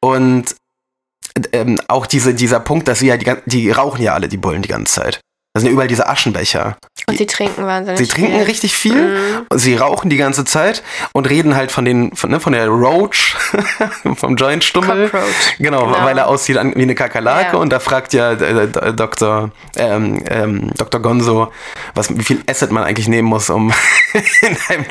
Und 0.00 0.56
ähm, 1.52 1.78
auch 1.88 2.06
diese, 2.06 2.32
dieser 2.32 2.60
Punkt, 2.60 2.88
dass 2.88 3.00
sie 3.00 3.08
ja, 3.08 3.18
die, 3.18 3.30
die 3.44 3.70
rauchen 3.70 4.02
ja 4.02 4.14
alle 4.14 4.28
die 4.28 4.38
Bullen 4.38 4.62
die 4.62 4.68
ganze 4.68 4.94
Zeit. 4.94 5.20
Das 5.54 5.60
sind 5.62 5.68
ja 5.68 5.72
überall 5.74 5.88
diese 5.88 6.08
Aschenbecher. 6.08 6.78
Und 7.08 7.18
sie 7.18 7.26
trinken 7.26 7.66
wahnsinnig 7.66 7.98
Sie 7.98 8.06
trinken 8.06 8.32
viel. 8.36 8.42
richtig 8.44 8.74
viel, 8.74 9.18
sie 9.54 9.74
rauchen 9.76 10.08
die 10.08 10.16
ganze 10.16 10.46
Zeit 10.46 10.82
und 11.12 11.28
reden 11.28 11.54
halt 11.54 11.70
von 11.70 11.84
den, 11.84 12.16
von, 12.16 12.30
ne, 12.30 12.40
von 12.40 12.54
der 12.54 12.68
Roach, 12.68 13.36
vom 14.16 14.36
Joint-Stummel. 14.36 15.10
Cockroach. 15.10 15.56
Genau, 15.58 15.84
Genau. 15.86 16.04
weil 16.04 16.16
er 16.16 16.28
aussieht 16.28 16.56
wie 16.56 16.82
eine 16.82 16.94
Kakerlake 16.94 17.52
Ja. 17.52 17.58
und 17.58 17.70
da 17.70 17.80
fragt 17.80 18.14
ja 18.14 18.32
äh, 18.32 18.64
äh, 18.64 18.94
Dr. 18.94 19.50
Ähm, 19.76 20.22
ähm, 20.26 20.70
Dr. 20.78 21.02
Gonzo, 21.02 21.52
was, 21.94 22.16
wie 22.16 22.22
viel 22.24 22.42
Acid 22.48 22.70
man 22.70 22.84
eigentlich 22.84 23.08
nehmen 23.08 23.28
muss, 23.28 23.50
um 23.50 23.74
in 24.14 24.56
einem, 24.68 24.86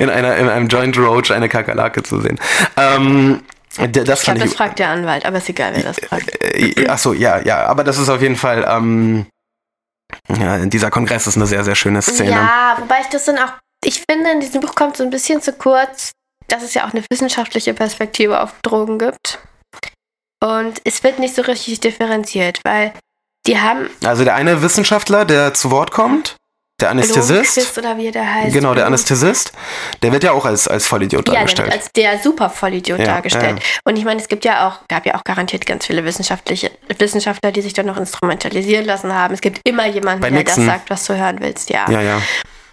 in 0.00 0.10
einer, 0.10 0.36
in 0.38 0.48
einem 0.48 0.66
Joint 0.66 0.98
Roach 0.98 1.30
eine 1.30 1.48
Kakerlake 1.48 2.02
zu 2.02 2.20
sehen. 2.20 2.40
Ähm, 2.76 3.42
das 3.76 4.18
Ich 4.20 4.24
glaube, 4.24 4.40
das 4.40 4.54
fragt 4.54 4.80
der 4.80 4.88
Anwalt, 4.88 5.24
aber 5.24 5.36
ist 5.38 5.48
egal, 5.48 5.70
wer 5.76 5.84
das 5.84 5.98
fragt. 6.00 6.32
Äh, 6.42 6.88
Achso, 6.88 7.12
ja, 7.12 7.38
ja, 7.44 7.66
aber 7.66 7.84
das 7.84 7.98
ist 7.98 8.08
auf 8.08 8.20
jeden 8.22 8.36
Fall. 8.36 8.66
Ähm, 8.68 9.26
ja, 10.38 10.58
dieser 10.66 10.90
Kongress 10.90 11.26
ist 11.26 11.36
eine 11.36 11.46
sehr, 11.46 11.64
sehr 11.64 11.74
schöne 11.74 12.02
Szene. 12.02 12.30
Ja, 12.30 12.76
wobei 12.78 13.00
ich 13.00 13.08
das 13.08 13.24
dann 13.24 13.38
auch, 13.38 13.52
ich 13.84 14.02
finde, 14.08 14.30
in 14.30 14.40
diesem 14.40 14.60
Buch 14.60 14.74
kommt 14.74 14.96
so 14.96 15.04
ein 15.04 15.10
bisschen 15.10 15.40
zu 15.40 15.52
kurz, 15.52 16.12
dass 16.48 16.62
es 16.62 16.74
ja 16.74 16.86
auch 16.86 16.92
eine 16.92 17.04
wissenschaftliche 17.10 17.74
Perspektive 17.74 18.40
auf 18.40 18.52
Drogen 18.62 18.98
gibt. 18.98 19.38
Und 20.42 20.80
es 20.84 21.02
wird 21.02 21.18
nicht 21.18 21.34
so 21.34 21.42
richtig 21.42 21.80
differenziert, 21.80 22.60
weil 22.64 22.92
die 23.46 23.58
haben 23.58 23.90
Also 24.04 24.24
der 24.24 24.34
eine 24.34 24.62
Wissenschaftler, 24.62 25.24
der 25.24 25.54
zu 25.54 25.70
Wort 25.70 25.90
kommt, 25.90 26.36
der 26.80 26.90
Anästhesist, 26.90 27.54
Blomqvist 27.54 27.78
oder 27.78 27.96
wie 27.98 28.10
der 28.10 28.34
heißt. 28.34 28.52
genau, 28.52 28.74
der 28.74 28.86
Anästhesist, 28.86 29.52
der 30.02 30.12
wird 30.12 30.24
ja 30.24 30.32
auch 30.32 30.44
als, 30.44 30.68
als 30.68 30.86
Vollidiot 30.86 31.28
Ja, 31.28 31.34
dargestellt. 31.34 31.72
als 31.72 31.90
der 31.92 32.18
super 32.18 32.50
Vollidiot 32.50 32.98
Ja, 32.98 33.04
dargestellt. 33.06 33.58
ja. 33.60 33.64
Und 33.84 33.96
ich 33.96 34.04
meine, 34.04 34.20
es 34.20 34.28
gibt 34.28 34.44
ja 34.44 34.68
auch, 34.68 34.86
gab 34.88 35.06
ja 35.06 35.14
auch 35.14 35.24
garantiert 35.24 35.66
ganz 35.66 35.86
viele 35.86 36.04
wissenschaftliche 36.04 36.70
Wissenschaftler, 36.98 37.52
die 37.52 37.62
sich 37.62 37.72
dann 37.72 37.86
noch 37.86 37.96
instrumentalisieren 37.96 38.84
lassen 38.84 39.14
haben. 39.14 39.34
Es 39.34 39.40
gibt 39.40 39.60
immer 39.64 39.86
jemanden, 39.86 40.20
Bei 40.22 40.30
der 40.30 40.38
Nixon. 40.38 40.66
das 40.66 40.74
sagt, 40.74 40.90
was 40.90 41.04
du 41.06 41.16
hören 41.16 41.38
willst, 41.40 41.70
ja. 41.70 41.90
ja, 41.90 42.00
ja. 42.00 42.20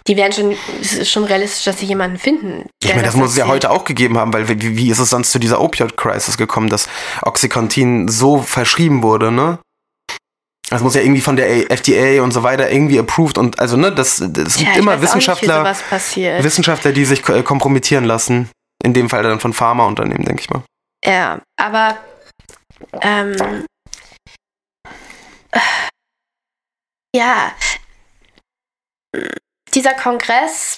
Die 0.08 0.16
werden 0.16 0.32
schon, 0.32 0.56
es 0.82 0.94
ist 0.94 1.12
schon 1.12 1.26
realistisch, 1.26 1.66
dass 1.66 1.80
sie 1.80 1.86
jemanden 1.86 2.18
finden. 2.18 2.66
Ich 2.82 2.90
meine, 2.92 3.04
das 3.04 3.16
muss 3.16 3.32
es 3.32 3.36
ja 3.38 3.48
heute 3.48 3.70
auch 3.70 3.84
gegeben 3.84 4.18
haben, 4.18 4.32
weil 4.32 4.48
wie, 4.48 4.78
wie 4.78 4.90
ist 4.90 5.00
es 5.00 5.10
sonst 5.10 5.32
zu 5.34 5.38
dieser 5.40 5.60
Opioid-Crisis 5.60 6.38
gekommen, 6.38 6.70
dass 6.70 6.88
Oxycontin 7.24 8.08
so 8.08 8.42
verschrieben 8.42 9.04
wurde, 9.04 9.32
ne? 9.34 9.60
Das 10.70 10.82
muss 10.82 10.96
ja 10.96 11.02
irgendwie 11.02 11.22
von 11.22 11.38
der 11.38 11.72
FDA 11.72 12.22
und 12.22 12.32
so 12.32 12.44
weiter 12.44 12.70
irgendwie 12.70 13.00
approved 13.00 13.38
und 13.38 13.60
also, 13.60 13.78
ne, 13.78 13.94
das, 13.94 14.18
das 14.18 14.58
gibt 14.58 14.72
ich 14.72 14.78
immer 14.78 14.96
nicht, 14.96 15.04
Wissenschaftler, 15.04 15.64
passiert. 15.90 16.44
Wissenschaftler, 16.44 16.92
die 16.92 17.06
sich 17.06 17.28
äh, 17.30 17.42
kompromittieren 17.42 18.04
lassen. 18.04 18.50
In 18.84 18.94
dem 18.94 19.10
Fall 19.10 19.24
dann 19.24 19.40
von 19.40 19.54
Pharmaunternehmen, 19.54 20.26
denke 20.26 20.42
ich 20.42 20.50
mal. 20.50 20.62
Ja, 21.04 21.42
aber 21.58 21.98
ähm, 23.02 23.66
äh, 25.52 25.60
ja, 27.16 27.52
dieser 29.74 29.94
Kongress, 29.94 30.78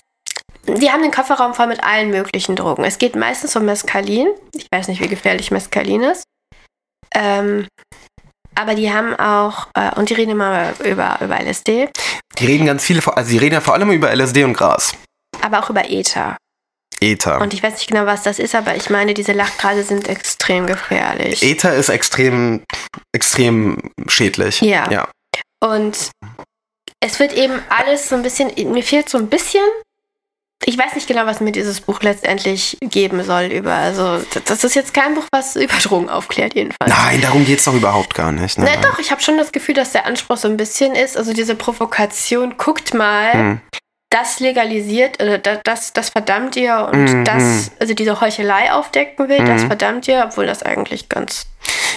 die 0.66 0.92
haben 0.92 1.02
den 1.02 1.12
Kofferraum 1.12 1.54
voll 1.54 1.68
mit 1.68 1.84
allen 1.84 2.12
möglichen 2.12 2.56
Drogen. 2.56 2.84
Es 2.84 3.00
geht 3.00 3.16
meistens 3.16 3.56
um 3.56 3.66
Mescalin. 3.66 4.30
Ich 4.54 4.68
weiß 4.72 4.88
nicht, 4.88 5.02
wie 5.02 5.08
gefährlich 5.08 5.52
Mescalin 5.52 6.04
ist. 6.04 6.24
Ähm, 7.14 7.68
aber 8.60 8.76
die 8.76 8.92
haben 8.92 9.16
auch, 9.16 9.68
äh, 9.74 9.92
und 9.96 10.10
die 10.10 10.14
reden 10.14 10.32
immer 10.32 10.74
über, 10.84 11.18
über 11.22 11.40
LSD, 11.40 11.90
Die 12.38 12.46
reden 12.46 12.66
ganz 12.66 12.84
viele, 12.84 13.02
also 13.16 13.30
die 13.32 13.38
reden 13.38 13.54
ja 13.56 13.62
vor 13.62 13.74
allem 13.74 13.92
über 13.92 14.14
LSD 14.14 14.44
und 14.44 14.54
Gras. 14.54 14.94
aber 15.42 15.60
auch 15.60 15.70
über 15.70 15.90
Ether. 15.90 16.38
Ether. 17.02 17.40
Und 17.40 17.54
ich 17.54 17.64
weiß 17.64 17.74
nicht 17.76 17.88
genau, 17.88 18.06
was 18.06 18.24
das 18.24 18.40
ist, 18.40 18.56
aber 18.56 18.76
ich 18.76 18.90
meine, 18.90 19.14
diese 19.14 19.32
Lachgase 19.32 19.84
sind 19.84 20.10
extrem 20.10 20.68
gefährlich. 20.68 21.42
Ether 21.42 21.74
ist 21.76 21.88
extrem, 21.88 22.64
extrem 23.14 23.78
schädlich. 24.08 24.60
Ja. 24.62 24.92
ja. 24.92 25.08
Und 25.64 26.12
es 27.02 27.20
wird 27.20 27.32
eben 27.34 27.62
alles 27.70 28.10
so 28.10 28.16
ein 28.16 28.24
bisschen, 28.24 28.52
mir 28.74 28.84
fehlt 28.84 29.08
so 29.08 29.18
ein 29.18 29.28
bisschen, 29.30 29.64
ich 30.66 30.78
weiß 30.78 30.94
nicht 30.96 31.08
genau, 31.08 31.26
was 31.26 31.40
mir 31.40 31.52
dieses 31.52 31.82
Buch 31.82 32.02
letztendlich 32.02 32.78
geben 32.82 33.24
soll 33.24 33.46
über, 33.46 33.74
also 33.74 34.20
das 34.46 34.64
ist 34.64 34.76
jetzt 34.76 34.94
kein 34.94 35.16
Buch, 35.16 35.24
was 35.32 35.56
über 35.56 35.74
Drogen 35.82 36.10
aufklärt 36.10 36.54
jedenfalls. 36.54 36.92
Nein, 36.92 37.22
darum 37.22 37.46
geht's 37.46 37.64
doch 37.66 37.74
überhaupt 37.74 38.14
gar 38.14 38.32
nicht. 38.32 38.58
Ne? 38.58 38.70
Na 38.74 38.82
doch, 38.82 39.00
ich 39.00 39.10
habe 39.12 39.22
schon 39.22 39.38
das 39.38 39.52
Gefühl, 39.52 39.76
dass 39.76 39.92
der 39.94 40.06
Anspruch 40.06 40.38
so 40.38 40.48
ein 40.48 40.58
bisschen 40.58 40.96
ist, 40.96 41.18
also 41.18 41.34
diese 41.34 41.56
Provokation, 41.56 42.56
guckt 42.58 42.94
mal, 42.94 43.34
Hm. 43.34 43.62
das 44.12 44.40
legalisiert, 44.40 45.22
oder 45.22 45.38
da- 45.38 45.60
das, 45.64 45.94
das 45.94 46.10
verdammt 46.10 46.56
ihr 46.56 46.90
und 46.92 47.06
Mhm. 47.06 47.26
das, 47.26 47.72
also 47.80 47.94
diese 47.94 48.20
Heuchelei 48.20 48.72
aufdecken 48.74 49.30
will, 49.30 49.44
das 49.46 49.62
Mhm. 49.64 49.68
verdammt 49.68 50.08
ihr, 50.08 50.24
obwohl 50.28 50.46
das 50.46 50.62
eigentlich 50.64 51.08
ganz. 51.10 51.46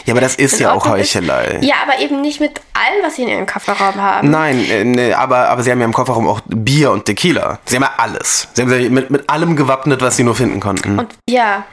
Ja, 0.05 0.15
aber 0.15 0.21
das 0.21 0.37
ist 0.37 0.59
ja 0.59 0.73
auch 0.73 0.85
Ordnung 0.85 0.97
ist. 0.97 1.15
Heuchelei. 1.15 1.59
Ja, 1.63 1.77
aber 1.83 2.01
eben 2.01 2.21
nicht 2.21 2.41
mit 2.41 2.61
allem, 2.75 3.05
was 3.05 3.17
sie 3.17 3.23
in 3.23 3.29
ihrem 3.29 3.47
Kofferraum 3.47 3.95
haben. 3.97 4.31
Nein, 4.31 4.65
äh, 4.71 4.85
nee, 4.85 5.13
aber, 5.13 5.49
aber 5.49 5.63
sie 5.63 5.71
haben 5.71 5.79
ja 5.79 5.85
im 5.85 5.93
Kofferraum 5.93 6.27
auch 6.27 6.41
Bier 6.47 6.91
und 6.91 7.05
Tequila. 7.05 7.59
Sie 7.65 7.77
haben 7.77 7.83
ja 7.83 7.93
alles. 7.99 8.49
Sie 8.53 8.63
haben 8.63 8.69
sich 8.69 8.91
mit, 8.91 9.11
mit 9.11 9.29
allem 9.31 9.57
gewappnet, 9.57 10.01
was 10.01 10.17
sie 10.17 10.25
nur 10.25 10.35
finden 10.35 10.61
konnten. 10.61 10.99
Und 10.99 11.15
ja, 11.29 11.65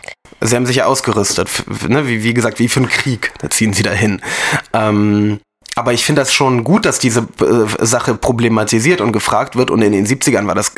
sie 0.42 0.56
haben 0.56 0.66
sich 0.66 0.78
ja 0.78 0.86
ausgerüstet. 0.86 1.50
Ne? 1.88 2.08
Wie, 2.08 2.24
wie 2.24 2.34
gesagt, 2.34 2.60
wie 2.60 2.68
für 2.70 2.82
einen 2.82 2.90
Krieg. 2.90 3.34
Da 3.40 3.50
ziehen 3.50 3.74
sie 3.74 3.84
dahin. 3.84 4.22
Ähm, 4.74 5.40
aber 5.80 5.94
ich 5.94 6.06
finde 6.06 6.22
das 6.22 6.34
schon 6.34 6.66
gut, 6.66 6.86
dass 6.86 7.00
diese 7.00 7.22
äh, 7.40 7.86
Sache 7.86 8.14
problematisiert 8.14 9.00
und 9.00 9.14
gefragt 9.14 9.56
wird. 9.56 9.72
Und 9.72 9.82
in 9.82 9.94
den 9.94 10.06
70ern 10.06 10.46
war 10.46 10.56
das 10.56 10.74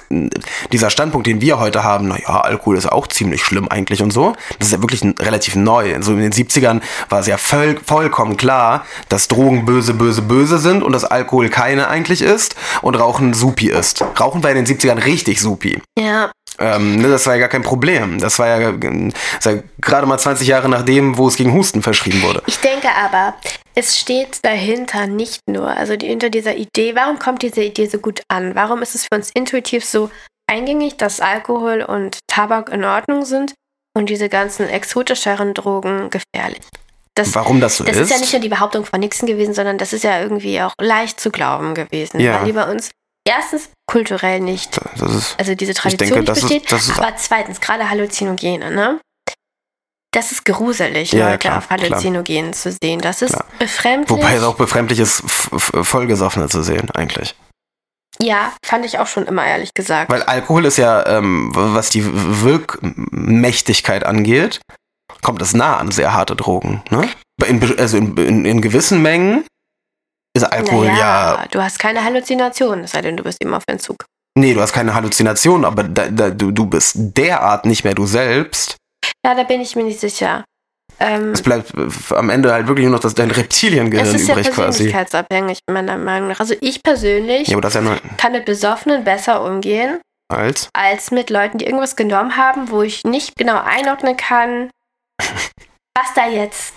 dieser 0.72 0.92
Standpunkt, 0.92 1.26
den 1.26 1.42
wir 1.42 1.60
heute 1.60 1.84
haben, 1.84 2.08
naja, 2.08 2.42
Alkohol 2.42 2.78
ist 2.78 2.92
auch 2.92 3.08
ziemlich 3.08 3.44
schlimm 3.44 3.68
eigentlich 3.68 4.04
und 4.04 4.12
so. 4.12 4.34
Das 4.60 4.68
ist 4.68 4.74
ja 4.74 4.82
wirklich 4.82 5.04
relativ 5.20 5.56
neu. 5.56 5.98
So 6.02 6.14
in 6.14 6.20
den 6.20 6.32
70ern 6.32 6.82
war 7.10 7.20
es 7.20 7.28
ja 7.28 7.38
voll, 7.38 7.80
vollkommen 7.84 8.38
klar, 8.38 8.86
dass 9.10 9.28
Drogen 9.28 9.66
böse, 9.66 9.96
böse, 9.96 10.22
böse 10.22 10.60
sind 10.60 10.84
und 10.84 10.92
dass 10.92 11.04
Alkohol 11.04 11.50
keine 11.50 11.88
eigentlich 11.88 12.22
ist 12.22 12.56
und 12.84 12.94
Rauchen 12.94 13.34
supi 13.34 13.70
ist. 13.70 14.06
Rauchen 14.20 14.44
war 14.44 14.52
in 14.52 14.64
den 14.64 14.68
70ern 14.68 15.04
richtig 15.04 15.42
supi. 15.42 15.82
ja, 15.98 16.32
Ähm, 16.60 16.98
ne, 17.02 17.08
das 17.10 17.26
war 17.26 17.34
ja 17.34 17.40
gar 17.40 17.50
kein 17.50 17.64
Problem. 17.64 18.20
Das 18.20 18.38
war 18.38 18.48
ja, 18.48 18.72
das 18.72 19.46
war 19.46 19.54
ja 19.54 19.64
gerade 19.80 20.06
mal 20.06 20.18
20 20.18 20.48
Jahre 20.48 20.70
nachdem, 20.70 21.18
wo 21.18 21.28
es 21.28 21.36
gegen 21.36 21.54
Husten 21.54 21.82
verschrieben 21.82 22.22
wurde. 22.22 22.44
Ich 22.46 22.58
denke 22.60 22.90
aber, 22.96 23.34
es 23.74 23.98
steht 23.98 24.40
dahinter 24.44 25.08
nicht 25.08 25.40
nur, 25.50 25.68
also 25.70 25.96
die, 25.96 26.08
hinter 26.08 26.30
dieser 26.30 26.56
Idee, 26.56 26.94
warum 26.96 27.18
kommt 27.20 27.42
diese 27.42 27.64
Idee 27.64 27.88
so 27.88 27.98
gut 27.98 28.22
an? 28.28 28.54
Warum 28.56 28.82
ist 28.82 28.96
es 28.96 29.04
für 29.04 29.16
uns 29.18 29.32
intuitiv 29.34 29.86
so 29.86 30.12
eingängig, 30.52 30.98
dass 30.98 31.20
Alkohol 31.20 31.82
und 31.82 32.20
Tabak 32.28 32.70
in 32.70 32.84
Ordnung 32.84 33.26
sind 33.26 33.54
und 33.98 34.10
diese 34.10 34.30
ganzen 34.30 34.68
exotischeren 34.70 35.54
Drogen 35.54 36.10
gefährlich? 36.10 36.62
Das, 37.16 37.34
Warum 37.36 37.60
das 37.60 37.78
so 37.78 37.84
das 37.84 37.96
ist? 37.98 38.04
ist 38.04 38.12
ja 38.12 38.20
nicht 38.20 38.32
nur 38.34 38.42
die 38.42 38.50
Behauptung 38.50 38.86
von 38.86 39.00
Nixon 39.00 39.28
gewesen, 39.28 39.54
sondern 39.54 39.78
das 39.78 39.92
ist 39.94 40.04
ja 40.04 40.22
irgendwie 40.22 40.62
auch 40.62 40.74
leicht 40.80 41.20
zu 41.20 41.30
glauben 41.30 41.74
gewesen, 41.74 42.20
Ja. 42.22 42.40
weil 42.40 42.46
die 42.46 42.54
bei 42.54 42.70
uns 42.72 42.90
erstens 43.28 43.70
kulturell 43.90 44.40
nicht 44.40 44.78
ist, 44.78 45.36
also 45.40 45.56
diese 45.56 45.74
Tradition 45.74 46.10
denke, 46.26 46.32
nicht 46.32 46.38
ist- 46.38 46.42
besteht. 46.50 46.72
das 46.72 46.90
ist- 46.90 47.00
aber 47.00 47.16
zweitens, 47.18 47.60
gerade 47.62 47.90
Halluzinogene, 47.90 48.72
ne? 48.72 49.00
Das 50.14 50.34
ist 50.34 50.44
gruselig, 50.44 51.14
Ja, 51.14 51.20
ja, 51.20 51.26
Leute 51.28 51.38
klar, 51.40 51.58
auf 51.60 51.70
Halluzinogenen 51.70 52.54
zu 52.54 52.76
sehen. 52.84 53.00
Das 53.00 53.22
ist 53.22 53.32
Klar. 53.32 53.46
befremdlich. 53.60 54.10
wobei 54.18 54.36
es 54.36 54.44
auch 54.44 54.56
befremdlich 54.56 55.00
ist, 55.00 55.24
Vollgesoffene 55.26 56.50
zu 56.50 56.64
sehen, 56.64 56.90
eigentlich. 56.92 57.34
ja, 58.20 58.52
fand 58.66 58.86
ich 58.86 59.00
auch 59.00 59.08
schon 59.08 59.26
immer, 59.26 59.46
ehrlich 59.46 59.74
gesagt. 59.74 60.12
Weil 60.12 60.24
Alkohol 60.24 60.66
ist 60.66 60.78
ja, 60.78 61.06
ähm, 61.08 61.52
was 61.54 61.90
die 61.92 62.04
Wirkmächtigkeit 62.06 64.06
angeht, 64.06 64.60
kommt 65.22 65.42
es 65.42 65.54
nah 65.54 65.78
an 65.78 65.92
sehr 65.92 66.14
harte 66.14 66.36
Drogen. 66.36 66.84
Ne? 66.90 67.08
In, 67.48 67.80
also 67.80 67.98
in, 67.98 68.16
in, 68.18 68.46
in 68.46 68.62
gewissen 68.62 69.02
Mengen 69.02 69.46
ist 70.36 70.44
Alkohol 70.44 70.88
naja, 70.88 70.98
ja. 71.42 71.46
du 71.52 71.62
hast 71.62 71.80
keine 71.80 72.04
Halluzinationen, 72.04 72.86
es 72.86 72.92
sei 72.92 73.02
denn, 73.02 73.18
du 73.18 73.24
bist 73.24 73.42
eben 73.42 73.54
auf 73.54 73.64
Entzug. 73.68 74.06
Nee, 74.38 74.54
du 74.54 74.62
hast 74.62 74.72
keine 74.74 74.94
Halluzination, 74.94 75.66
aber 75.66 75.84
da, 75.84 76.08
da, 76.08 76.30
du, 76.30 76.52
du 76.52 76.66
bist 76.66 76.94
derart 76.96 77.66
nicht 77.66 77.84
mehr 77.84 77.94
du 77.94 78.06
selbst. 78.06 78.78
Ja, 79.26 79.36
da 79.36 79.44
bin 79.44 79.60
ich 79.60 79.76
mir 79.76 79.84
nicht 79.84 80.00
sicher. 80.00 80.46
Ähm, 81.00 81.32
Es 81.32 81.42
bleibt 81.42 81.74
äh, 81.76 82.16
am 82.16 82.30
Ende 82.30 82.54
halt 82.54 82.68
wirklich 82.68 82.86
nur 82.86 82.94
noch 82.94 83.02
das, 83.02 83.14
dein 83.14 83.30
es 83.30 83.38
Reptiliengehirn 83.38 84.16
ist 84.16 84.28
ja 84.28 84.34
übrig 84.34 84.48
quasi. 84.48 84.62
persönlichkeitsabhängig, 84.62 85.60
meiner 85.70 85.98
Meinung 85.98 86.30
nach. 86.30 86.40
Also 86.40 86.54
ich 86.62 86.82
persönlich 86.84 87.48
Ja, 87.50 87.60
das 87.60 87.76
ist 87.76 87.84
ja 87.84 87.98
kann 88.18 88.32
mit 88.32 88.46
Besoffenen 88.46 89.04
besser 89.04 89.44
umgehen 89.44 90.00
Als? 90.32 90.70
als 90.74 91.12
mit 91.12 91.30
Leuten, 91.30 91.58
die 91.58 91.66
irgendwas 91.66 91.96
genommen 91.96 92.38
haben, 92.38 92.70
wo 92.70 92.84
ich 92.84 93.04
nicht 93.04 93.36
genau 93.36 93.60
einordnen 93.62 94.16
kann, 94.16 94.70
was 95.20 96.14
da 96.16 96.28
jetzt. 96.28 96.74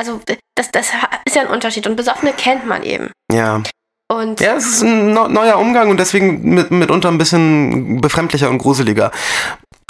Also, 0.00 0.18
das, 0.54 0.70
das 0.72 0.86
ist 1.26 1.36
ja 1.36 1.42
ein 1.42 1.48
Unterschied. 1.48 1.86
Und 1.86 1.96
Besoffene 1.96 2.32
kennt 2.32 2.66
man 2.66 2.82
eben. 2.84 3.10
Ja. 3.30 3.60
Und 4.10 4.40
Ja, 4.40 4.54
es 4.54 4.66
ist 4.66 4.82
ein 4.82 5.12
neu- 5.12 5.28
neuer 5.28 5.58
Umgang 5.58 5.90
und 5.90 6.00
deswegen 6.00 6.42
mit, 6.54 6.70
mitunter 6.70 7.08
ein 7.10 7.18
bisschen 7.18 8.00
befremdlicher 8.00 8.48
und 8.48 8.56
gruseliger. 8.56 9.10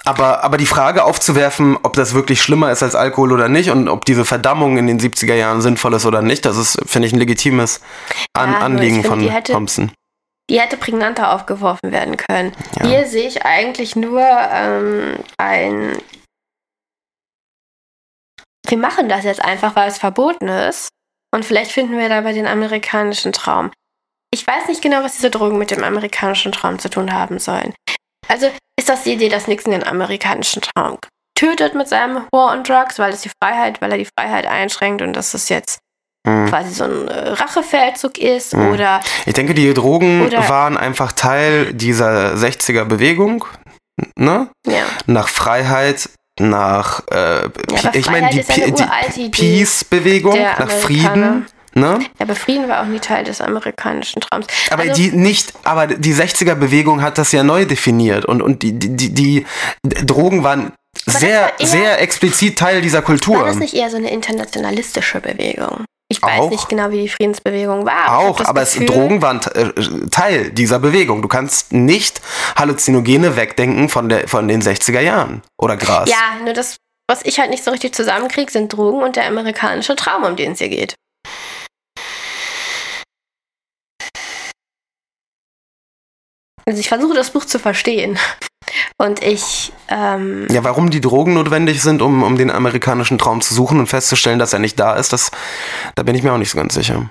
Aber, 0.04 0.42
aber 0.42 0.56
die 0.56 0.66
Frage 0.66 1.04
aufzuwerfen, 1.04 1.78
ob 1.84 1.92
das 1.92 2.12
wirklich 2.12 2.42
schlimmer 2.42 2.72
ist 2.72 2.82
als 2.82 2.96
Alkohol 2.96 3.30
oder 3.32 3.48
nicht 3.48 3.70
und 3.70 3.88
ob 3.88 4.04
diese 4.04 4.24
Verdammung 4.24 4.78
in 4.78 4.88
den 4.88 4.98
70er 4.98 5.34
Jahren 5.34 5.60
sinnvoll 5.60 5.94
ist 5.94 6.06
oder 6.06 6.22
nicht, 6.22 6.44
das 6.44 6.56
ist, 6.56 6.78
finde 6.86 7.06
ich, 7.06 7.12
ein 7.12 7.18
legitimes 7.20 7.80
An 8.32 8.50
Ja, 8.52 8.58
Anliegen 8.58 9.04
von 9.04 9.20
die 9.20 9.30
hätte- 9.30 9.52
Thompson. 9.52 9.92
die 10.50 10.58
hätte 10.60 10.76
prägnanter 10.76 11.32
aufgeworfen 11.32 11.92
werden 11.92 12.16
können. 12.16 12.50
Ja. 12.80 12.86
Hier 12.88 13.06
sehe 13.06 13.28
ich 13.28 13.44
eigentlich 13.44 13.94
nur 13.94 14.20
ähm, 14.20 15.18
ein. 15.38 15.92
Wir 18.68 18.78
machen 18.78 19.08
das 19.08 19.24
jetzt 19.24 19.42
einfach, 19.44 19.74
weil 19.76 19.88
es 19.88 19.98
verboten 19.98 20.48
ist. 20.48 20.88
Und 21.34 21.44
vielleicht 21.44 21.70
finden 21.72 21.96
wir 21.98 22.08
dabei 22.08 22.32
den 22.32 22.46
amerikanischen 22.46 23.32
Traum. 23.32 23.70
Ich 24.32 24.46
weiß 24.46 24.68
nicht 24.68 24.82
genau, 24.82 25.02
was 25.02 25.14
diese 25.16 25.30
Drogen 25.30 25.58
mit 25.58 25.70
dem 25.70 25.82
amerikanischen 25.84 26.52
Traum 26.52 26.78
zu 26.78 26.88
tun 26.90 27.12
haben 27.12 27.38
sollen. 27.38 27.74
Also 28.28 28.46
ist 28.78 28.88
das 28.88 29.02
die 29.04 29.12
Idee, 29.14 29.28
dass 29.28 29.48
Nixon 29.48 29.72
den 29.72 29.84
amerikanischen 29.84 30.62
Traum 30.62 30.98
tötet 31.36 31.74
mit 31.74 31.88
seinem 31.88 32.26
War 32.32 32.52
on 32.52 32.62
Drugs, 32.64 32.98
weil 32.98 33.12
es 33.12 33.22
die 33.22 33.30
Freiheit, 33.42 33.80
weil 33.80 33.92
er 33.92 33.98
die 33.98 34.08
Freiheit 34.18 34.46
einschränkt 34.46 35.02
und 35.02 35.12
dass 35.14 35.34
es 35.34 35.48
jetzt 35.48 35.78
Hm. 36.28 36.48
quasi 36.50 36.74
so 36.74 36.84
ein 36.84 37.08
äh, 37.08 37.30
Rachefeldzug 37.30 38.18
ist 38.18 38.52
Hm. 38.52 38.72
oder 38.72 39.00
Ich 39.24 39.32
denke, 39.32 39.54
die 39.54 39.72
Drogen 39.72 40.30
waren 40.48 40.76
einfach 40.76 41.12
Teil 41.12 41.72
dieser 41.72 42.34
60er 42.34 42.84
Bewegung, 42.84 43.46
ne? 44.18 44.50
ja. 44.66 44.84
Nach 45.06 45.28
Freiheit, 45.28 46.10
nach, 46.40 47.00
äh, 47.10 47.14
aber 47.14 47.94
ich 47.94 48.10
meine, 48.10 48.30
die, 48.30 48.38
ja 48.38 48.66
die 49.14 49.28
Peace-Bewegung, 49.28 50.38
nach. 50.40 50.70
Frieden, 50.70 51.46
ne? 51.74 51.98
Ja, 52.00 52.06
aber 52.20 52.34
Frieden 52.34 52.68
war 52.68 52.82
auch 52.82 52.86
nie 52.86 52.98
Teil 53.00 53.24
des 53.24 53.40
amerikanischen 53.40 54.20
Traums. 54.20 54.46
Aber 54.70 54.82
Also, 54.82 54.94
die 54.94 55.12
nicht, 55.12 55.52
aber 55.64 55.86
die 55.86 56.14
60er 56.14 56.54
Bewegung 56.54 57.02
hat 57.02 57.18
das 57.18 57.32
ja 57.32 57.42
neu 57.44 57.64
definiert 57.64 58.24
und, 58.24 58.42
und 58.42 58.62
die, 58.62 58.72
die, 58.78 58.96
die, 58.96 59.14
die 59.14 59.46
Drogen 60.06 60.42
waren 60.42 60.72
sehr, 61.06 61.42
war 61.42 61.60
eher- 61.60 61.66
sehr 61.66 62.00
explizit 62.00 62.58
Teil 62.58 62.80
dieser 62.82 63.02
Kultur. 63.02 63.38
war 63.40 63.46
das 63.46 63.56
nicht 63.56 63.74
eher 63.74 63.90
so 63.90 63.96
eine 63.96 64.10
internationalistische 64.10 65.20
Bewegung? 65.20 65.84
Ich 66.12 66.20
weiß 66.20 66.40
Auch. 66.40 66.50
nicht 66.50 66.68
genau, 66.68 66.90
wie 66.90 67.02
die 67.02 67.08
Friedensbewegung 67.08 67.86
war. 67.86 68.18
Auch, 68.18 68.40
aber 68.40 68.62
es, 68.62 68.72
Gefühl, 68.72 68.88
Drogen 68.88 69.22
waren 69.22 69.40
äh, 69.54 70.08
Teil 70.10 70.50
dieser 70.50 70.80
Bewegung. 70.80 71.22
Du 71.22 71.28
kannst 71.28 71.72
nicht 71.72 72.20
Halluzinogene 72.56 73.36
wegdenken 73.36 73.88
von, 73.88 74.08
der, 74.08 74.26
von 74.26 74.48
den 74.48 74.60
60er 74.60 74.98
Jahren. 74.98 75.42
Oder 75.56 75.76
Gras. 75.76 76.10
Ja, 76.10 76.44
nur 76.44 76.52
das, 76.52 76.78
was 77.08 77.24
ich 77.24 77.38
halt 77.38 77.50
nicht 77.50 77.62
so 77.62 77.70
richtig 77.70 77.94
zusammenkriege, 77.94 78.50
sind 78.50 78.72
Drogen 78.72 79.04
und 79.04 79.14
der 79.14 79.28
amerikanische 79.28 79.94
Traum, 79.94 80.24
um 80.24 80.34
den 80.34 80.52
es 80.52 80.58
hier 80.58 80.68
geht. 80.68 80.96
Also 86.66 86.80
ich 86.80 86.88
versuche 86.88 87.14
das 87.14 87.30
Buch 87.30 87.44
zu 87.44 87.60
verstehen. 87.60 88.18
Und 88.96 89.22
ich, 89.22 89.72
ähm, 89.88 90.46
Ja, 90.50 90.62
warum 90.64 90.90
die 90.90 91.00
Drogen 91.00 91.34
notwendig 91.34 91.82
sind, 91.82 92.02
um, 92.02 92.22
um 92.22 92.36
den 92.36 92.50
amerikanischen 92.50 93.18
Traum 93.18 93.40
zu 93.40 93.54
suchen 93.54 93.78
und 93.78 93.86
festzustellen, 93.88 94.38
dass 94.38 94.52
er 94.52 94.58
nicht 94.58 94.78
da 94.78 94.94
ist, 94.94 95.12
das, 95.12 95.30
da 95.94 96.02
bin 96.02 96.14
ich 96.14 96.22
mir 96.22 96.32
auch 96.32 96.38
nicht 96.38 96.50
so 96.50 96.58
ganz 96.58 96.74
sicher. 96.74 97.10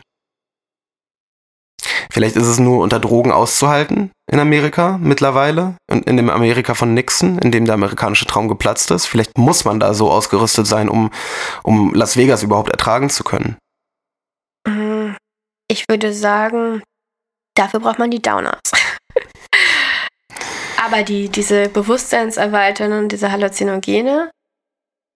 Vielleicht 2.12 2.36
ist 2.36 2.48
es 2.48 2.60
nur 2.60 2.82
unter 2.82 3.00
Drogen 3.00 3.32
auszuhalten 3.32 4.12
in 4.32 4.40
Amerika 4.40 4.98
mittlerweile 5.00 5.76
und 5.90 6.08
in 6.08 6.18
dem 6.18 6.30
Amerika 6.30 6.74
von 6.74 6.94
Nixon, 6.94 7.38
in 7.40 7.52
dem 7.52 7.66
der 7.66 7.76
amerikanische 7.76 8.26
Traum 8.26 8.48
geplatzt 8.48 8.92
ist. 8.92 9.06
Vielleicht 9.06 9.38
muss 9.38 9.64
man 9.64 9.80
da 9.80 9.94
so 9.94 10.12
ausgerüstet 10.12 10.66
sein, 10.68 10.90
um, 10.90 11.12
um 11.64 11.94
Las 11.94 12.18
Vegas 12.18 12.42
überhaupt 12.44 12.70
ertragen 12.72 13.10
zu 13.10 13.24
können. 13.24 13.58
Mm, 14.68 15.16
Ich 15.72 15.86
würde 15.88 16.12
sagen, 16.14 16.82
dafür 17.56 17.80
braucht 17.80 18.00
man 18.00 18.12
die 18.12 18.22
Downers. 18.22 18.60
Aber 20.84 21.04
die, 21.04 21.30
diese 21.30 21.70
Bewusstseinserweiternden, 21.70 23.10
diese 23.10 23.32
Halluzinogene, 23.32 24.30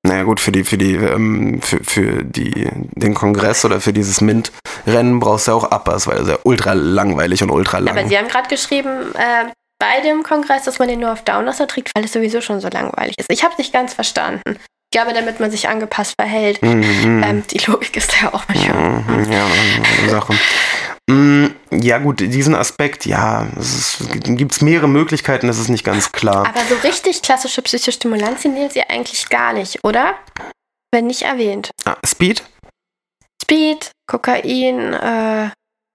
Naja 0.06 0.24
gut, 0.24 0.40
für 0.42 0.52
die, 0.52 0.64
für 0.64 0.78
die, 0.78 0.96
ähm, 0.96 1.62
für, 1.62 1.82
für 1.84 2.24
die, 2.24 2.70
den 2.74 3.14
Kongress 3.14 3.64
oder 3.64 3.80
für 3.80 3.94
dieses 3.94 4.20
Mint-Rennen 4.22 5.20
brauchst 5.20 5.48
du 5.48 5.52
ja 5.52 5.58
auch 5.58 5.72
Uppers, 5.72 6.08
weil 6.08 6.16
das 6.18 6.28
ist 6.28 6.34
ja 6.34 6.40
ultra 6.44 6.74
langweilig 6.74 7.42
und 7.44 7.52
ultra 7.52 7.80
lang. 7.80 7.98
aber 7.98 8.08
sie 8.08 8.18
haben 8.18 8.28
gerade 8.28 8.50
geschrieben, 8.50 8.90
äh, 9.16 9.46
bei 9.80 10.02
dem 10.02 10.24
Kongress, 10.24 10.64
dass 10.64 10.80
man 10.80 10.88
den 10.88 11.00
nur 11.00 11.12
auf 11.14 11.24
Downers 11.24 11.60
erträgt, 11.60 11.92
weil 11.96 12.06
es 12.06 12.14
sowieso 12.14 12.42
schon 12.42 12.60
so 12.62 12.68
langweilig 12.70 13.16
ist. 13.18 13.30
Ich 13.32 13.44
habe 13.44 13.54
nicht 13.58 13.72
ganz 13.74 13.94
verstanden. 13.94 14.58
Ich 14.92 15.00
glaube, 15.00 15.14
damit 15.14 15.40
man 15.40 15.50
sich 15.50 15.68
angepasst 15.70 16.14
verhält. 16.20 16.62
Mhm. 16.62 17.24
Ähm, 17.24 17.44
die 17.52 17.58
Logik 17.66 17.98
ist 17.98 18.14
ja 18.22 18.34
auch 18.34 18.44
manchmal. 18.48 18.78
Mhm, 19.02 19.32
Ja, 19.32 19.46
Sache. 20.10 20.34
Mm, 21.10 21.48
Ja, 21.72 21.98
gut, 21.98 22.20
diesen 22.22 22.56
Aspekt, 22.56 23.06
ja, 23.06 23.48
es 23.60 23.98
gibt 24.24 24.62
mehrere 24.62 24.88
Möglichkeiten, 24.88 25.48
das 25.48 25.60
ist 25.60 25.70
nicht 25.70 25.84
ganz 25.84 26.12
klar. 26.12 26.46
Aber 26.48 26.62
so 26.70 26.76
richtig 26.88 27.22
klassische 27.22 27.62
Psychostimulantien 27.62 28.54
nehmen 28.54 28.70
sie 28.70 28.84
eigentlich 28.84 29.28
gar 29.30 29.54
nicht, 29.54 29.84
oder? 29.84 30.16
Wenn 30.94 31.08
nicht 31.08 31.24
erwähnt. 31.24 31.72
Ah, 31.86 31.98
Speed? 32.06 32.44
Speed, 33.44 33.92
Kokain, 34.08 34.94
äh, 34.94 35.50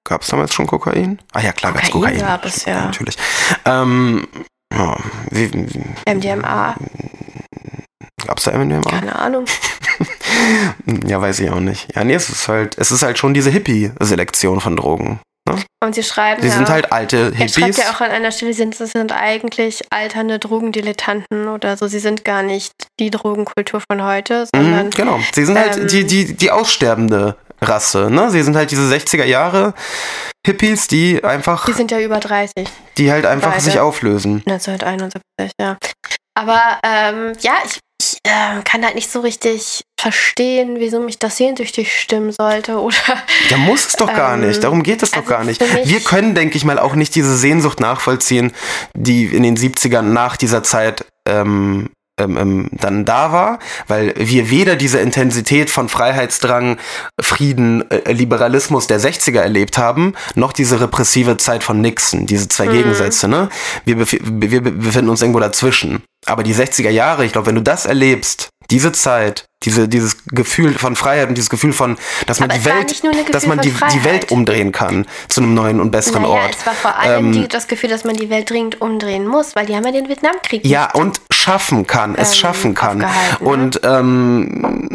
Gab 0.08 0.22
es 0.22 0.28
damals 0.28 0.54
schon 0.54 0.66
Kokain? 0.66 1.20
Ah 1.32 1.40
ja, 1.40 1.52
klar, 1.52 1.72
gab 1.72 1.82
es 1.84 1.90
Kokain 1.90 2.18
gab 2.18 2.44
es, 2.44 2.64
ja. 2.64 2.86
Natürlich. 2.86 3.16
Ähm, 3.64 4.26
ja, 4.74 4.96
wie, 5.30 5.52
wie, 5.52 5.84
MDMA, 6.12 6.76
gab 8.26 8.38
es 8.38 8.44
da 8.44 8.52
MDMA? 8.56 8.90
keine 8.90 9.16
Ahnung. 9.18 9.44
Ja, 11.06 11.20
weiß 11.20 11.40
ich 11.40 11.50
auch 11.50 11.60
nicht. 11.60 11.94
Ja, 11.96 12.04
nee, 12.04 12.14
es 12.14 12.28
ist 12.30 12.46
halt, 12.48 12.78
es 12.78 12.90
ist 12.92 13.02
halt 13.02 13.18
schon 13.18 13.34
diese 13.34 13.50
Hippie-Selektion 13.50 14.60
von 14.60 14.76
Drogen. 14.76 15.20
Und 15.82 15.94
sie 15.94 16.02
schreiben 16.02 16.42
Sie 16.42 16.48
ja, 16.48 16.54
sind 16.54 16.68
halt 16.68 16.92
alte 16.92 17.32
er 17.36 17.48
schreibt 17.48 17.56
Hippies. 17.56 17.76
ja 17.78 17.84
auch 17.90 18.00
an 18.00 18.10
einer 18.10 18.30
Stelle, 18.30 18.52
sie 18.52 18.58
sind, 18.58 18.78
das 18.78 18.90
sind 18.90 19.12
eigentlich 19.12 19.82
alternde 19.90 20.38
Drogendilettanten 20.38 21.48
oder 21.48 21.76
so. 21.76 21.86
Sie 21.86 21.98
sind 22.00 22.24
gar 22.24 22.42
nicht 22.42 22.72
die 23.00 23.10
Drogenkultur 23.10 23.80
von 23.90 24.04
heute, 24.04 24.46
sondern 24.54 24.86
Mhm, 24.86 24.90
genau. 24.90 25.20
Sie 25.34 25.44
sind 25.44 25.58
halt 25.58 25.76
ähm, 25.78 25.88
die, 25.88 26.06
die, 26.06 26.34
die 26.36 26.50
aussterbende 26.50 27.36
Rasse, 27.62 28.10
ne? 28.10 28.30
Sie 28.30 28.42
sind 28.42 28.56
halt 28.56 28.70
diese 28.70 28.82
60er 28.94 29.24
Jahre 29.24 29.72
Hippies, 30.46 30.86
die 30.86 31.24
einfach, 31.24 31.64
die 31.64 31.72
sind 31.72 31.90
ja 31.90 31.98
über 32.00 32.20
30, 32.20 32.52
die 32.98 33.10
halt 33.10 33.24
einfach 33.26 33.52
beide. 33.52 33.62
sich 33.64 33.80
auflösen. 33.80 34.42
1971, 34.46 35.22
ja. 35.60 35.76
Aber 36.38 36.60
ähm, 36.84 37.32
ja, 37.40 37.54
ich, 37.64 37.78
ich 38.00 38.18
äh, 38.22 38.62
kann 38.64 38.84
halt 38.84 38.94
nicht 38.94 39.10
so 39.10 39.20
richtig 39.20 39.82
verstehen, 39.98 40.76
wieso 40.78 41.00
mich 41.00 41.18
das 41.18 41.36
sehnsüchtig 41.36 42.00
stimmen 42.00 42.32
sollte 42.32 42.78
oder 42.80 42.94
Ja, 43.48 43.56
muss 43.56 43.86
es 43.86 43.92
doch 43.94 44.06
gar 44.12 44.34
Ähm, 44.34 44.46
nicht. 44.46 44.62
Darum 44.62 44.82
geht 44.82 45.02
es 45.02 45.10
doch 45.10 45.18
also 45.18 45.30
gar 45.30 45.44
nicht. 45.44 45.60
Wir 45.60 46.00
können, 46.00 46.34
denke 46.34 46.56
ich 46.56 46.64
mal, 46.64 46.78
auch 46.78 46.94
nicht 46.94 47.14
diese 47.14 47.36
Sehnsucht 47.36 47.80
nachvollziehen, 47.80 48.52
die 48.94 49.24
in 49.26 49.42
den 49.42 49.56
70ern 49.56 50.02
nach 50.02 50.36
dieser 50.36 50.62
Zeit 50.62 51.04
ähm, 51.26 51.90
ähm, 52.18 52.36
ähm, 52.36 52.68
dann 52.72 53.04
da 53.04 53.32
war, 53.32 53.58
weil 53.86 54.14
wir 54.16 54.50
weder 54.50 54.76
diese 54.76 54.98
Intensität 54.98 55.70
von 55.70 55.88
Freiheitsdrang, 55.88 56.76
Frieden, 57.20 57.88
äh, 57.90 58.12
Liberalismus 58.12 58.86
der 58.86 59.00
60er 59.00 59.40
erlebt 59.40 59.78
haben, 59.78 60.14
noch 60.34 60.52
diese 60.52 60.80
repressive 60.80 61.36
Zeit 61.36 61.62
von 61.62 61.80
Nixon, 61.80 62.26
diese 62.26 62.48
zwei 62.48 62.66
Mhm. 62.66 62.72
Gegensätze. 62.72 63.28
Ne? 63.28 63.48
Wir, 63.84 63.96
befi- 63.96 64.20
wir 64.22 64.60
be- 64.62 64.72
befinden 64.72 65.10
uns 65.10 65.22
irgendwo 65.22 65.40
dazwischen. 65.40 66.02
Aber 66.26 66.42
die 66.42 66.54
60er 66.54 66.90
Jahre, 66.90 67.24
ich 67.24 67.32
glaube, 67.32 67.46
wenn 67.46 67.54
du 67.54 67.62
das 67.62 67.86
erlebst, 67.86 68.48
diese 68.70 68.92
Zeit, 68.92 69.48
diese, 69.64 69.88
dieses 69.88 70.24
Gefühl 70.26 70.74
von 70.74 70.94
Freiheit 70.94 71.28
und 71.28 71.34
dieses 71.34 71.50
Gefühl 71.50 71.72
von, 71.72 71.96
dass 72.26 72.38
man 72.38 72.50
Aber 72.50 72.58
die 72.58 72.64
Welt, 72.64 73.02
dass 73.34 73.46
man 73.46 73.58
die, 73.58 73.70
die. 73.72 74.04
Welt 74.04 74.30
umdrehen 74.30 74.72
kann 74.72 75.06
zu 75.28 75.40
einem 75.40 75.54
neuen 75.54 75.80
und 75.80 75.90
besseren 75.90 76.22
naja, 76.22 76.34
Ort. 76.44 76.56
es 76.58 76.66
war 76.66 76.74
vor 76.74 76.96
allem 76.98 77.26
Ähm, 77.26 77.32
die, 77.32 77.48
das 77.48 77.66
Gefühl, 77.66 77.90
dass 77.90 78.04
man 78.04 78.14
die 78.14 78.30
Welt 78.30 78.50
dringend 78.50 78.80
umdrehen 78.80 79.26
muss, 79.26 79.56
weil 79.56 79.66
die 79.66 79.74
haben 79.74 79.84
ja 79.84 79.92
den 79.92 80.08
Vietnamkrieg 80.08 80.64
Ja, 80.64 80.90
und 80.92 81.20
schaffen 81.30 81.86
kann, 81.86 82.14
es 82.14 82.28
Ähm, 82.30 82.34
schaffen 82.36 82.74
kann. 82.74 82.98
ne? 82.98 83.08
Und 83.40 83.80
ähm, 83.84 84.88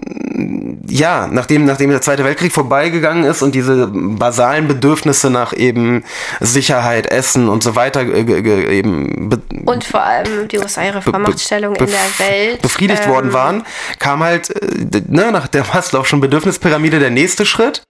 ja, 0.88 1.28
nachdem, 1.28 1.65
nachdem 1.65 1.89
der 1.89 2.01
Zweite 2.01 2.24
Weltkrieg 2.24 2.51
vorbeigegangen 2.53 3.24
ist 3.24 3.41
und 3.41 3.55
diese 3.55 3.88
basalen 3.88 4.67
Bedürfnisse 4.67 5.30
nach 5.30 5.53
eben 5.53 6.03
Sicherheit, 6.39 7.07
Essen 7.07 7.49
und 7.49 7.63
so 7.63 7.76
weiter 7.76 8.01
eben 8.03 9.30
be 9.30 9.41
Und 9.65 9.84
vor 9.84 10.03
allem 10.03 10.47
die 10.47 10.59
USA 10.59 10.84
ihre 10.84 11.01
Vormachtstellung 11.01 11.76
in 11.76 11.88
der 11.88 12.19
Welt. 12.28 12.61
befriedigt 12.61 13.03
ähm, 13.05 13.11
worden 13.11 13.34
waren, 13.34 13.62
kam 13.99 14.24
halt 14.24 14.49
äh, 14.49 15.01
ne, 15.07 15.32
nach 15.32 15.47
der 15.47 15.66
Maslow'schen 15.66 16.20
Bedürfnispyramide 16.20 16.99
der 16.99 17.09
nächste 17.11 17.45
Schritt. 17.45 17.84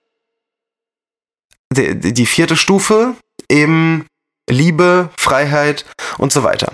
Die, 1.74 2.13
die 2.13 2.26
vierte 2.26 2.55
Stufe, 2.55 3.15
eben 3.49 4.05
Liebe, 4.49 5.09
Freiheit 5.17 5.86
und 6.19 6.32
so 6.32 6.43
weiter. 6.43 6.74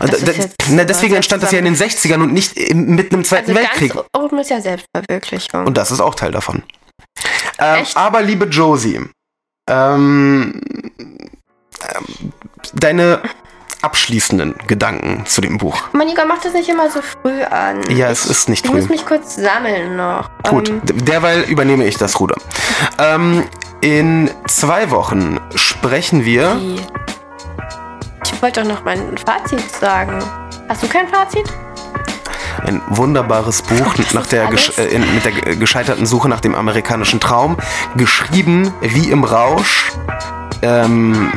Und 0.00 0.12
Das 0.12 0.20
ist 0.22 0.28
d- 0.28 0.32
jetzt 0.42 0.56
na, 0.70 0.84
deswegen 0.84 1.14
entstand 1.14 1.42
das 1.42 1.52
ja 1.52 1.58
in 1.58 1.64
den 1.66 1.76
60ern 1.76 2.22
und 2.22 2.32
nicht 2.32 2.56
im, 2.56 2.94
mitten 2.96 3.14
im 3.16 3.24
Zweiten 3.24 3.50
Also 3.50 3.60
Weltkrieg. 3.60 3.94
oben 4.16 4.38
ist 4.38 4.50
ja 4.50 4.60
Selbstverwirklichung. 4.60 5.66
Und 5.66 5.76
das 5.76 5.90
ist 5.90 6.00
auch 6.00 6.14
Teil 6.14 6.32
davon. 6.32 6.62
Ähm, 7.58 7.86
aber 7.94 8.22
liebe 8.22 8.46
Josie, 8.46 9.00
ähm, 9.68 10.60
ähm, 11.94 12.32
deine 12.74 13.22
abschließenden 13.82 14.54
Gedanken 14.66 15.24
zu 15.26 15.40
dem 15.40 15.58
Buch. 15.58 15.88
Monika 15.92 16.24
macht 16.24 16.44
das 16.44 16.52
nicht 16.52 16.68
immer 16.68 16.90
so 16.90 17.00
früh 17.02 17.42
an. 17.42 17.82
Ja, 17.90 18.08
es 18.08 18.26
ist 18.26 18.48
nicht 18.48 18.64
ich 18.64 18.70
früh. 18.70 18.80
muss 18.80 18.88
mich 18.88 19.06
kurz 19.06 19.36
sammeln 19.36 19.96
noch. 19.96 20.28
Gut, 20.48 20.68
Ähm, 20.68 20.82
derweil 20.84 21.42
übernehme 21.42 21.84
ich 21.86 21.96
das 21.96 22.18
Ruder. 22.20 22.36
Ähm, 22.98 23.44
in 23.80 24.30
zwei 24.46 24.90
Wochen 24.90 25.40
sprechen 25.54 26.24
wir. 26.24 26.56
Ich 28.24 28.42
wollte 28.42 28.62
doch 28.62 28.68
noch 28.68 28.84
mein 28.84 29.16
Fazit 29.18 29.70
sagen. 29.76 30.18
Hast 30.68 30.82
du 30.82 30.88
kein 30.88 31.08
Fazit? 31.08 31.44
Ein 32.66 32.82
wunderbares 32.88 33.62
Buch 33.62 33.94
nach 34.12 34.26
der 34.26 34.44
äh, 34.76 34.98
mit 34.98 35.24
der 35.24 35.32
ge- 35.32 35.56
gescheiterten 35.56 36.04
Suche 36.04 36.28
nach 36.28 36.40
dem 36.40 36.54
amerikanischen 36.54 37.18
Traum. 37.20 37.56
Geschrieben 37.96 38.72
wie 38.82 39.10
im 39.10 39.24
Rausch. 39.24 39.92
Ähm, 40.62 41.32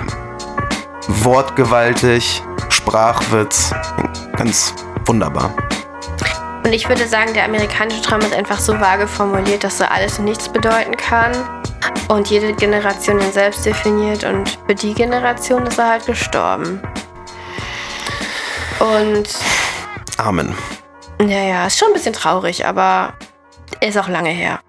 wortgewaltig, 1.08 2.42
Sprachwitz. 2.70 3.74
Ganz 4.36 4.74
wunderbar. 5.06 5.54
Und 6.64 6.72
ich 6.72 6.88
würde 6.88 7.08
sagen, 7.08 7.34
der 7.34 7.46
amerikanische 7.46 8.02
Traum 8.02 8.22
ist 8.22 8.34
einfach 8.34 8.60
so 8.60 8.80
vage 8.80 9.08
formuliert, 9.08 9.64
dass 9.64 9.78
so 9.78 9.84
alles 9.84 10.20
und 10.20 10.26
nichts 10.26 10.48
bedeuten 10.48 10.96
kann. 10.96 11.32
Und 12.08 12.30
jede 12.30 12.54
Generation 12.54 13.20
ihn 13.20 13.32
selbst 13.32 13.66
definiert. 13.66 14.24
Und 14.24 14.58
für 14.68 14.76
die 14.76 14.94
Generation 14.94 15.66
ist 15.66 15.78
er 15.78 15.90
halt 15.90 16.06
gestorben. 16.06 16.82
Und 18.80 19.30
Amen. 20.18 20.56
naja, 21.20 21.68
ist 21.68 21.78
schon 21.78 21.90
ein 21.90 21.94
bisschen 21.94 22.14
traurig, 22.14 22.66
aber 22.66 23.14
ist 23.82 23.98
auch 23.98 24.08
lange 24.08 24.30
her. 24.30 24.60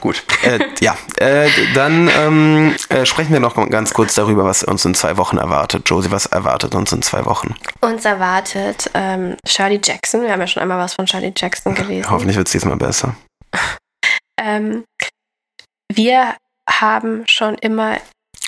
Gut. 0.00 0.22
Äh, 0.42 0.58
ja, 0.80 0.96
äh, 1.16 1.48
dann 1.74 2.08
ähm, 2.18 2.74
äh, 2.88 3.04
sprechen 3.04 3.32
wir 3.32 3.40
noch 3.40 3.54
ganz 3.70 3.92
kurz 3.92 4.14
darüber, 4.14 4.44
was 4.44 4.64
uns 4.64 4.84
in 4.84 4.94
zwei 4.94 5.16
Wochen 5.16 5.36
erwartet. 5.36 5.88
Josie, 5.88 6.10
was 6.10 6.26
erwartet 6.26 6.74
uns 6.74 6.92
in 6.92 7.02
zwei 7.02 7.24
Wochen? 7.26 7.54
Uns 7.80 8.04
erwartet 8.04 8.90
ähm, 8.94 9.36
Charlie 9.46 9.80
Jackson. 9.82 10.22
Wir 10.22 10.32
haben 10.32 10.40
ja 10.40 10.46
schon 10.46 10.62
einmal 10.62 10.78
was 10.78 10.94
von 10.94 11.06
Charlie 11.06 11.32
Jackson 11.36 11.74
gelesen. 11.74 12.10
Hoffentlich 12.10 12.36
wird 12.36 12.48
es 12.48 12.52
diesmal 12.52 12.76
besser. 12.76 13.14
Ähm, 14.42 14.84
wir 15.92 16.34
haben 16.66 17.24
schon 17.26 17.56
immer 17.56 17.98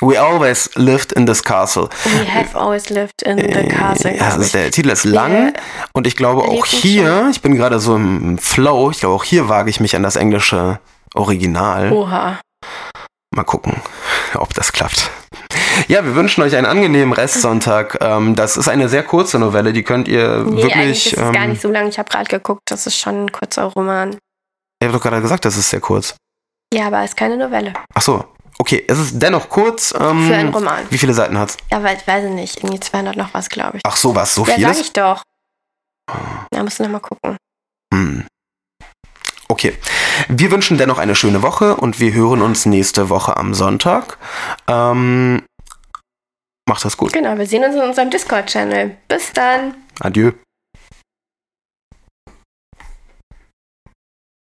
We 0.01 0.19
always 0.19 0.71
lived 0.75 1.13
in 1.13 1.27
this 1.27 1.43
castle. 1.43 1.89
We 2.05 2.25
have 2.25 2.57
always 2.57 2.89
lived 2.89 3.23
in 3.23 3.37
the 3.39 3.69
castle. 3.69 4.11
Äh, 4.11 4.17
Ja, 4.17 4.31
glaub 4.31 4.41
ist, 4.41 4.55
der 4.55 4.71
Titel 4.71 4.91
ist 4.91 5.05
lang 5.05 5.53
und 5.93 6.07
ich 6.07 6.17
glaube 6.17 6.43
auch 6.43 6.67
hier, 6.67 7.29
ich 7.31 7.41
bin 7.41 7.55
gerade 7.55 7.79
so 7.79 7.95
im 7.95 8.39
Flow, 8.39 8.91
ich 8.91 9.01
glaube 9.01 9.15
auch 9.15 9.23
hier 9.25 9.49
wage 9.49 9.71
ich 9.71 9.81
mich 9.81 9.95
an 9.95 10.03
das 10.03 10.17
englische 10.17 10.81
Original. 11.15 11.93
Oha. 11.93 12.41
Mal 13.35 13.45
gucken, 13.45 13.81
ob 14.35 14.53
das 14.55 14.73
klappt. 14.73 15.11
Ja, 15.89 16.05
wir 16.05 16.15
wünschen 16.15 16.43
euch 16.43 16.55
einen 16.55 16.67
angenehmen 16.67 17.13
Restsonntag. 17.15 17.99
Ähm, 18.01 18.35
das 18.37 18.57
ist 18.57 18.69
eine 18.69 18.89
sehr 18.89 19.03
kurze 19.03 19.39
Novelle, 19.39 19.73
die 19.73 19.83
könnt 19.83 20.07
ihr 20.09 20.45
Nee, 20.45 20.63
wirklich. 20.63 21.07
ist 21.07 21.13
es 21.15 21.19
gar 21.33 21.35
ähm, 21.45 21.51
nicht 21.51 21.63
so 21.63 21.71
lang. 21.71 21.89
Ich 21.89 21.99
habe 21.99 22.11
gerade 22.11 22.29
geguckt, 22.29 22.63
das 22.67 22.87
ist 22.87 22.99
schon 22.99 23.25
ein 23.25 23.33
kurzer 23.33 23.65
Roman. 23.65 24.11
Ich 24.81 24.87
habe 24.87 24.93
doch 24.93 25.03
gerade 25.03 25.23
gesagt, 25.23 25.45
das 25.45 25.57
ist 25.57 25.71
sehr 25.71 25.81
kurz. 25.81 26.15
Ja, 26.75 26.87
aber 26.89 26.99
es 27.01 27.11
ist 27.11 27.17
keine 27.17 27.37
Novelle. 27.37 27.73
Ach 27.95 28.03
so, 28.03 28.25
okay, 28.59 28.85
es 28.87 28.99
ist 28.99 29.23
dennoch 29.23 29.49
kurz. 29.49 29.95
Ähm, 29.99 30.27
Für 30.27 30.35
einen 30.37 30.53
Roman. 30.55 30.85
Wie 30.91 30.99
viele 30.99 31.15
Seiten 31.15 31.39
hat's? 31.39 31.57
Ja, 31.71 31.83
weil 31.83 31.97
ich 31.97 32.07
weiß 32.07 32.25
ich 32.25 32.31
nicht. 32.33 32.57
Irgendwie 32.59 32.81
200 32.81 33.17
noch 33.17 33.33
was, 33.33 33.49
glaube 33.49 33.79
ich. 33.79 33.83
Ach 33.87 33.97
so, 33.97 34.15
was, 34.15 34.35
so 34.35 34.45
ja, 34.47 34.55
vieles? 34.55 34.77
sag 34.77 34.85
ich 34.85 34.93
doch. 34.93 35.23
Da 36.51 36.63
musst 36.63 36.79
du 36.79 36.83
noch 36.85 36.91
mal 36.91 37.01
gucken. 37.01 37.37
Hm. 37.95 38.27
Okay. 39.53 39.75
Wir 40.31 40.51
wünschen 40.51 40.79
dennoch 40.79 40.97
eine 40.97 41.15
schöne 41.15 41.43
Woche 41.43 41.77
und 41.77 42.01
wir 42.01 42.15
hören 42.15 42.41
uns 42.41 42.65
nächste 42.65 43.11
Woche 43.11 43.37
am 43.37 43.53
Sonntag. 43.53 44.17
Ähm, 44.67 45.43
macht 46.67 46.83
das 46.87 46.97
gut. 46.97 47.13
Genau, 47.13 47.37
wir 47.37 47.45
sehen 47.45 47.63
uns 47.63 47.75
in 47.75 47.83
unserem 47.83 48.09
Discord-Channel. 48.09 48.97
Bis 49.09 49.31
dann. 49.35 49.75
Adieu. 50.01 50.33